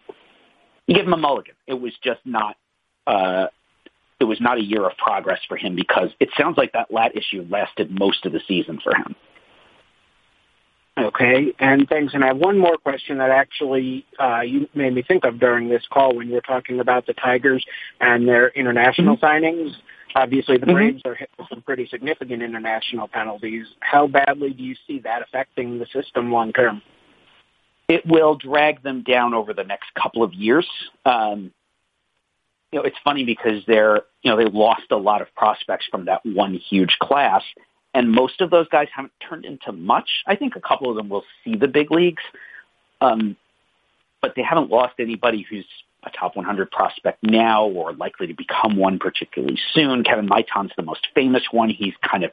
you 0.87 0.95
give 0.95 1.05
him 1.05 1.13
a 1.13 1.17
mulligan. 1.17 1.53
It 1.67 1.79
was 1.79 1.93
just 2.03 2.19
not 2.25 2.57
uh, 3.05 3.47
it 4.19 4.25
was 4.25 4.41
not 4.41 4.57
a 4.57 4.63
year 4.63 4.85
of 4.85 4.97
progress 4.97 5.39
for 5.47 5.57
him 5.57 5.75
because 5.75 6.09
it 6.19 6.29
sounds 6.37 6.57
like 6.57 6.73
that 6.73 6.91
lat 6.91 7.15
issue 7.15 7.45
lasted 7.49 7.97
most 7.97 8.25
of 8.25 8.33
the 8.33 8.41
season 8.47 8.79
for 8.83 8.95
him. 8.95 9.15
Okay, 10.97 11.53
and 11.59 11.87
thanks. 11.87 12.13
And 12.13 12.23
I 12.23 12.27
have 12.27 12.37
one 12.37 12.57
more 12.57 12.77
question 12.77 13.19
that 13.19 13.31
actually 13.31 14.05
uh, 14.19 14.41
you 14.41 14.67
made 14.75 14.93
me 14.93 15.01
think 15.01 15.23
of 15.23 15.39
during 15.39 15.69
this 15.69 15.83
call 15.89 16.15
when 16.15 16.27
you 16.27 16.33
were 16.33 16.41
talking 16.41 16.79
about 16.79 17.05
the 17.05 17.13
Tigers 17.13 17.65
and 18.01 18.27
their 18.27 18.49
international 18.49 19.15
mm-hmm. 19.15 19.25
signings. 19.25 19.71
Obviously, 20.15 20.57
the 20.57 20.65
mm-hmm. 20.65 20.75
Braves 20.75 21.01
are 21.05 21.15
hit 21.15 21.29
with 21.37 21.47
some 21.49 21.61
pretty 21.61 21.87
significant 21.87 22.41
international 22.41 23.07
penalties. 23.07 23.67
How 23.79 24.07
badly 24.07 24.51
do 24.51 24.63
you 24.63 24.75
see 24.87 24.99
that 24.99 25.21
affecting 25.21 25.79
the 25.79 25.85
system 25.93 26.31
long 26.31 26.51
term? 26.51 26.81
It 27.87 28.05
will 28.05 28.35
drag 28.35 28.83
them 28.83 29.03
down 29.03 29.33
over 29.33 29.53
the 29.53 29.63
next 29.63 29.93
couple 29.95 30.21
of 30.21 30.33
years. 30.33 30.67
Um, 31.05 31.51
you 32.71 32.79
know, 32.79 32.85
it's 32.85 32.97
funny 33.03 33.23
because 33.23 33.63
they're, 33.67 34.03
you 34.21 34.31
know, 34.31 34.37
they 34.37 34.45
lost 34.45 34.91
a 34.91 34.97
lot 34.97 35.21
of 35.21 35.33
prospects 35.35 35.85
from 35.89 36.05
that 36.05 36.21
one 36.25 36.53
huge 36.53 36.97
class, 36.99 37.43
and 37.93 38.11
most 38.11 38.41
of 38.41 38.49
those 38.49 38.67
guys 38.69 38.87
haven't 38.95 39.13
turned 39.27 39.45
into 39.45 39.71
much. 39.71 40.09
I 40.27 40.35
think 40.35 40.55
a 40.55 40.61
couple 40.61 40.89
of 40.89 40.95
them 40.95 41.09
will 41.09 41.23
see 41.43 41.55
the 41.55 41.67
big 41.67 41.91
leagues, 41.91 42.23
um, 43.01 43.35
but 44.21 44.33
they 44.35 44.43
haven't 44.43 44.69
lost 44.69 44.95
anybody 44.99 45.45
who's 45.49 45.65
a 46.03 46.09
top 46.11 46.35
100 46.35 46.71
prospect 46.71 47.19
now 47.23 47.65
or 47.65 47.93
likely 47.93 48.27
to 48.27 48.33
become 48.33 48.77
one 48.77 48.99
particularly 48.99 49.59
soon. 49.73 50.03
Kevin 50.03 50.27
Maitan's 50.27 50.71
the 50.77 50.83
most 50.83 51.07
famous 51.13 51.43
one. 51.51 51.69
He's 51.69 51.93
kind 52.01 52.23
of 52.23 52.31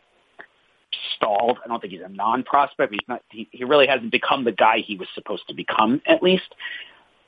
stalled. 1.17 1.59
I 1.65 1.69
don't 1.69 1.81
think 1.81 1.93
he's 1.93 2.03
a 2.03 2.09
non-prospect. 2.09 2.93
He's 2.93 3.01
not. 3.09 3.23
He, 3.31 3.49
he 3.51 3.65
really 3.65 3.87
hasn't 3.87 4.13
become 4.13 4.45
the 4.45 4.53
guy 4.53 4.79
he 4.87 4.97
was 4.97 5.09
supposed 5.15 5.49
to 5.49 5.55
become. 5.55 6.01
At 6.07 6.23
least 6.23 6.55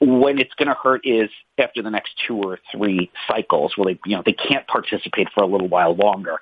when 0.00 0.38
it's 0.38 0.54
going 0.54 0.68
to 0.68 0.74
hurt 0.74 1.00
is 1.04 1.30
after 1.58 1.82
the 1.82 1.90
next 1.90 2.12
two 2.26 2.36
or 2.36 2.58
three 2.72 3.10
cycles, 3.26 3.76
where 3.76 3.94
they 3.94 4.00
you 4.06 4.16
know 4.16 4.22
they 4.24 4.32
can't 4.32 4.66
participate 4.66 5.28
for 5.34 5.42
a 5.42 5.46
little 5.46 5.68
while 5.68 5.94
longer. 5.94 6.36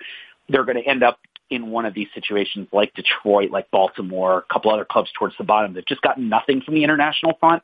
They're 0.49 0.64
going 0.64 0.83
to 0.83 0.88
end 0.88 1.03
up 1.03 1.19
in 1.51 1.71
one 1.71 1.87
of 1.87 1.95
these 1.95 2.09
situations 2.14 2.69
like 2.73 2.92
Detroit, 2.95 3.51
like 3.51 3.71
Baltimore, 3.71 4.38
a 4.38 4.53
couple 4.53 4.73
other 4.73 4.85
clubs 4.85 5.11
towards 5.16 5.37
the 5.38 5.45
bottom. 5.45 5.75
They've 5.75 5.87
just 5.87 6.03
got 6.03 6.19
nothing 6.19 6.61
from 6.61 6.75
the 6.75 6.85
international 6.85 7.35
front 7.38 7.62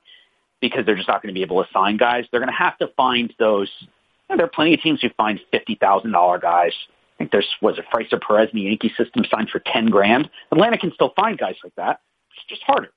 because 0.60 0.86
they're 0.86 0.96
just 0.96 1.08
not 1.08 1.22
going 1.22 1.34
to 1.34 1.38
be 1.38 1.42
able 1.42 1.62
to 1.62 1.68
sign 1.72 1.96
guys. 1.96 2.24
They're 2.30 2.40
going 2.40 2.52
to 2.52 2.56
have 2.56 2.78
to 2.78 2.88
find 2.96 3.32
those. 3.38 3.70
You 3.80 3.88
know, 4.30 4.36
there 4.36 4.46
are 4.46 4.50
plenty 4.50 4.74
of 4.74 4.80
teams 4.80 5.00
who 5.02 5.08
find 5.16 5.40
fifty 5.50 5.74
thousand 5.74 6.12
dollar 6.12 6.38
guys. 6.38 6.72
I 7.16 7.18
think 7.18 7.32
there's 7.32 7.48
was 7.60 7.78
it 7.78 7.84
Fraser 7.92 8.18
Perez 8.18 8.48
in 8.52 8.58
the 8.58 8.64
Yankee 8.66 8.92
system 8.96 9.24
signed 9.30 9.50
for 9.50 9.60
ten 9.60 9.86
grand. 9.86 10.30
Atlanta 10.50 10.78
can 10.78 10.92
still 10.94 11.12
find 11.14 11.36
guys 11.36 11.56
like 11.62 11.74
that. 11.76 12.00
It's 12.36 12.46
just 12.48 12.62
harder, 12.62 12.92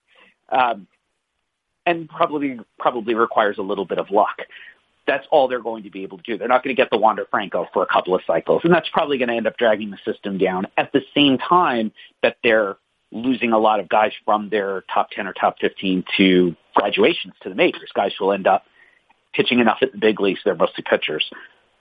um, 0.50 0.88
and 1.86 2.10
probably 2.10 2.60
probably 2.80 3.14
requires 3.14 3.58
a 3.58 3.62
little 3.62 3.86
bit 3.86 3.98
of 3.98 4.10
luck. 4.12 4.40
That's 5.08 5.26
all 5.32 5.48
they're 5.48 5.62
going 5.62 5.84
to 5.84 5.92
be 5.92 6.02
able 6.04 6.18
to 6.18 6.24
do. 6.24 6.38
They're 6.38 6.48
not 6.48 6.64
going 6.64 6.76
to 6.76 6.82
get 6.82 6.90
the 6.90 6.98
Wander 6.98 7.26
Franco 7.30 7.68
for 7.74 7.84
a 7.84 7.86
couple 7.86 8.16
of 8.16 8.22
cycles, 8.26 8.62
and 8.64 8.74
that's 8.74 8.90
probably 8.92 9.20
going 9.20 9.30
to 9.30 9.36
end 9.36 9.46
up 9.46 9.58
dragging 9.58 9.92
the 9.92 10.00
system 10.04 10.38
down 10.40 10.66
at 10.78 10.92
the 10.94 11.02
same 11.14 11.38
time 11.38 11.92
that 12.24 12.38
they're 12.44 12.78
losing 13.12 13.52
a 13.52 13.60
lot 13.60 13.80
of 13.80 13.88
guys 13.88 14.12
from 14.26 14.50
their 14.50 14.84
top 14.94 15.10
10 15.12 15.28
or 15.28 15.34
top 15.34 15.58
15 15.62 16.04
to 16.18 16.56
graduations 16.74 17.34
to 17.42 17.50
the 17.50 17.56
majors, 17.56 17.90
guys 17.96 18.12
who 18.18 18.26
will 18.26 18.34
end 18.34 18.48
up 18.48 18.66
pitching 19.34 19.60
enough 19.60 19.78
at 19.82 19.92
the 19.92 19.98
big 19.98 20.20
leagues, 20.20 20.40
they're 20.44 20.56
mostly 20.56 20.84
pitchers, 20.90 21.26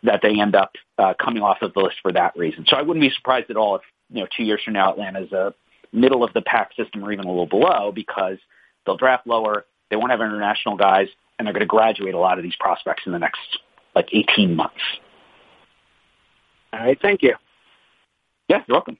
that 0.03 0.21
they 0.23 0.41
end 0.41 0.55
up 0.55 0.73
uh, 0.99 1.15
coming 1.23 1.43
off 1.43 1.59
of 1.63 1.73
the 1.75 1.81
list 1.81 1.97
for 2.03 2.13
that 2.13 2.37
reason. 2.37 2.65
So 2.69 2.77
I 2.77 2.83
wouldn't 2.83 3.03
be 3.03 3.11
surprised 3.11 3.51
at 3.51 3.57
all 3.57 3.77
if, 3.77 3.83
you 4.11 4.21
know, 4.21 4.29
two 4.37 4.45
years 4.45 4.61
from 4.65 4.75
now 4.75 4.93
Atlanta's 4.93 5.33
a 5.33 5.55
middle 5.93 6.25
of 6.25 6.33
the 6.35 6.43
pack 6.43 6.71
system 6.77 7.05
or 7.05 7.13
even 7.13 7.25
a 7.25 7.29
little 7.29 7.47
below 7.47 7.93
because 7.93 8.39
they'll 8.85 8.97
draft 8.97 9.27
lower, 9.27 9.65
they 9.95 9.97
won't 9.97 10.11
have 10.11 10.21
international 10.21 10.77
guys, 10.77 11.07
and 11.39 11.47
they're 11.47 11.53
going 11.53 11.61
to 11.61 11.67
graduate 11.67 12.15
a 12.15 12.19
lot 12.19 12.37
of 12.37 12.43
these 12.43 12.57
prospects 12.59 13.05
in 13.07 13.13
the 13.13 13.19
next 13.21 13.39
like 13.95 14.09
18 14.13 14.57
months. 14.57 14.75
All 16.73 16.81
right, 16.81 16.99
thank 17.01 17.23
you. 17.23 17.37
Yeah, 18.49 18.65
you're 18.67 18.75
welcome. 18.75 18.99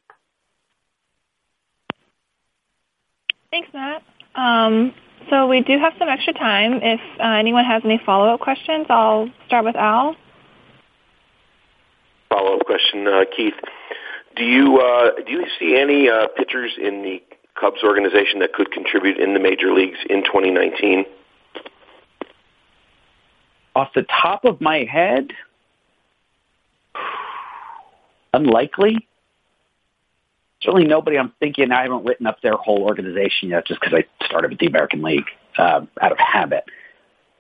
Thanks, 3.51 3.69
Matt. 3.75 4.05
Um, 4.37 4.95
so 5.31 5.49
we 5.49 5.63
do 5.63 5.77
have 5.81 5.95
some 5.99 6.09
extra 6.09 6.33
time. 6.33 6.75
If 6.75 7.01
uh, 7.19 7.25
anyone 7.25 7.65
has 7.65 7.83
any 7.85 8.01
follow-up 8.07 8.39
questions, 8.39 8.87
I'll 8.89 9.29
start 9.47 9.65
with 9.65 9.75
Al. 9.75 10.15
Follow-up 12.29 12.65
question, 12.67 13.09
uh, 13.09 13.25
Keith. 13.37 13.55
Do 14.37 14.45
you 14.45 14.79
uh, 14.79 15.23
do 15.27 15.33
you 15.33 15.45
see 15.59 15.77
any 15.77 16.09
uh, 16.09 16.29
pitchers 16.37 16.73
in 16.81 17.03
the 17.03 17.23
Cubs 17.59 17.83
organization 17.83 18.41
that 18.41 18.53
could 18.53 18.73
contribute 18.73 19.19
in 19.19 19.35
the 19.35 19.41
major 19.41 19.73
leagues 19.73 19.99
in 20.09 20.25
2019? 20.25 21.05
Off 23.77 23.89
the 23.95 24.05
top 24.23 24.45
of 24.45 24.61
my 24.61 24.85
head, 24.85 25.33
unlikely 28.33 29.09
certainly 30.65 30.87
nobody 30.87 31.19
I'm 31.19 31.33
thinking. 31.39 31.71
I 31.71 31.83
haven't 31.83 32.05
written 32.05 32.27
up 32.27 32.41
their 32.41 32.57
whole 32.57 32.83
organization 32.83 33.51
yet, 33.51 33.67
just 33.67 33.81
because 33.81 33.95
I 33.95 34.27
started 34.27 34.51
with 34.51 34.59
the 34.59 34.67
American 34.67 35.03
League 35.03 35.27
uh, 35.59 35.83
out 36.01 36.13
of 36.13 36.19
habit. 36.19 36.65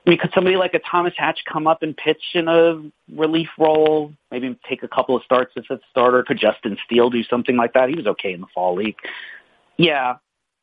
I 0.06 0.10
mean, 0.10 0.18
could 0.18 0.32
somebody 0.34 0.56
like 0.56 0.74
a 0.74 0.80
Thomas 0.80 1.14
Hatch 1.16 1.40
come 1.50 1.66
up 1.66 1.82
and 1.82 1.96
pitch 1.96 2.22
in 2.34 2.46
a 2.46 2.82
relief 3.16 3.48
role? 3.58 4.12
Maybe 4.30 4.56
take 4.68 4.82
a 4.82 4.88
couple 4.88 5.16
of 5.16 5.22
starts 5.22 5.54
as 5.56 5.64
a 5.70 5.80
starter. 5.90 6.22
Could 6.22 6.38
Justin 6.38 6.76
Steele 6.84 7.08
do 7.08 7.24
something 7.24 7.56
like 7.56 7.72
that? 7.72 7.88
He 7.88 7.94
was 7.94 8.06
okay 8.06 8.34
in 8.34 8.42
the 8.42 8.46
fall 8.54 8.74
league. 8.76 8.96
Yeah, 9.76 10.16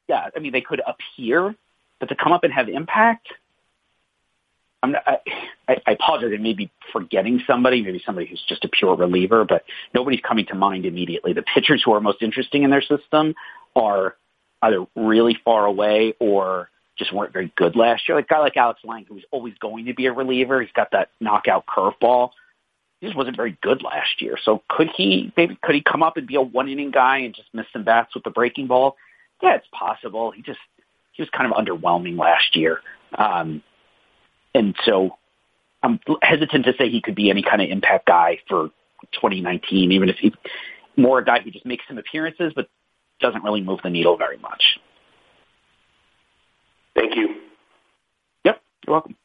yeah. 0.07 0.29
I 0.35 0.39
mean, 0.39 0.51
they 0.51 0.61
could 0.61 0.81
appear, 0.85 1.55
but 1.99 2.09
to 2.09 2.15
come 2.15 2.31
up 2.31 2.43
and 2.43 2.53
have 2.53 2.69
impact, 2.69 3.27
I'm 4.83 4.93
not, 4.93 5.03
I, 5.67 5.77
I 5.85 5.91
apologize. 5.91 6.31
I 6.33 6.41
may 6.41 6.53
be 6.53 6.71
forgetting 6.91 7.41
somebody, 7.45 7.81
maybe 7.81 8.01
somebody 8.05 8.27
who's 8.27 8.43
just 8.47 8.65
a 8.65 8.67
pure 8.67 8.95
reliever, 8.95 9.45
but 9.45 9.63
nobody's 9.93 10.21
coming 10.21 10.45
to 10.47 10.55
mind 10.55 10.85
immediately. 10.85 11.33
The 11.33 11.43
pitchers 11.43 11.83
who 11.85 11.93
are 11.93 12.01
most 12.01 12.21
interesting 12.21 12.63
in 12.63 12.71
their 12.71 12.81
system 12.81 13.35
are 13.75 14.15
either 14.61 14.85
really 14.95 15.37
far 15.45 15.65
away 15.65 16.13
or 16.19 16.69
just 16.97 17.13
weren't 17.13 17.33
very 17.33 17.51
good 17.55 17.75
last 17.75 18.07
year. 18.07 18.15
Like 18.15 18.25
a 18.25 18.33
guy 18.33 18.39
like 18.39 18.57
Alex 18.57 18.81
Lange, 18.83 19.05
who's 19.07 19.23
always 19.31 19.53
going 19.59 19.85
to 19.85 19.93
be 19.93 20.07
a 20.07 20.11
reliever. 20.11 20.61
He's 20.61 20.71
got 20.73 20.91
that 20.91 21.09
knockout 21.19 21.65
curveball. 21.65 22.31
He 23.01 23.07
just 23.07 23.17
wasn't 23.17 23.35
very 23.35 23.57
good 23.61 23.83
last 23.83 24.21
year. 24.21 24.37
So 24.41 24.61
could 24.69 24.89
he 24.95 25.33
maybe 25.35 25.57
could 25.61 25.73
he 25.73 25.81
come 25.81 26.03
up 26.03 26.17
and 26.17 26.27
be 26.27 26.35
a 26.35 26.41
one 26.41 26.69
inning 26.69 26.91
guy 26.91 27.17
and 27.17 27.33
just 27.33 27.49
miss 27.51 27.65
some 27.73 27.83
bats 27.83 28.13
with 28.13 28.23
the 28.23 28.29
breaking 28.29 28.67
ball? 28.67 28.95
Yeah, 29.41 29.55
it's 29.55 29.67
possible. 29.73 30.29
He 30.31 30.43
just 30.43 30.59
he 31.11 31.23
was 31.23 31.29
kind 31.31 31.51
of 31.51 31.57
underwhelming 31.57 32.17
last 32.17 32.55
year. 32.55 32.79
Um, 33.15 33.63
and 34.53 34.75
so 34.85 35.17
I'm 35.81 35.99
hesitant 36.21 36.65
to 36.65 36.73
say 36.77 36.89
he 36.89 37.01
could 37.01 37.15
be 37.15 37.31
any 37.31 37.41
kind 37.41 37.61
of 37.61 37.69
impact 37.69 38.05
guy 38.05 38.37
for 38.47 38.69
2019, 39.13 39.91
even 39.91 40.09
if 40.09 40.17
he's 40.17 40.33
more 40.95 41.19
a 41.19 41.25
guy 41.25 41.39
who 41.39 41.49
just 41.49 41.65
makes 41.65 41.83
some 41.87 41.97
appearances 41.97 42.53
but 42.55 42.69
doesn't 43.19 43.43
really 43.43 43.61
move 43.61 43.79
the 43.83 43.89
needle 43.89 44.15
very 44.15 44.37
much. 44.37 44.79
Thank 46.95 47.15
you. 47.15 47.35
Yep, 48.43 48.61
you're 48.85 48.93
welcome. 48.93 49.15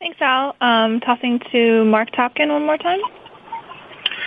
Thanks, 0.00 0.18
Al. 0.22 0.56
Um, 0.62 1.00
tossing 1.00 1.40
to 1.52 1.84
Marc 1.84 2.10
Topkin 2.12 2.48
one 2.48 2.64
more 2.64 2.78
time. 2.78 3.00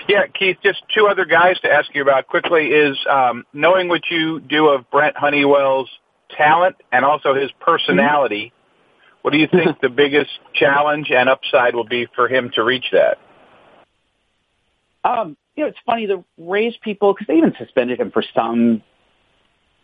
Yeah, 0.07 0.27
Keith, 0.27 0.57
just 0.63 0.83
two 0.93 1.07
other 1.07 1.25
guys 1.25 1.59
to 1.61 1.71
ask 1.71 1.89
you 1.95 2.03
about 2.03 2.27
quickly 2.27 2.67
is 2.67 2.97
um, 3.09 3.43
knowing 3.53 3.89
what 3.89 4.01
you 4.11 4.39
do 4.39 4.67
of 4.67 4.89
Brent 4.91 5.17
Honeywell's 5.17 5.89
talent 6.29 6.75
and 6.91 7.03
also 7.03 7.33
his 7.33 7.51
personality. 7.59 8.53
What 9.23 9.31
do 9.31 9.39
you 9.39 9.47
think 9.47 9.79
the 9.81 9.89
biggest 9.89 10.29
challenge 10.53 11.09
and 11.09 11.27
upside 11.27 11.73
will 11.73 11.87
be 11.87 12.07
for 12.15 12.27
him 12.27 12.51
to 12.53 12.63
reach 12.63 12.85
that? 12.91 13.17
Um, 15.03 15.35
you 15.55 15.63
know, 15.63 15.69
it's 15.69 15.79
funny 15.85 16.05
the 16.05 16.23
Rays 16.37 16.75
people 16.83 17.13
because 17.13 17.27
they 17.27 17.35
even 17.35 17.53
suspended 17.57 17.99
him 17.99 18.11
for 18.11 18.23
some 18.35 18.83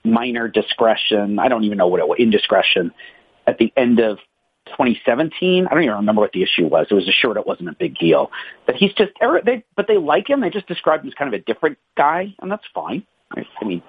minor 0.03 0.47
discretion. 0.47 1.39
I 1.39 1.47
don't 1.47 1.63
even 1.63 1.77
know 1.79 1.87
what 1.87 1.99
it 1.99 2.07
was 2.07 2.19
indiscretion 2.19 2.91
at 3.47 3.57
the 3.57 3.73
end 3.75 3.99
of 3.99 4.19
2017. 4.69 5.67
I 5.67 5.73
don't 5.73 5.83
even 5.83 5.95
remember 5.95 6.21
what 6.21 6.31
the 6.31 6.43
issue 6.43 6.67
was. 6.67 6.87
It 6.89 6.93
was 6.93 7.07
assured 7.07 7.37
it 7.37 7.47
wasn't 7.47 7.69
a 7.69 7.73
big 7.73 7.97
deal. 7.97 8.31
But 8.65 8.75
he's 8.75 8.93
just, 8.93 9.11
they, 9.45 9.63
but 9.75 9.87
they 9.87 9.97
like 9.97 10.29
him. 10.29 10.41
They 10.41 10.49
just 10.49 10.67
described 10.67 11.03
him 11.03 11.09
as 11.09 11.13
kind 11.13 11.33
of 11.33 11.39
a 11.39 11.43
different 11.43 11.77
guy, 11.97 12.35
and 12.41 12.51
that's 12.51 12.65
fine. 12.73 13.03
I 13.35 13.65
mean, 13.65 13.83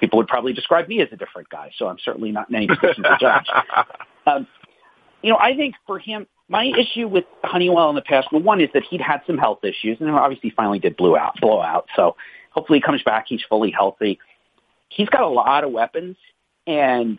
people 0.00 0.18
would 0.18 0.28
probably 0.28 0.52
describe 0.52 0.88
me 0.88 1.00
as 1.00 1.08
a 1.12 1.16
different 1.16 1.48
guy, 1.48 1.70
so 1.76 1.86
I'm 1.86 1.98
certainly 2.04 2.32
not 2.32 2.48
in 2.48 2.56
any 2.56 2.66
position 2.66 3.04
to 3.04 3.16
judge. 3.20 3.46
Um, 4.24 4.46
you 5.20 5.30
know, 5.30 5.36
I 5.36 5.56
think 5.56 5.74
for 5.84 5.98
him, 5.98 6.28
my 6.48 6.70
issue 6.78 7.08
with 7.08 7.24
Honeywell 7.42 7.88
in 7.88 7.96
the 7.96 8.02
past, 8.02 8.28
well, 8.30 8.40
one 8.40 8.60
is 8.60 8.68
that 8.72 8.84
he'd 8.88 9.00
had 9.00 9.20
some 9.26 9.36
health 9.36 9.64
issues, 9.64 9.96
and 10.00 10.08
obviously 10.10 10.50
finally 10.50 10.78
did 10.78 10.96
blow 10.96 11.16
out, 11.16 11.40
blow 11.40 11.60
out. 11.60 11.88
So 11.96 12.14
hopefully 12.50 12.78
he 12.78 12.82
comes 12.82 13.02
back, 13.02 13.24
he's 13.26 13.42
fully 13.48 13.72
healthy. 13.72 14.20
He's 14.88 15.08
got 15.08 15.22
a 15.22 15.28
lot 15.28 15.64
of 15.64 15.72
weapons, 15.72 16.16
and 16.68 17.18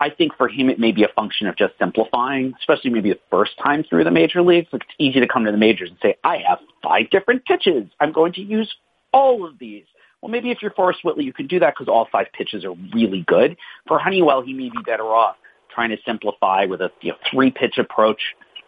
I 0.00 0.08
think 0.08 0.34
for 0.36 0.48
him 0.48 0.70
it 0.70 0.78
may 0.78 0.92
be 0.92 1.04
a 1.04 1.08
function 1.08 1.46
of 1.46 1.56
just 1.56 1.74
simplifying, 1.78 2.54
especially 2.58 2.90
maybe 2.90 3.10
the 3.10 3.20
first 3.30 3.52
time 3.62 3.84
through 3.84 4.04
the 4.04 4.10
major 4.10 4.40
leagues. 4.40 4.68
It's 4.72 4.84
easy 4.98 5.20
to 5.20 5.28
come 5.28 5.44
to 5.44 5.52
the 5.52 5.58
majors 5.58 5.90
and 5.90 5.98
say, 6.00 6.16
I 6.24 6.38
have 6.48 6.58
five 6.82 7.10
different 7.10 7.44
pitches. 7.44 7.86
I'm 8.00 8.12
going 8.12 8.32
to 8.34 8.40
use 8.40 8.74
all 9.12 9.46
of 9.46 9.58
these. 9.58 9.84
Well, 10.22 10.30
maybe 10.30 10.50
if 10.50 10.62
you're 10.62 10.70
Forrest 10.72 11.00
Whitley, 11.04 11.24
you 11.24 11.32
can 11.32 11.46
do 11.46 11.60
that 11.60 11.74
because 11.74 11.88
all 11.88 12.08
five 12.10 12.26
pitches 12.32 12.64
are 12.64 12.74
really 12.94 13.24
good. 13.26 13.56
For 13.86 13.98
Honeywell, 13.98 14.42
he 14.42 14.54
may 14.54 14.70
be 14.70 14.82
better 14.84 15.04
off 15.04 15.36
trying 15.74 15.90
to 15.90 15.98
simplify 16.04 16.64
with 16.64 16.80
a 16.80 16.90
you 17.00 17.12
know, 17.12 17.18
three 17.30 17.50
pitch 17.50 17.78
approach 17.78 18.20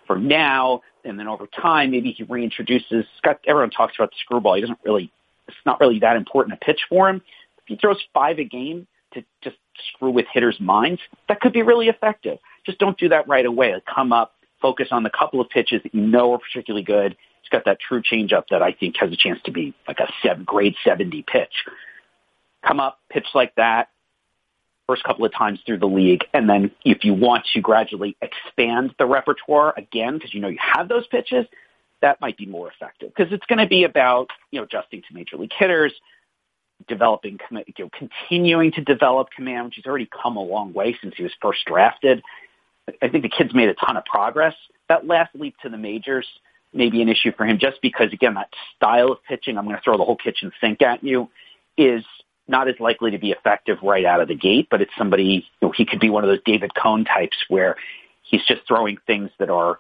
for 0.07 0.19
now, 0.19 0.83
and 1.05 1.19
then 1.19 1.29
over 1.29 1.47
time, 1.47 1.91
maybe 1.91 2.13
he 2.13 2.25
reintroduces. 2.25 3.05
Scott, 3.19 3.41
everyone 3.47 3.71
talks 3.71 3.95
about 3.99 4.11
the 4.11 4.17
screwball. 4.21 4.55
He 4.55 4.61
doesn't 4.61 4.79
really. 4.85 5.11
It's 5.49 5.57
not 5.67 5.81
really 5.81 5.99
that 5.99 6.17
important 6.17 6.55
a 6.55 6.65
pitch 6.65 6.81
for 6.89 7.09
him. 7.09 7.17
If 7.59 7.65
he 7.67 7.77
throws 7.77 7.99
five 8.15 8.39
a 8.39 8.45
game 8.45 8.87
to 9.15 9.25
just 9.43 9.57
screw 9.95 10.11
with 10.11 10.27
hitters' 10.33 10.61
minds, 10.61 11.01
that 11.29 11.41
could 11.41 11.53
be 11.53 11.63
really 11.63 11.89
effective. 11.89 12.39
Just 12.65 12.79
don't 12.79 12.99
do 12.99 13.09
that 13.09 13.29
right 13.29 13.47
away. 13.47 13.75
Like 13.75 13.85
come 13.87 14.13
up, 14.13 14.35
focus 14.61 14.89
on 14.91 15.03
the 15.03 15.11
couple 15.11 15.41
of 15.41 15.49
pitches 15.49 15.83
that 15.83 15.95
you 15.95 16.01
know 16.01 16.33
are 16.33 16.39
particularly 16.39 16.85
good, 16.85 17.17
He's 17.43 17.49
got 17.51 17.65
that 17.65 17.79
true 17.81 18.01
changeup 18.01 18.45
that 18.51 18.63
I 18.63 18.73
think 18.73 18.97
has 18.99 19.13
a 19.13 19.17
chance 19.17 19.41
to 19.45 19.51
be 19.51 19.75
like 19.89 19.99
a 19.99 20.09
seven, 20.23 20.45
grade 20.45 20.77
70 20.85 21.25
pitch. 21.27 21.65
Come 22.65 22.79
up, 22.79 23.01
pitch 23.11 23.27
like 23.35 23.55
that 23.57 23.89
first 24.87 25.05
couple 25.05 25.25
of 25.25 25.33
times 25.33 25.61
through 25.65 25.79
the 25.79 25.87
league. 25.87 26.25
And 26.33 26.49
then 26.49 26.71
if 26.85 27.05
you 27.05 27.15
want 27.15 27.47
to 27.55 27.61
gradually 27.61 28.17
expand 28.21 28.95
the 28.99 29.07
repertoire 29.07 29.75
again, 29.77 30.15
because 30.15 30.35
you 30.35 30.41
know 30.41 30.49
you 30.49 30.59
have 30.61 30.89
those 30.89 31.07
pitches, 31.07 31.47
that 32.01 32.21
might 32.21 32.37
be 32.37 32.47
more 32.47 32.71
effective 32.71 33.13
because 33.17 33.33
it's 33.33 33.47
going 33.47 33.61
to 33.61 33.67
be 33.67 33.85
about, 33.85 34.29
you 34.51 34.61
know, 34.61 34.65
adjusting 34.65 35.03
to 35.03 35.15
major 35.15 35.37
league 35.37 35.53
hitters, 35.57 35.93
developing, 36.89 37.39
you 37.51 37.65
know, 37.79 37.91
continuing 37.97 38.73
to 38.73 38.81
develop 38.83 39.29
command, 39.31 39.67
which 39.67 39.75
he's 39.77 39.87
already 39.87 40.09
come 40.23 40.37
a 40.37 40.43
long 40.43 40.73
way 40.73 40.97
since 41.01 41.15
he 41.17 41.23
was 41.23 41.33
first 41.41 41.65
drafted. 41.67 42.23
I 43.01 43.09
think 43.09 43.23
the 43.23 43.29
kid's 43.29 43.55
made 43.55 43.69
a 43.69 43.75
ton 43.75 43.97
of 43.97 44.05
progress. 44.05 44.55
That 44.89 45.07
last 45.07 45.35
leap 45.35 45.55
to 45.63 45.69
the 45.69 45.79
majors, 45.79 46.27
maybe 46.73 47.03
an 47.03 47.09
issue 47.09 47.33
for 47.37 47.47
him 47.47 47.59
just 47.59 47.81
because, 47.83 48.13
again, 48.13 48.35
that 48.35 48.49
style 48.77 49.13
of 49.13 49.19
pitching, 49.25 49.57
I'm 49.57 49.65
going 49.65 49.77
to 49.77 49.83
throw 49.83 49.97
the 49.97 50.05
whole 50.05 50.17
kitchen 50.17 50.53
sink 50.61 50.83
at 50.83 51.05
you, 51.05 51.29
is 51.77 52.05
not 52.49 52.69
as 52.69 52.75
likely 52.81 53.13
to 53.13 53.19
be 53.19 53.31
effective 53.31 53.79
right 53.83 54.05
out 54.05 54.21
of 54.21 54.29
the 54.29 54.35
gate, 54.35 54.69
but 54.71 54.83
it's 54.83 54.93
somebody, 54.99 55.47
you 55.61 55.69
know, 55.69 55.73
he 55.75 55.85
could 55.85 56.01
be 56.01 56.11
one 56.11 56.25
of 56.25 56.29
those 56.29 56.43
David 56.45 56.75
Cone 56.75 57.05
types 57.05 57.37
where 57.49 57.77
he's 58.23 58.45
just 58.47 58.63
throwing 58.67 58.99
things 59.07 59.31
that 59.39 59.49
are, 59.49 59.79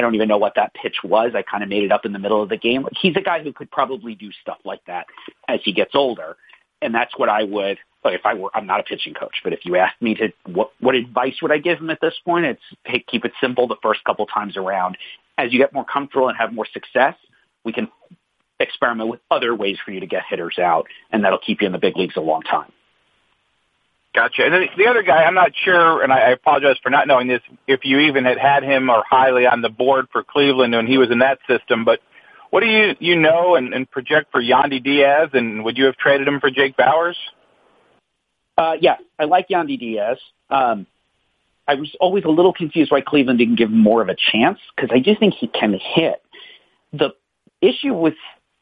I 0.00 0.02
don't 0.02 0.14
even 0.14 0.28
know 0.28 0.38
what 0.38 0.54
that 0.56 0.72
pitch 0.72 0.96
was. 1.04 1.32
I 1.34 1.42
kind 1.42 1.62
of 1.62 1.68
made 1.68 1.84
it 1.84 1.92
up 1.92 2.06
in 2.06 2.14
the 2.14 2.18
middle 2.18 2.42
of 2.42 2.48
the 2.48 2.56
game. 2.56 2.86
He's 2.98 3.14
a 3.16 3.20
guy 3.20 3.42
who 3.42 3.52
could 3.52 3.70
probably 3.70 4.14
do 4.14 4.32
stuff 4.32 4.56
like 4.64 4.82
that 4.86 5.04
as 5.46 5.60
he 5.62 5.74
gets 5.74 5.94
older. 5.94 6.38
And 6.80 6.94
that's 6.94 7.12
what 7.18 7.28
I 7.28 7.42
would, 7.42 7.76
like 8.02 8.14
if 8.14 8.24
I 8.24 8.32
were, 8.32 8.50
I'm 8.54 8.66
not 8.66 8.80
a 8.80 8.82
pitching 8.82 9.12
coach, 9.12 9.42
but 9.44 9.52
if 9.52 9.66
you 9.66 9.76
asked 9.76 10.00
me 10.00 10.14
to, 10.14 10.32
what, 10.46 10.70
what 10.80 10.94
advice 10.94 11.34
would 11.42 11.52
I 11.52 11.58
give 11.58 11.80
him 11.80 11.90
at 11.90 12.00
this 12.00 12.14
point? 12.24 12.46
It's 12.46 12.62
hey, 12.86 13.04
keep 13.06 13.26
it 13.26 13.32
simple 13.42 13.68
the 13.68 13.76
first 13.82 14.02
couple 14.04 14.24
times 14.24 14.56
around 14.56 14.96
as 15.36 15.52
you 15.52 15.58
get 15.58 15.72
more 15.72 15.84
comfortable 15.84 16.28
and 16.28 16.38
have 16.38 16.52
more 16.52 16.66
success, 16.72 17.14
we 17.64 17.72
can 17.72 17.88
experiment 18.58 19.08
with 19.10 19.20
other 19.30 19.54
ways 19.54 19.78
for 19.84 19.90
you 19.90 20.00
to 20.00 20.06
get 20.06 20.22
hitters 20.28 20.58
out, 20.58 20.86
and 21.10 21.24
that'll 21.24 21.38
keep 21.38 21.60
you 21.60 21.66
in 21.66 21.72
the 21.72 21.78
big 21.78 21.96
leagues 21.96 22.16
a 22.16 22.20
long 22.20 22.42
time. 22.42 22.70
Gotcha. 24.12 24.42
And 24.44 24.52
then 24.52 24.62
the 24.76 24.88
other 24.88 25.02
guy, 25.02 25.22
I'm 25.22 25.34
not 25.34 25.52
sure, 25.54 26.02
and 26.02 26.12
I 26.12 26.30
apologize 26.30 26.76
for 26.82 26.90
not 26.90 27.06
knowing 27.06 27.28
this, 27.28 27.42
if 27.68 27.84
you 27.84 28.00
even 28.00 28.24
had 28.24 28.38
had 28.38 28.64
him 28.64 28.90
or 28.90 29.04
highly 29.08 29.46
on 29.46 29.62
the 29.62 29.68
board 29.68 30.08
for 30.10 30.24
Cleveland 30.24 30.74
when 30.74 30.88
he 30.88 30.98
was 30.98 31.10
in 31.12 31.20
that 31.20 31.38
system, 31.48 31.84
but 31.84 32.00
what 32.50 32.60
do 32.60 32.66
you 32.66 32.96
you 32.98 33.16
know 33.16 33.54
and, 33.54 33.72
and 33.72 33.88
project 33.88 34.32
for 34.32 34.42
Yandy 34.42 34.82
Diaz, 34.82 35.30
and 35.32 35.64
would 35.64 35.78
you 35.78 35.84
have 35.84 35.96
traded 35.96 36.26
him 36.26 36.40
for 36.40 36.50
Jake 36.50 36.76
Bauers? 36.76 37.14
Uh, 38.58 38.76
yeah, 38.80 38.96
I 39.18 39.24
like 39.24 39.48
Yandy 39.48 39.78
Diaz. 39.78 40.18
Um, 40.50 40.86
I 41.68 41.74
was 41.74 41.94
always 42.00 42.24
a 42.24 42.28
little 42.28 42.52
confused 42.52 42.90
why 42.90 43.00
Cleveland 43.00 43.38
didn't 43.38 43.54
give 43.54 43.70
him 43.70 43.78
more 43.78 44.02
of 44.02 44.08
a 44.08 44.16
chance 44.32 44.58
because 44.74 44.90
I 44.92 44.98
do 44.98 45.14
think 45.14 45.34
he 45.34 45.46
can 45.46 45.78
hit. 45.94 46.20
The 46.92 47.10
issue 47.60 47.94
with 47.94 48.14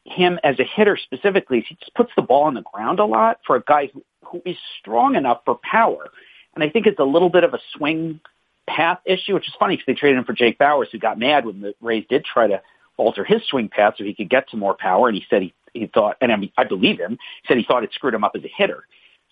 him 0.09 0.39
as 0.43 0.59
a 0.59 0.63
hitter 0.63 0.97
specifically 0.97 1.59
is 1.59 1.65
he 1.69 1.75
just 1.75 1.93
puts 1.93 2.11
the 2.15 2.21
ball 2.21 2.43
on 2.43 2.53
the 2.53 2.61
ground 2.61 2.99
a 2.99 3.05
lot 3.05 3.39
for 3.45 3.55
a 3.55 3.63
guy 3.65 3.89
who, 3.93 4.03
who 4.25 4.41
is 4.45 4.57
strong 4.79 5.15
enough 5.15 5.41
for 5.45 5.59
power. 5.63 6.09
And 6.55 6.63
I 6.63 6.69
think 6.69 6.87
it's 6.87 6.99
a 6.99 7.03
little 7.03 7.29
bit 7.29 7.43
of 7.43 7.53
a 7.53 7.59
swing 7.75 8.19
path 8.67 8.99
issue, 9.05 9.33
which 9.33 9.47
is 9.47 9.53
funny 9.59 9.75
because 9.75 9.85
they 9.87 9.93
traded 9.93 10.17
him 10.19 10.25
for 10.25 10.33
Jake 10.33 10.57
Bauers, 10.57 10.87
who 10.91 10.99
got 10.99 11.17
mad 11.17 11.45
when 11.45 11.61
the 11.61 11.73
Rays 11.81 12.05
did 12.09 12.25
try 12.25 12.47
to 12.47 12.61
alter 12.97 13.23
his 13.23 13.41
swing 13.49 13.69
path 13.69 13.95
so 13.97 14.03
he 14.03 14.13
could 14.13 14.29
get 14.29 14.49
to 14.49 14.57
more 14.57 14.75
power. 14.75 15.07
And 15.07 15.17
he 15.17 15.25
said 15.29 15.41
he, 15.41 15.53
he 15.73 15.87
thought, 15.87 16.17
and 16.21 16.31
I 16.31 16.35
mean, 16.35 16.51
I 16.57 16.63
believe 16.63 16.99
him, 16.99 17.11
he 17.11 17.47
said 17.47 17.57
he 17.57 17.63
thought 17.63 17.83
it 17.83 17.93
screwed 17.93 18.13
him 18.13 18.23
up 18.23 18.33
as 18.35 18.43
a 18.43 18.51
hitter. 18.55 18.85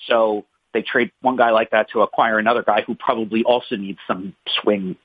So 0.07 0.45
they 0.73 0.81
trade 0.81 1.11
one 1.21 1.35
guy 1.35 1.51
like 1.51 1.71
that 1.71 1.89
to 1.91 2.01
acquire 2.01 2.39
another 2.39 2.63
guy 2.63 2.81
who 2.81 2.95
probably 2.95 3.43
also 3.43 3.75
needs 3.75 3.99
some 4.07 4.35
swing 4.61 4.95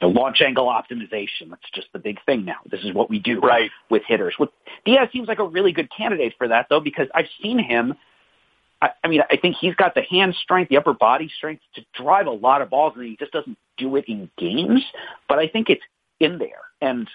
the 0.00 0.06
launch 0.06 0.40
angle 0.40 0.66
optimization. 0.66 1.50
That's 1.50 1.70
just 1.74 1.88
the 1.92 1.98
big 1.98 2.18
thing 2.24 2.44
now. 2.44 2.58
This 2.70 2.80
is 2.84 2.92
what 2.92 3.10
we 3.10 3.18
do 3.18 3.40
right. 3.40 3.70
with 3.90 4.02
hitters. 4.06 4.34
With 4.38 4.50
Diaz 4.84 5.08
seems 5.12 5.28
like 5.28 5.38
a 5.38 5.46
really 5.46 5.72
good 5.72 5.88
candidate 5.94 6.34
for 6.38 6.48
that 6.48 6.66
though, 6.70 6.80
because 6.80 7.08
I've 7.14 7.28
seen 7.42 7.58
him. 7.58 7.94
I, 8.80 8.90
I 9.02 9.08
mean, 9.08 9.22
I 9.28 9.36
think 9.36 9.56
he's 9.60 9.74
got 9.74 9.94
the 9.94 10.02
hand 10.02 10.36
strength, 10.40 10.68
the 10.68 10.76
upper 10.76 10.92
body 10.94 11.30
strength 11.36 11.62
to 11.74 11.84
drive 12.00 12.26
a 12.26 12.32
lot 12.32 12.62
of 12.62 12.70
balls, 12.70 12.92
and 12.96 13.04
he 13.04 13.16
just 13.16 13.32
doesn't 13.32 13.58
do 13.76 13.96
it 13.96 14.04
in 14.06 14.30
games. 14.38 14.84
But 15.28 15.40
I 15.40 15.48
think 15.48 15.68
it's 15.68 15.82
in 16.20 16.38
there, 16.38 16.62
and 16.80 17.08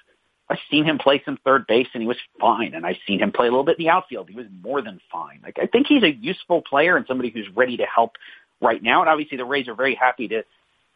I've 0.49 0.59
seen 0.69 0.83
him 0.83 0.97
play 0.97 1.21
some 1.23 1.37
third 1.45 1.65
base, 1.65 1.87
and 1.93 2.03
he 2.03 2.07
was 2.07 2.17
fine. 2.39 2.73
And 2.73 2.85
I've 2.85 2.97
seen 3.07 3.19
him 3.19 3.31
play 3.31 3.47
a 3.47 3.49
little 3.49 3.63
bit 3.63 3.79
in 3.79 3.85
the 3.85 3.91
outfield. 3.91 4.29
He 4.29 4.35
was 4.35 4.47
more 4.61 4.81
than 4.81 4.99
fine. 5.09 5.39
Like 5.41 5.57
I 5.57 5.67
think 5.67 5.87
he's 5.87 6.03
a 6.03 6.11
useful 6.11 6.61
player 6.61 6.97
and 6.97 7.05
somebody 7.07 7.29
who's 7.29 7.47
ready 7.55 7.77
to 7.77 7.85
help 7.85 8.17
right 8.61 8.83
now. 8.83 8.99
And 8.99 9.09
obviously, 9.09 9.37
the 9.37 9.45
Rays 9.45 9.69
are 9.69 9.75
very 9.75 9.95
happy 9.95 10.27
to 10.27 10.43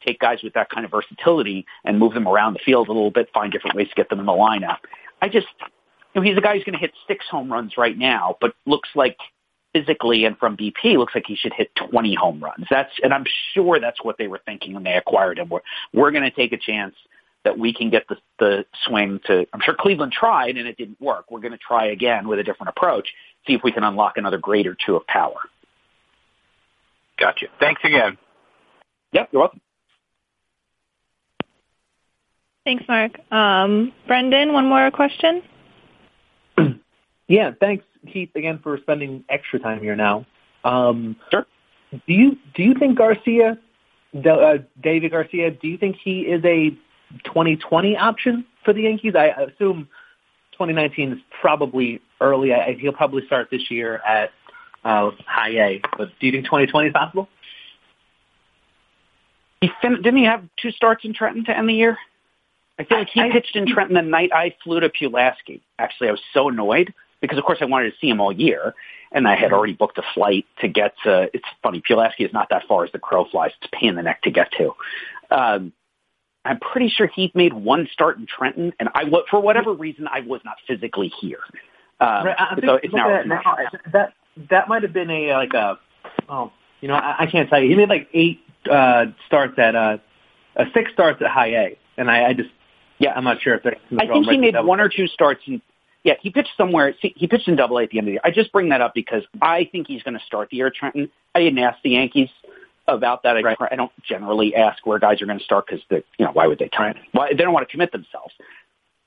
take 0.05 0.19
guys 0.19 0.39
with 0.43 0.53
that 0.53 0.69
kind 0.69 0.85
of 0.85 0.91
versatility 0.91 1.65
and 1.83 1.99
move 1.99 2.13
them 2.13 2.27
around 2.27 2.53
the 2.53 2.59
field 2.59 2.87
a 2.87 2.91
little 2.91 3.11
bit, 3.11 3.29
find 3.33 3.51
different 3.51 3.75
ways 3.75 3.89
to 3.89 3.95
get 3.95 4.09
them 4.09 4.19
in 4.19 4.25
the 4.25 4.31
lineup. 4.31 4.77
I 5.21 5.29
just, 5.29 5.47
you 5.61 6.21
know, 6.21 6.21
he's 6.21 6.37
a 6.37 6.41
guy 6.41 6.55
who's 6.55 6.63
going 6.63 6.73
to 6.73 6.79
hit 6.79 6.91
six 7.07 7.25
home 7.29 7.51
runs 7.51 7.77
right 7.77 7.97
now, 7.97 8.37
but 8.39 8.53
looks 8.65 8.89
like 8.95 9.17
physically 9.73 10.25
and 10.25 10.37
from 10.37 10.55
BP 10.55 10.97
looks 10.97 11.13
like 11.13 11.25
he 11.27 11.35
should 11.35 11.53
hit 11.53 11.69
20 11.75 12.15
home 12.15 12.43
runs. 12.43 12.65
That's, 12.69 12.91
and 13.03 13.13
I'm 13.13 13.25
sure 13.53 13.79
that's 13.79 14.03
what 14.03 14.17
they 14.17 14.27
were 14.27 14.41
thinking 14.45 14.73
when 14.73 14.83
they 14.83 14.93
acquired 14.93 15.39
him. 15.39 15.49
We're, 15.49 15.61
we're 15.93 16.11
going 16.11 16.23
to 16.23 16.31
take 16.31 16.53
a 16.53 16.57
chance 16.57 16.95
that 17.43 17.57
we 17.57 17.73
can 17.73 17.89
get 17.89 18.07
the, 18.09 18.17
the 18.39 18.65
swing 18.85 19.19
to, 19.25 19.45
I'm 19.53 19.61
sure 19.61 19.75
Cleveland 19.77 20.11
tried 20.11 20.57
and 20.57 20.67
it 20.67 20.77
didn't 20.77 20.99
work. 20.99 21.31
We're 21.31 21.39
going 21.39 21.53
to 21.53 21.57
try 21.57 21.87
again 21.87 22.27
with 22.27 22.39
a 22.39 22.43
different 22.43 22.69
approach, 22.69 23.09
see 23.45 23.53
if 23.53 23.61
we 23.63 23.71
can 23.71 23.83
unlock 23.83 24.17
another 24.17 24.37
grade 24.37 24.67
or 24.67 24.75
two 24.85 24.95
of 24.95 25.05
power. 25.07 25.37
Gotcha. 27.17 27.47
Thanks 27.59 27.81
again. 27.83 28.17
Yep, 29.13 29.29
you're 29.31 29.41
welcome. 29.41 29.61
Thanks, 32.67 32.83
Marc. 32.85 33.17
Um, 33.31 33.93
Brendan, 34.07 34.51
one 34.51 34.65
more 34.65 34.91
question. 34.91 35.41
yeah, 37.29 37.51
thanks, 37.61 37.85
Keith, 38.11 38.31
again 38.35 38.59
for 38.61 38.77
spending 38.79 39.23
extra 39.29 39.57
time 39.57 39.79
here 39.79 39.95
now. 39.95 40.25
Um, 40.65 41.15
sure. 41.31 41.47
Do 41.91 42.13
you 42.13 42.37
do 42.55 42.63
you 42.63 42.73
think 42.73 42.97
Garcia, 42.97 43.57
uh, 44.13 44.57
David 44.83 45.11
Garcia, 45.11 45.49
do 45.49 45.69
you 45.69 45.77
think 45.77 45.95
he 46.03 46.23
is 46.23 46.43
a 46.43 46.71
2020 47.23 47.95
option 47.95 48.45
for 48.65 48.73
the 48.73 48.81
Yankees? 48.81 49.13
I 49.15 49.27
assume 49.27 49.87
2019 50.51 51.13
is 51.13 51.19
probably 51.39 52.01
early. 52.19 52.53
I, 52.53 52.73
he'll 52.73 52.91
probably 52.91 53.25
start 53.27 53.47
this 53.49 53.71
year 53.71 54.01
at 54.05 54.31
uh, 54.83 55.11
high 55.25 55.51
A. 55.51 55.81
But 55.97 56.09
do 56.19 56.25
you 56.25 56.33
think 56.33 56.43
2020 56.43 56.89
is 56.89 56.93
possible? 56.93 57.29
He 59.61 59.71
fin- 59.81 60.01
didn't 60.01 60.17
he 60.17 60.25
have 60.25 60.43
two 60.61 60.71
starts 60.71 61.05
in 61.05 61.13
Trenton 61.13 61.45
to 61.45 61.57
end 61.57 61.69
the 61.69 61.73
year? 61.73 61.97
I 62.79 62.83
feel 62.83 62.99
like 62.99 63.09
he 63.09 63.21
I, 63.21 63.31
pitched 63.31 63.55
in 63.55 63.65
Trenton 63.67 63.95
the 63.95 64.01
night 64.01 64.31
I 64.33 64.55
flew 64.63 64.79
to 64.79 64.89
Pulaski. 64.89 65.61
Actually, 65.79 66.09
I 66.09 66.11
was 66.11 66.21
so 66.33 66.49
annoyed 66.49 66.93
because, 67.21 67.37
of 67.37 67.43
course, 67.43 67.59
I 67.61 67.65
wanted 67.65 67.91
to 67.91 67.97
see 67.99 68.07
him 68.07 68.21
all 68.21 68.31
year, 68.31 68.75
and 69.11 69.27
I 69.27 69.35
had 69.35 69.51
already 69.51 69.73
booked 69.73 69.97
a 69.97 70.03
flight 70.13 70.45
to 70.61 70.67
get 70.67 70.93
to. 71.03 71.29
It's 71.33 71.45
funny, 71.63 71.81
Pulaski 71.85 72.23
is 72.23 72.33
not 72.33 72.49
that 72.49 72.63
far 72.67 72.83
as 72.83 72.91
the 72.91 72.99
crow 72.99 73.25
flies. 73.29 73.51
It's 73.61 73.71
a 73.73 73.75
pain 73.75 73.89
in 73.89 73.95
the 73.95 74.03
neck 74.03 74.21
to 74.23 74.31
get 74.31 74.51
to. 74.57 74.73
Um, 75.31 75.73
I'm 76.45 76.59
pretty 76.59 76.89
sure 76.89 77.07
he 77.07 77.31
made 77.35 77.53
one 77.53 77.89
start 77.91 78.17
in 78.17 78.25
Trenton, 78.25 78.73
and 78.79 78.89
I 78.95 79.03
for 79.29 79.41
whatever 79.41 79.73
reason 79.73 80.07
I 80.07 80.21
was 80.21 80.41
not 80.45 80.55
physically 80.65 81.11
here. 81.19 81.39
Um, 81.99 82.27
right, 82.27 82.35
I 82.39 82.59
so 82.63 82.75
it's 82.75 82.93
now, 82.93 83.21
now, 83.23 83.41
that 83.91 84.13
that 84.49 84.69
might 84.69 84.83
have 84.83 84.93
been 84.93 85.09
a 85.09 85.33
like 85.33 85.53
a 85.53 85.77
oh 86.29 86.51
you 86.79 86.87
know 86.87 86.93
I, 86.93 87.23
I 87.23 87.25
can't 87.25 87.49
tell 87.49 87.61
you. 87.61 87.69
He 87.69 87.75
made 87.75 87.89
like 87.89 88.07
eight 88.13 88.39
uh, 88.71 89.07
starts 89.25 89.59
at 89.59 89.75
uh, 89.75 89.97
uh, 90.55 90.65
six 90.73 90.91
starts 90.93 91.21
at 91.21 91.27
high 91.27 91.55
A, 91.55 91.77
and 91.97 92.09
I, 92.09 92.27
I 92.29 92.33
just 92.33 92.49
yeah, 92.99 93.13
I'm 93.15 93.23
not 93.23 93.41
sure 93.41 93.55
if 93.55 93.63
they're. 93.63 93.77
I 93.99 94.07
think 94.07 94.25
he 94.25 94.37
made 94.37 94.55
one 94.55 94.79
or 94.79 94.89
two 94.89 95.07
starts. 95.07 95.41
And, 95.45 95.61
yeah, 96.03 96.13
he 96.21 96.29
pitched 96.29 96.51
somewhere. 96.57 96.93
See, 97.01 97.13
he 97.15 97.27
pitched 97.27 97.47
in 97.47 97.55
Double 97.55 97.77
A 97.77 97.83
at 97.83 97.89
the 97.89 97.97
end 97.97 98.07
of 98.07 98.09
the 98.09 98.13
year. 98.13 98.21
I 98.23 98.31
just 98.31 98.51
bring 98.51 98.69
that 98.69 98.81
up 98.81 98.93
because 98.93 99.23
I 99.41 99.67
think 99.71 99.87
he's 99.87 100.03
going 100.03 100.17
to 100.17 100.25
start 100.25 100.49
the 100.49 100.57
year 100.57 100.67
at 100.67 100.75
Trenton. 100.75 101.09
I 101.35 101.39
didn't 101.39 101.59
ask 101.59 101.81
the 101.83 101.91
Yankees 101.91 102.29
about 102.87 103.23
that. 103.23 103.37
I, 103.37 103.41
right. 103.41 103.57
I 103.71 103.75
don't 103.75 103.91
generally 104.03 104.55
ask 104.55 104.85
where 104.85 104.99
guys 104.99 105.21
are 105.21 105.25
going 105.25 105.39
to 105.39 105.43
start 105.43 105.67
because 105.67 105.83
you 105.89 106.25
know 106.25 106.31
why 106.31 106.47
would 106.47 106.59
they 106.59 106.69
try? 106.69 106.93
Why 107.11 107.29
they 107.29 107.43
don't 107.43 107.53
want 107.53 107.67
to 107.67 107.71
commit 107.71 107.91
themselves. 107.91 108.33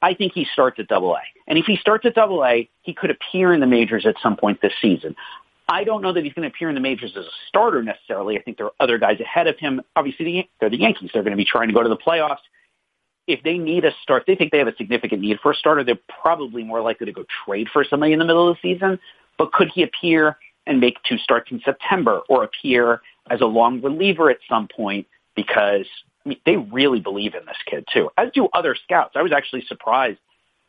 I 0.02 0.14
think 0.14 0.32
he 0.32 0.46
starts 0.52 0.78
at 0.78 0.88
Double 0.88 1.14
A, 1.14 1.20
and 1.46 1.58
if 1.58 1.66
he 1.66 1.76
starts 1.76 2.06
at 2.06 2.14
Double 2.14 2.44
A, 2.44 2.68
he 2.82 2.94
could 2.94 3.10
appear 3.10 3.52
in 3.52 3.60
the 3.60 3.66
majors 3.66 4.06
at 4.06 4.16
some 4.22 4.36
point 4.36 4.60
this 4.62 4.72
season. 4.80 5.14
I 5.68 5.84
don't 5.84 6.02
know 6.02 6.12
that 6.12 6.24
he's 6.24 6.32
going 6.32 6.48
to 6.50 6.54
appear 6.54 6.68
in 6.68 6.74
the 6.74 6.80
majors 6.80 7.12
as 7.16 7.24
a 7.24 7.30
starter 7.48 7.82
necessarily. 7.82 8.36
I 8.36 8.42
think 8.42 8.56
there 8.56 8.66
are 8.66 8.72
other 8.80 8.98
guys 8.98 9.20
ahead 9.20 9.46
of 9.46 9.56
him. 9.58 9.82
Obviously, 9.94 10.24
the, 10.24 10.48
they're 10.58 10.70
the 10.70 10.78
Yankees. 10.78 11.10
They're 11.12 11.22
going 11.22 11.36
to 11.36 11.36
be 11.36 11.44
trying 11.44 11.68
to 11.68 11.74
go 11.74 11.82
to 11.82 11.88
the 11.88 11.96
playoffs 11.96 12.38
if 13.32 13.42
they 13.42 13.58
need 13.58 13.84
a 13.84 13.92
start, 14.02 14.22
if 14.22 14.26
they 14.26 14.34
think 14.34 14.52
they 14.52 14.58
have 14.58 14.68
a 14.68 14.76
significant 14.76 15.20
need 15.20 15.38
for 15.40 15.52
a 15.52 15.54
starter, 15.54 15.84
they're 15.84 15.98
probably 16.22 16.62
more 16.62 16.80
likely 16.80 17.06
to 17.06 17.12
go 17.12 17.24
trade 17.44 17.68
for 17.72 17.84
somebody 17.84 18.12
in 18.12 18.18
the 18.18 18.24
middle 18.24 18.48
of 18.48 18.56
the 18.56 18.74
season. 18.74 18.98
But 19.38 19.52
could 19.52 19.70
he 19.74 19.82
appear 19.82 20.36
and 20.66 20.80
make 20.80 21.02
two 21.02 21.18
starts 21.18 21.50
in 21.50 21.60
September 21.64 22.20
or 22.28 22.44
appear 22.44 23.00
as 23.30 23.40
a 23.40 23.46
long 23.46 23.80
reliever 23.80 24.30
at 24.30 24.38
some 24.48 24.68
point? 24.68 25.06
Because 25.34 25.86
I 26.24 26.28
mean, 26.30 26.38
they 26.44 26.56
really 26.56 27.00
believe 27.00 27.34
in 27.34 27.46
this 27.46 27.56
kid 27.66 27.86
too, 27.92 28.10
as 28.16 28.30
do 28.32 28.48
other 28.52 28.74
scouts. 28.74 29.12
I 29.14 29.22
was 29.22 29.32
actually 29.32 29.64
surprised 29.66 30.18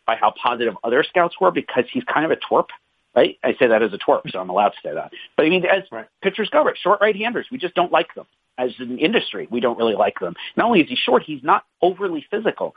by 0.06 0.16
how 0.16 0.34
positive 0.42 0.76
other 0.84 1.04
scouts 1.04 1.36
were 1.40 1.52
because 1.52 1.86
he's 1.92 2.04
kind 2.04 2.26
of 2.26 2.32
a 2.32 2.38
twerp. 2.38 2.68
Right? 3.14 3.38
I 3.44 3.56
say 3.60 3.68
that 3.68 3.84
as 3.84 3.92
a 3.92 3.98
twerp, 3.98 4.32
so 4.32 4.40
I'm 4.40 4.50
allowed 4.50 4.70
to 4.70 4.78
say 4.82 4.94
that. 4.94 5.12
But 5.36 5.46
I 5.46 5.50
mean, 5.50 5.66
as 5.66 5.84
right. 5.92 6.08
pitchers 6.22 6.50
go, 6.50 6.64
right, 6.64 6.78
short 6.78 7.02
right-handers, 7.02 7.48
we 7.52 7.58
just 7.58 7.76
don't 7.76 7.92
like 7.92 8.16
them 8.16 8.26
as 8.62 8.72
an 8.80 9.00
industry, 9.00 9.48
we 9.50 9.60
don't 9.60 9.78
really 9.78 9.96
like 9.96 10.20
them. 10.20 10.36
Not 10.56 10.68
only 10.68 10.82
is 10.82 10.90
he 10.90 10.96
short, 10.96 11.24
he's 11.24 11.44
not 11.44 11.66
overly 11.82 12.26
physical, 12.30 12.76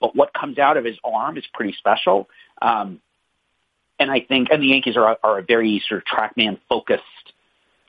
but 0.00 0.14
what 0.14 0.32
comes 0.32 0.58
out 0.58 0.76
of 0.76 0.84
his 0.84 0.96
arm 1.04 1.36
is 1.36 1.44
pretty 1.54 1.74
special. 1.78 2.28
Um, 2.60 3.00
and 3.98 4.10
I 4.10 4.20
think, 4.20 4.48
and 4.50 4.62
the 4.62 4.68
Yankees 4.68 4.96
are, 4.96 5.18
are 5.24 5.38
a 5.38 5.42
very 5.42 5.82
sort 5.88 6.02
of 6.02 6.06
trackman 6.06 6.58
focused 6.68 7.02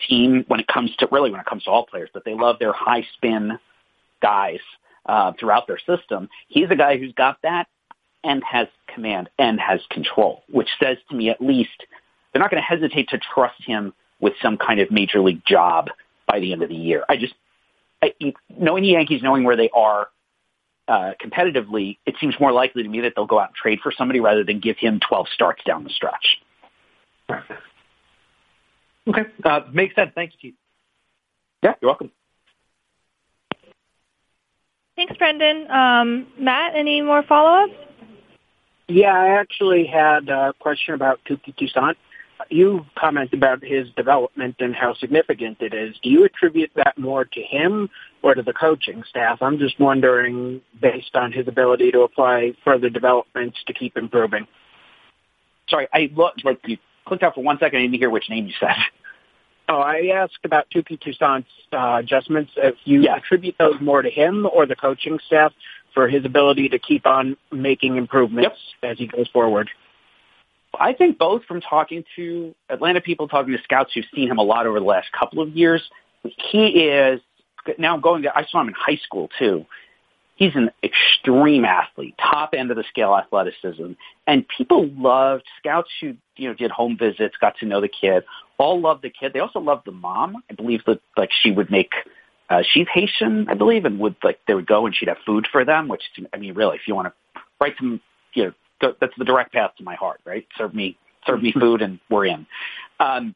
team 0.08 0.46
when 0.48 0.60
it 0.60 0.68
comes 0.68 0.96
to 0.98 1.08
really 1.12 1.30
when 1.30 1.40
it 1.40 1.46
comes 1.46 1.64
to 1.64 1.70
all 1.70 1.86
players, 1.86 2.10
but 2.14 2.24
they 2.26 2.34
love 2.34 2.58
their 2.60 2.74
high 2.74 3.06
spin 3.16 3.60
guys 4.22 4.60
uh, 5.06 5.34
throughout 5.40 5.68
their 5.68 5.80
system. 5.80 6.30
He's 6.48 6.70
a 6.70 6.76
guy 6.76 6.98
who's 6.98 7.14
got 7.14 7.38
that 7.44 7.68
and 8.24 8.42
has 8.50 8.68
command 8.94 9.30
and 9.38 9.60
has 9.60 9.82
control, 9.90 10.44
which 10.50 10.70
says 10.82 10.98
to 11.10 11.16
me 11.16 11.30
at 11.30 11.42
least 11.42 11.86
they're 12.32 12.42
not 12.42 12.50
going 12.50 12.62
to 12.62 12.68
hesitate 12.68 13.10
to 13.10 13.20
trust 13.34 13.62
him 13.66 13.94
with 14.20 14.34
some 14.42 14.58
kind 14.58 14.80
of 14.80 14.92
major 14.92 15.22
league 15.22 15.42
job 15.46 15.90
by 16.30 16.40
the 16.40 16.54
end 16.54 16.62
of 16.62 16.70
the 16.70 16.76
year. 16.76 17.04
I 17.10 17.18
just, 17.18 17.34
I, 18.02 18.14
knowing 18.58 18.84
the 18.84 18.90
Yankees, 18.90 19.22
knowing 19.24 19.44
where 19.44 19.58
they 19.58 19.70
are 19.74 20.08
uh, 20.88 21.14
competitively, 21.24 21.98
it 22.06 22.16
seems 22.22 22.36
more 22.40 22.52
likely 22.52 22.84
to 22.84 22.90
me 22.90 23.02
that 23.02 23.14
they'll 23.16 23.26
go 23.26 23.40
out 23.40 23.50
and 23.50 23.56
trade 23.56 23.80
for 23.82 23.92
somebody 23.92 24.20
rather 24.20 24.44
than 24.44 24.60
give 24.60 24.78
him 24.78 25.00
12 25.08 25.28
starts 25.34 25.64
down 25.64 25.84
the 25.84 25.90
stretch. 25.90 26.38
Okay. 29.08 29.24
Uh, 29.44 29.62
makes 29.74 29.96
sense. 29.96 30.12
Thanks, 30.14 30.36
Keith. 30.40 30.56
Yeah, 31.64 31.74
you're 31.82 31.90
welcome. 31.90 32.12
Thanks, 34.96 35.16
Brendan. 35.18 35.70
Um, 35.72 36.28
Matt, 36.38 36.76
any 36.76 37.02
more 37.02 37.24
follow-ups? 37.24 37.74
Yeah, 38.88 39.14
I 39.14 39.40
actually 39.40 39.86
had 39.86 40.30
a 40.30 40.54
question 40.60 40.94
about 40.94 41.20
Touki 41.28 41.56
Toussaint 41.56 41.96
you 42.50 42.86
comment 42.98 43.34
about 43.34 43.64
his 43.64 43.90
development 43.96 44.56
and 44.60 44.74
how 44.76 44.94
significant 44.96 45.58
it 45.62 45.74
is. 45.74 45.96
Do 46.02 46.10
you 46.10 46.24
attribute 46.26 46.72
that 46.76 46.98
more 46.98 47.26
to 47.26 47.42
him 47.42 47.90
or 48.24 48.34
to 48.34 48.42
the 48.42 48.54
coaching 48.54 49.04
staff? 49.10 49.42
I'm 49.42 49.60
just 49.60 49.80
wondering, 49.80 50.62
based 50.82 51.16
on 51.16 51.32
his 51.32 51.48
ability 51.48 51.92
to 51.92 52.02
apply 52.02 52.54
further 52.64 52.90
developments 52.90 53.58
to 53.68 53.74
keep 53.74 53.98
improving. 53.98 54.48
Sorry, 55.70 55.88
I 55.94 56.10
looked 56.16 56.46
like 56.46 56.60
you 56.66 56.78
clicked 57.06 57.24
out 57.24 57.36
for 57.36 57.44
one 57.44 57.58
second. 57.60 57.80
I 57.80 57.82
didn't 57.84 57.96
hear 57.96 58.10
which 58.10 58.30
name 58.30 58.48
you 58.48 58.54
said. 58.60 58.76
Oh, 59.68 59.82
I 59.82 60.08
asked 60.16 60.40
about 60.44 60.66
Touki 60.74 61.00
Toussaint's 61.00 61.48
uh, 61.72 61.98
adjustments. 62.00 62.52
If 62.58 62.76
you 62.86 63.02
Yeah. 63.02 63.18
attribute 63.18 63.56
those 63.60 63.80
more 63.80 64.02
to 64.02 64.10
him 64.10 64.48
or 64.52 64.66
the 64.66 64.76
coaching 64.76 65.20
staff 65.28 65.54
for 65.94 66.08
his 66.08 66.26
ability 66.26 66.70
to 66.70 66.80
keep 66.80 67.06
on 67.06 67.38
making 67.52 67.98
improvements 67.98 68.58
as 68.82 68.98
he 68.98 69.06
goes 69.06 69.28
forward. 69.28 69.70
I 70.78 70.94
think 70.94 71.18
both 71.18 71.44
from 71.46 71.62
talking 71.62 72.04
to 72.16 72.54
Atlanta 72.70 73.02
people, 73.02 73.28
talking 73.28 73.56
to 73.56 73.64
scouts 73.64 73.92
who've 73.94 74.06
seen 74.14 74.30
him 74.30 74.38
a 74.38 74.44
lot 74.44 74.68
over 74.68 74.80
the 74.80 74.86
last 74.86 75.12
couple 75.12 75.42
of 75.42 75.50
years. 75.56 75.82
He 76.24 76.88
is 76.88 77.22
now 77.78 77.98
going 77.98 78.24
to, 78.24 78.38
I 78.38 78.46
saw 78.46 78.62
him 78.62 78.70
in 78.70 78.74
high 78.74 79.00
school 79.04 79.30
too. 79.40 79.66
He's 80.36 80.56
an 80.56 80.72
extreme 80.82 81.66
athlete, 81.66 82.16
top 82.18 82.54
end 82.54 82.72
of 82.72 82.78
the 82.78 82.86
scale 82.88 83.14
athleticism. 83.14 83.92
And 84.26 84.46
people 84.48 84.90
loved 84.96 85.44
scouts 85.58 85.90
who, 86.00 86.16
you 86.38 86.48
know, 86.48 86.54
did 86.54 86.72
home 86.72 86.98
visits, 86.98 87.36
got 87.42 87.58
to 87.58 87.66
know 87.66 87.82
the 87.82 87.90
kid, 87.90 88.24
all 88.58 88.80
loved 88.80 89.02
the 89.02 89.10
kid. 89.10 89.34
They 89.34 89.40
also 89.40 89.60
loved 89.60 89.86
the 89.86 89.92
mom. 89.92 90.42
I 90.50 90.54
believe 90.54 90.82
that 90.86 91.02
like 91.18 91.32
she 91.42 91.52
would 91.52 91.70
make 91.70 91.92
uh, 92.50 92.64
she's 92.64 92.88
Haitian, 92.92 93.48
I 93.48 93.54
believe, 93.54 93.86
and 93.86 94.00
would 94.00 94.16
like 94.24 94.40
they 94.48 94.56
would 94.56 94.66
go 94.66 94.86
and 94.86 94.96
she'd 94.96 95.10
have 95.10 95.18
food 95.26 95.48
for 95.52 95.66
them. 95.66 95.88
Which 95.88 96.04
I 96.34 96.38
mean, 96.38 96.56
really, 96.56 96.78
if 96.78 96.88
you 96.88 96.96
want 96.96 97.08
to 97.08 97.42
write 97.62 97.76
some, 97.78 98.02
you 98.34 98.46
know, 98.46 98.54
that's 98.82 99.14
the 99.18 99.26
direct 99.26 99.54
path 99.54 99.72
to 99.78 99.84
my 99.84 99.96
heart, 99.96 100.22
right? 100.26 100.48
Serve 100.58 100.74
me, 100.74 100.98
serve 101.26 101.42
me 101.42 101.52
food, 101.52 101.82
and 101.82 102.00
we're 102.10 102.26
in. 102.26 102.46
Um, 103.00 103.36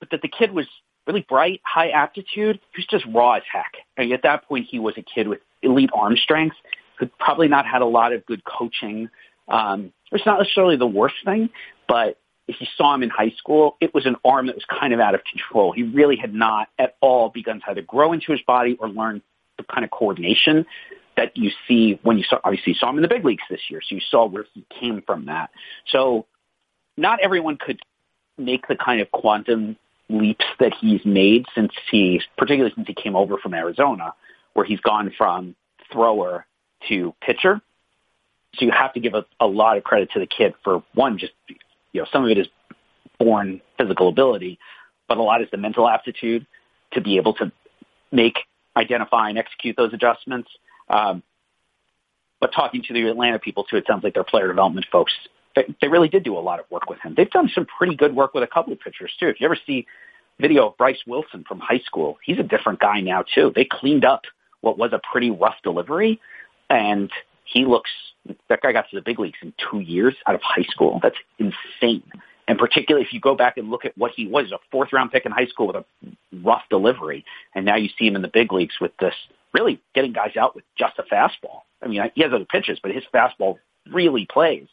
but 0.00 0.10
that 0.10 0.22
the 0.22 0.28
kid 0.28 0.52
was 0.52 0.66
really 1.06 1.24
bright, 1.28 1.60
high 1.64 1.90
aptitude. 1.90 2.60
He 2.74 2.78
was 2.80 2.86
just 2.86 3.04
raw 3.14 3.34
as 3.34 3.42
heck. 3.50 3.74
I 3.96 4.02
mean, 4.02 4.12
at 4.12 4.22
that 4.22 4.46
point, 4.46 4.66
he 4.70 4.78
was 4.78 4.94
a 4.96 5.02
kid 5.02 5.28
with 5.28 5.40
elite 5.62 5.90
arm 5.92 6.16
strength, 6.16 6.56
who 6.98 7.06
probably 7.18 7.48
not 7.48 7.66
had 7.66 7.82
a 7.82 7.86
lot 7.86 8.12
of 8.12 8.24
good 8.26 8.42
coaching. 8.44 9.08
Um, 9.48 9.92
it's 10.12 10.26
not 10.26 10.38
necessarily 10.38 10.76
the 10.76 10.86
worst 10.86 11.16
thing, 11.24 11.50
but 11.86 12.18
if 12.46 12.56
you 12.60 12.66
saw 12.76 12.94
him 12.94 13.02
in 13.02 13.10
high 13.10 13.32
school, 13.36 13.76
it 13.80 13.92
was 13.94 14.06
an 14.06 14.16
arm 14.24 14.46
that 14.46 14.54
was 14.54 14.64
kind 14.64 14.92
of 14.92 15.00
out 15.00 15.14
of 15.14 15.20
control. 15.24 15.72
He 15.72 15.82
really 15.82 16.16
had 16.16 16.34
not 16.34 16.68
at 16.78 16.96
all 17.00 17.28
begun 17.28 17.60
to 17.60 17.70
either 17.70 17.82
grow 17.82 18.12
into 18.12 18.32
his 18.32 18.40
body 18.42 18.76
or 18.80 18.88
learn 18.88 19.22
the 19.58 19.64
kind 19.64 19.84
of 19.84 19.90
coordination 19.90 20.64
that 21.18 21.36
you 21.36 21.50
see 21.66 21.98
when 22.04 22.16
you 22.16 22.22
saw, 22.22 22.38
obviously 22.44 22.74
saw 22.78 22.90
him 22.90 22.96
in 22.96 23.02
the 23.02 23.08
big 23.08 23.24
leagues 23.24 23.42
this 23.50 23.60
year. 23.68 23.80
So 23.82 23.96
you 23.96 24.00
saw 24.08 24.26
where 24.26 24.44
he 24.54 24.64
came 24.80 25.02
from 25.02 25.26
that. 25.26 25.50
So 25.88 26.26
not 26.96 27.18
everyone 27.20 27.56
could 27.56 27.80
make 28.38 28.68
the 28.68 28.76
kind 28.76 29.00
of 29.00 29.10
quantum 29.10 29.76
leaps 30.08 30.44
that 30.60 30.72
he's 30.80 31.04
made 31.04 31.44
since 31.56 31.72
he, 31.90 32.22
particularly 32.36 32.72
since 32.76 32.86
he 32.86 32.94
came 32.94 33.16
over 33.16 33.36
from 33.36 33.52
Arizona, 33.52 34.14
where 34.54 34.64
he's 34.64 34.78
gone 34.78 35.12
from 35.18 35.56
thrower 35.92 36.46
to 36.88 37.12
pitcher. 37.20 37.60
So 38.54 38.64
you 38.64 38.70
have 38.70 38.92
to 38.94 39.00
give 39.00 39.14
a, 39.14 39.26
a 39.40 39.46
lot 39.46 39.76
of 39.76 39.82
credit 39.82 40.12
to 40.12 40.20
the 40.20 40.26
kid 40.26 40.54
for 40.62 40.84
one, 40.94 41.18
just 41.18 41.32
you 41.48 42.00
know, 42.00 42.06
some 42.12 42.24
of 42.24 42.30
it 42.30 42.38
is 42.38 42.46
born 43.18 43.60
physical 43.76 44.08
ability, 44.08 44.60
but 45.08 45.18
a 45.18 45.22
lot 45.22 45.42
is 45.42 45.48
the 45.50 45.56
mental 45.56 45.88
aptitude 45.88 46.46
to 46.92 47.00
be 47.00 47.16
able 47.16 47.34
to 47.34 47.50
make, 48.12 48.38
identify, 48.76 49.30
and 49.30 49.36
execute 49.36 49.76
those 49.76 49.92
adjustments. 49.92 50.48
Um, 50.90 51.22
but 52.40 52.52
talking 52.52 52.82
to 52.86 52.94
the 52.94 53.08
Atlanta 53.08 53.38
people 53.38 53.64
too, 53.64 53.76
it 53.76 53.84
sounds 53.86 54.04
like 54.04 54.14
their 54.14 54.24
player 54.24 54.48
development 54.48 54.86
folks, 54.90 55.12
they, 55.56 55.74
they 55.80 55.88
really 55.88 56.08
did 56.08 56.24
do 56.24 56.36
a 56.36 56.40
lot 56.40 56.60
of 56.60 56.66
work 56.70 56.88
with 56.88 57.00
him. 57.00 57.14
They've 57.16 57.30
done 57.30 57.50
some 57.54 57.66
pretty 57.66 57.96
good 57.96 58.14
work 58.14 58.34
with 58.34 58.44
a 58.44 58.46
couple 58.46 58.72
of 58.72 58.80
pitchers 58.80 59.12
too. 59.18 59.28
If 59.28 59.40
you 59.40 59.46
ever 59.46 59.58
see 59.66 59.86
video 60.40 60.68
of 60.68 60.76
Bryse 60.76 61.04
Wilson 61.06 61.44
from 61.46 61.58
high 61.58 61.80
school, 61.84 62.18
he's 62.24 62.38
a 62.38 62.44
different 62.44 62.78
guy 62.78 63.00
now 63.00 63.24
too. 63.34 63.52
They 63.54 63.64
cleaned 63.64 64.04
up 64.04 64.22
what 64.60 64.78
was 64.78 64.92
a 64.92 65.00
pretty 65.10 65.30
rough 65.30 65.56
delivery, 65.62 66.20
and 66.70 67.10
he 67.44 67.64
looks. 67.64 67.90
That 68.48 68.60
guy 68.60 68.72
got 68.72 68.90
to 68.90 68.96
the 68.96 69.02
big 69.02 69.18
leagues 69.18 69.38
in 69.42 69.54
two 69.70 69.80
years 69.80 70.14
out 70.26 70.34
of 70.34 70.42
high 70.42 70.66
school. 70.70 71.00
That's 71.02 71.16
insane. 71.38 72.02
And 72.48 72.58
particularly 72.58 73.06
if 73.06 73.12
you 73.12 73.20
go 73.20 73.34
back 73.34 73.58
and 73.58 73.70
look 73.70 73.84
at 73.84 73.96
what 73.96 74.12
he 74.16 74.26
was, 74.26 74.50
a 74.50 74.58
fourth 74.72 74.92
round 74.92 75.12
pick 75.12 75.26
in 75.26 75.32
high 75.32 75.46
school 75.46 75.66
with 75.68 75.76
a 75.76 75.84
rough 76.42 76.62
delivery, 76.70 77.24
and 77.54 77.66
now 77.66 77.76
you 77.76 77.90
see 77.98 78.06
him 78.06 78.16
in 78.16 78.22
the 78.22 78.28
big 78.28 78.52
leagues 78.52 78.74
with 78.80 78.92
this 78.98 79.14
really 79.52 79.80
getting 79.94 80.12
guys 80.12 80.36
out 80.36 80.54
with 80.54 80.64
just 80.76 80.98
a 80.98 81.02
fastball. 81.02 81.60
I 81.82 81.88
mean, 81.88 82.02
he 82.14 82.22
has 82.22 82.32
other 82.32 82.46
pitches, 82.46 82.78
but 82.82 82.90
his 82.92 83.04
fastball 83.14 83.58
really 83.92 84.26
plays. 84.26 84.66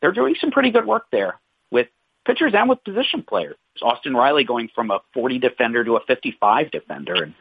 They're 0.00 0.12
doing 0.12 0.36
some 0.40 0.52
pretty 0.52 0.70
good 0.70 0.86
work 0.86 1.06
there 1.10 1.40
with 1.70 1.88
pitchers 2.24 2.52
and 2.54 2.68
with 2.68 2.82
position 2.84 3.22
players. 3.22 3.56
Austin 3.82 4.14
Riley 4.14 4.44
going 4.44 4.70
from 4.74 4.90
a 4.90 5.00
40 5.14 5.38
defender 5.38 5.84
to 5.84 5.96
a 5.96 6.00
55 6.06 6.70
defender, 6.70 7.14
and 7.24 7.34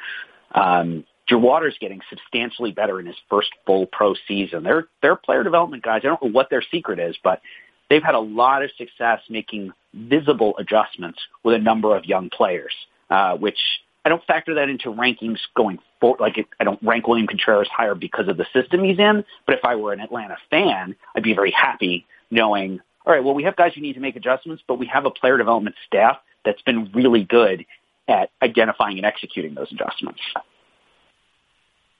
um, 0.53 1.05
Drew 1.27 1.39
Waters 1.39 1.75
getting 1.79 2.01
substantially 2.09 2.71
better 2.71 2.99
in 2.99 3.05
his 3.05 3.15
first 3.29 3.49
full 3.65 3.85
pro 3.85 4.15
season. 4.27 4.63
They're 4.63 4.87
they're 5.01 5.15
player 5.15 5.43
development 5.43 5.83
guys. 5.83 6.01
I 6.03 6.07
don't 6.07 6.23
know 6.23 6.29
what 6.31 6.49
their 6.49 6.63
secret 6.71 6.99
is, 6.99 7.15
but 7.23 7.41
they've 7.89 8.03
had 8.03 8.15
a 8.15 8.19
lot 8.19 8.63
of 8.63 8.71
success 8.77 9.21
making 9.29 9.71
visible 9.93 10.55
adjustments 10.57 11.19
with 11.43 11.55
a 11.55 11.59
number 11.59 11.95
of 11.95 12.05
young 12.05 12.29
players, 12.29 12.73
uh, 13.09 13.35
which 13.37 13.59
I 14.05 14.09
don't 14.09 14.23
factor 14.25 14.55
that 14.55 14.69
into 14.69 14.89
rankings 14.89 15.39
going 15.55 15.79
forward. 15.99 16.19
Like 16.19 16.47
I 16.59 16.63
don't 16.63 16.81
rank 16.81 17.07
William 17.07 17.27
Contreras 17.27 17.67
higher 17.69 17.95
because 17.95 18.27
of 18.27 18.37
the 18.37 18.45
system 18.53 18.83
he's 18.83 18.99
in, 18.99 19.25
but 19.45 19.57
if 19.57 19.65
I 19.65 19.75
were 19.75 19.93
an 19.93 19.99
Atlanta 19.99 20.37
fan, 20.49 20.95
I'd 21.15 21.23
be 21.23 21.33
very 21.33 21.51
happy 21.51 22.05
knowing, 22.29 22.79
all 23.05 23.13
right, 23.13 23.23
well, 23.23 23.33
we 23.33 23.43
have 23.43 23.55
guys 23.55 23.73
who 23.73 23.81
need 23.81 23.93
to 23.93 23.99
make 23.99 24.15
adjustments, 24.15 24.63
but 24.67 24.79
we 24.79 24.85
have 24.87 25.05
a 25.05 25.11
player 25.11 25.37
development 25.37 25.75
staff 25.85 26.17
that's 26.45 26.61
been 26.61 26.91
really 26.93 27.23
good 27.23 27.65
at 28.07 28.29
identifying 28.41 28.97
and 28.97 29.05
executing 29.05 29.55
those 29.55 29.71
adjustments. 29.71 30.21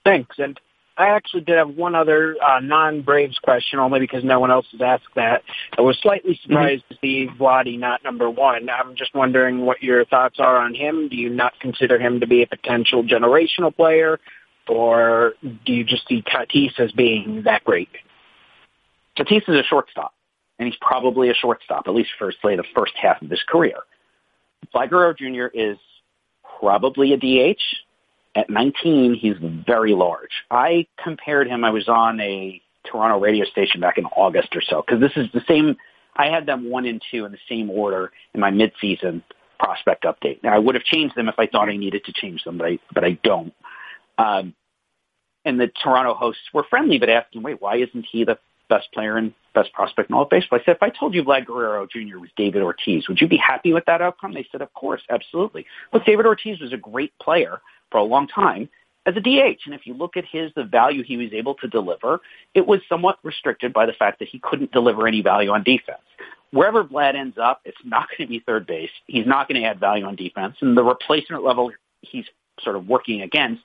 Thanks. 0.04 0.36
And 0.38 0.58
I 0.98 1.10
actually 1.10 1.42
did 1.42 1.56
have 1.56 1.70
one 1.70 1.94
other 1.94 2.36
uh, 2.42 2.58
non-Braves 2.58 3.38
question, 3.38 3.78
only 3.78 4.00
because 4.00 4.24
no 4.24 4.40
one 4.40 4.50
else 4.50 4.66
has 4.72 4.80
asked 4.80 5.14
that. 5.14 5.44
I 5.78 5.82
was 5.82 5.96
slightly 6.02 6.38
surprised 6.42 6.82
mm-hmm. 6.84 6.94
to 6.94 7.00
see 7.00 7.28
Vladdy 7.38 7.78
not 7.78 8.02
number 8.02 8.28
one. 8.28 8.68
I'm 8.68 8.96
just 8.96 9.14
wondering 9.14 9.64
what 9.64 9.80
your 9.80 10.04
thoughts 10.04 10.40
are 10.40 10.56
on 10.56 10.74
him. 10.74 11.08
Do 11.08 11.16
you 11.16 11.30
not 11.30 11.52
consider 11.60 12.00
him 12.00 12.18
to 12.18 12.26
be 12.26 12.42
a 12.42 12.48
potential 12.48 13.04
generational 13.04 13.74
player, 13.74 14.18
or 14.68 15.34
do 15.42 15.72
you 15.72 15.84
just 15.84 16.08
see 16.08 16.20
Tatis 16.22 16.80
as 16.80 16.90
being 16.90 17.42
that 17.44 17.62
great? 17.62 17.90
Tatis 19.16 19.48
is 19.48 19.54
a 19.54 19.62
shortstop, 19.62 20.12
and 20.58 20.66
he's 20.66 20.78
probably 20.80 21.30
a 21.30 21.34
shortstop, 21.34 21.86
at 21.86 21.94
least 21.94 22.10
for, 22.18 22.32
say, 22.42 22.56
the 22.56 22.64
first 22.74 22.94
half 23.00 23.22
of 23.22 23.30
his 23.30 23.42
career. 23.48 23.76
Vlad 24.74 24.90
Guerrero 24.90 25.14
Jr. 25.14 25.46
is 25.54 25.78
probably 26.58 27.12
a 27.12 27.16
DH, 27.16 27.62
at 28.38 28.48
19, 28.48 29.14
he's 29.14 29.34
very 29.66 29.94
large. 29.94 30.30
I 30.50 30.86
compared 31.02 31.48
him. 31.48 31.64
I 31.64 31.70
was 31.70 31.88
on 31.88 32.20
a 32.20 32.62
Toronto 32.84 33.18
radio 33.18 33.44
station 33.44 33.80
back 33.80 33.98
in 33.98 34.04
August 34.06 34.54
or 34.54 34.62
so 34.62 34.82
because 34.86 35.00
this 35.00 35.12
is 35.16 35.26
the 35.32 35.42
same. 35.48 35.76
I 36.14 36.26
had 36.26 36.46
them 36.46 36.70
one 36.70 36.86
and 36.86 37.02
two 37.10 37.24
in 37.24 37.32
the 37.32 37.38
same 37.48 37.68
order 37.68 38.12
in 38.34 38.40
my 38.40 38.50
midseason 38.50 39.22
prospect 39.58 40.04
update. 40.04 40.42
Now 40.44 40.54
I 40.54 40.58
would 40.58 40.76
have 40.76 40.84
changed 40.84 41.16
them 41.16 41.28
if 41.28 41.34
I 41.36 41.48
thought 41.48 41.68
I 41.68 41.76
needed 41.76 42.04
to 42.04 42.12
change 42.12 42.44
them, 42.44 42.58
but 42.58 42.66
I 42.66 42.78
but 42.94 43.04
I 43.04 43.18
don't. 43.24 43.52
Um, 44.18 44.54
and 45.44 45.58
the 45.60 45.68
Toronto 45.82 46.14
hosts 46.14 46.42
were 46.54 46.64
friendly, 46.70 46.98
but 46.98 47.10
asking, 47.10 47.42
"Wait, 47.42 47.60
why 47.60 47.76
isn't 47.76 48.06
he 48.10 48.24
the 48.24 48.38
best 48.68 48.92
player 48.92 49.16
and 49.16 49.32
best 49.54 49.72
prospect 49.72 50.10
in 50.10 50.14
all 50.14 50.22
of 50.22 50.30
baseball?" 50.30 50.58
I 50.60 50.64
said, 50.64 50.76
"If 50.76 50.82
I 50.82 50.90
told 50.90 51.14
you 51.14 51.24
Vlad 51.24 51.46
Guerrero 51.46 51.86
Jr. 51.86 52.18
was 52.18 52.30
David 52.36 52.62
Ortiz, 52.62 53.08
would 53.08 53.20
you 53.20 53.28
be 53.28 53.36
happy 53.36 53.72
with 53.72 53.84
that 53.86 54.02
outcome?" 54.02 54.32
They 54.34 54.46
said, 54.50 54.62
"Of 54.62 54.72
course, 54.74 55.02
absolutely." 55.10 55.66
Look, 55.92 56.04
David 56.04 56.26
Ortiz 56.26 56.60
was 56.60 56.72
a 56.72 56.76
great 56.76 57.12
player 57.18 57.60
for 57.90 57.98
a 57.98 58.04
long 58.04 58.28
time 58.28 58.68
as 59.08 59.16
a 59.16 59.20
DH. 59.20 59.62
And 59.64 59.74
if 59.74 59.86
you 59.86 59.94
look 59.94 60.16
at 60.16 60.24
his, 60.24 60.52
the 60.54 60.64
value 60.64 61.02
he 61.02 61.16
was 61.16 61.32
able 61.32 61.54
to 61.56 61.68
deliver, 61.68 62.20
it 62.54 62.66
was 62.66 62.80
somewhat 62.88 63.18
restricted 63.22 63.72
by 63.72 63.86
the 63.86 63.92
fact 63.92 64.18
that 64.18 64.28
he 64.28 64.38
couldn't 64.38 64.70
deliver 64.70 65.08
any 65.08 65.22
value 65.22 65.50
on 65.50 65.62
defense. 65.62 66.02
Wherever 66.50 66.84
Vlad 66.84 67.14
ends 67.14 67.36
up, 67.38 67.60
it's 67.64 67.78
not 67.84 68.08
going 68.08 68.28
to 68.28 68.30
be 68.30 68.40
third 68.40 68.66
base. 68.66 68.90
He's 69.06 69.26
not 69.26 69.48
going 69.48 69.60
to 69.60 69.66
add 69.66 69.80
value 69.80 70.04
on 70.04 70.14
defense. 70.14 70.56
And 70.60 70.76
the 70.76 70.84
replacement 70.84 71.42
level 71.42 71.72
he's 72.02 72.26
sort 72.60 72.76
of 72.76 72.86
working 72.86 73.22
against 73.22 73.62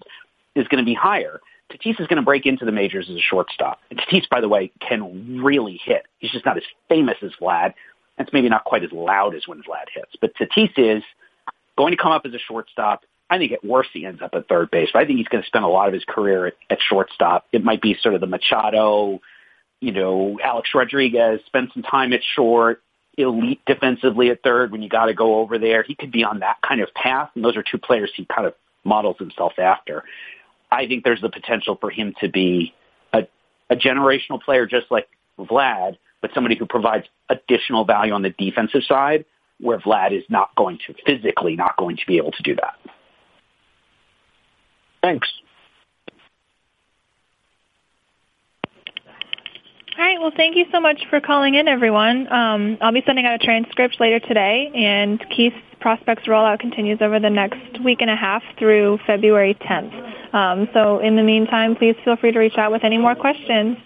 is 0.56 0.68
going 0.68 0.84
to 0.84 0.86
be 0.86 0.94
higher. 0.94 1.42
Tatis 1.74 2.00
is 2.00 2.08
going 2.08 2.18
to 2.18 2.24
break 2.24 2.46
into 2.46 2.66
the 2.66 2.72
majors 2.72 3.10
as 3.10 3.16
a 3.16 3.22
shortstop. 3.22 3.80
And 3.90 4.00
Tatis, 4.00 4.30
by 4.30 4.42
the 4.42 4.50
way, 4.50 4.72
can 4.80 5.42
really 5.44 5.80
hit. 5.84 6.04
He's 6.20 6.32
just 6.32 6.46
not 6.46 6.58
as 6.58 6.64
famous 6.90 7.18
as 7.22 7.32
Vlad. 7.42 7.74
It's 8.18 8.32
maybe 8.32 8.50
not 8.50 8.64
quite 8.64 8.84
as 8.84 8.92
loud 8.92 9.36
as 9.36 9.48
when 9.48 9.60
Vlad 9.60 9.90
hits. 9.94 10.16
But 10.22 10.34
Tatis 10.36 10.72
is 10.78 11.04
going 11.78 11.92
to 11.92 11.98
come 11.98 12.12
up 12.12 12.26
as 12.26 12.34
a 12.34 12.40
shortstop 12.40 13.04
I 13.34 13.40
think 13.40 13.52
at 13.52 13.66
worst 13.66 13.90
he 13.94 14.06
ends 14.06 14.22
up 14.22 14.36
at 14.36 14.48
third 14.48 14.70
base. 14.70 14.90
But 14.94 15.02
I 15.02 15.06
think 15.06 15.18
he's 15.18 15.28
going 15.28 15.42
to 15.42 15.48
spend 15.48 15.66
a 15.66 15.68
lot 15.68 15.88
of 15.88 15.94
his 15.94 16.04
career 16.08 16.48
at, 16.48 16.54
at 16.70 16.78
shortstop. 16.88 17.46
It 17.52 17.64
might 17.64 17.82
be 17.82 17.98
sort 18.00 18.14
of 18.14 18.22
the 18.22 18.28
Machado, 18.28 19.22
you 19.80 19.92
know, 19.92 20.38
Alex 20.44 20.70
Rodriguez, 20.76 21.42
spend 21.48 21.72
some 21.74 21.82
time 21.82 22.14
at 22.14 22.22
short, 22.36 22.82
elite 23.18 23.62
defensively 23.66 24.30
at 24.30 24.44
third 24.44 24.72
when 24.72 24.84
you 24.84 24.90
got 24.90 25.06
to 25.06 25.16
go 25.16 25.40
over 25.40 25.58
there. 25.58 25.82
He 25.82 25.96
could 25.96 26.12
be 26.12 26.24
on 26.24 26.40
that 26.40 26.58
kind 26.62 26.80
of 26.80 26.94
path. 26.94 27.32
And 27.34 27.44
those 27.44 27.58
are 27.58 27.64
two 27.64 27.80
players 27.80 28.12
he 28.16 28.26
kind 28.26 28.46
of 28.46 28.54
models 28.84 29.18
himself 29.18 29.54
after. 29.58 30.04
I 30.74 30.88
think 30.88 31.04
there's 31.04 31.22
the 31.22 31.30
potential 31.30 31.78
for 31.80 31.90
him 31.92 32.14
to 32.22 32.30
be 32.30 32.74
a, 33.14 33.28
a 33.70 33.76
generational 33.76 34.42
player 34.42 34.66
just 34.66 34.88
like 34.90 35.08
Vlad, 35.40 35.98
but 36.22 36.32
somebody 36.34 36.56
who 36.56 36.66
provides 36.66 37.06
additional 37.30 37.86
value 37.86 38.14
on 38.14 38.24
the 38.24 38.32
defensive 38.32 38.84
side 38.84 39.26
where 39.60 39.78
Vlad 39.80 40.18
is 40.18 40.24
not 40.30 40.56
going 40.56 40.80
to, 40.88 40.96
physically 41.06 41.56
not 41.56 41.78
going 41.78 41.98
to 41.98 42.06
be 42.08 42.18
able 42.18 42.32
to 42.32 42.44
do 42.44 42.56
that. 42.56 42.76
Thanks. 45.02 45.28
All 50.04 50.10
right, 50.10 50.20
Well, 50.20 50.34
thank 50.36 50.58
you 50.58 50.66
so 50.70 50.82
much 50.82 51.00
for 51.10 51.22
calling 51.22 51.56
in, 51.56 51.70
everyone. 51.70 52.28
Um, 52.30 52.78
I'll 52.82 52.92
be 52.92 53.02
sending 53.06 53.26
out 53.26 53.36
a 53.36 53.38
transcript 53.38 54.02
later 54.02 54.20
today, 54.20 54.70
and 54.76 55.18
Keith's 55.34 55.56
prospects 55.80 56.24
rollout 56.28 56.60
continues 56.60 56.98
over 57.02 57.22
the 57.22 57.30
next 57.30 57.82
week 57.82 58.02
and 58.02 58.10
a 58.10 58.16
half 58.18 58.44
through 58.60 59.00
February 59.08 59.56
10th. 59.62 60.36
Um, 60.36 60.68
so 60.74 61.00
in 61.00 61.16
the 61.16 61.24
meantime, 61.24 61.78
please 61.78 61.96
feel 62.04 62.18
free 62.18 62.34
to 62.34 62.40
reach 62.40 62.58
out 62.58 62.70
with 62.70 62.84
any 62.84 62.98
more 62.98 63.16
questions. 63.16 63.78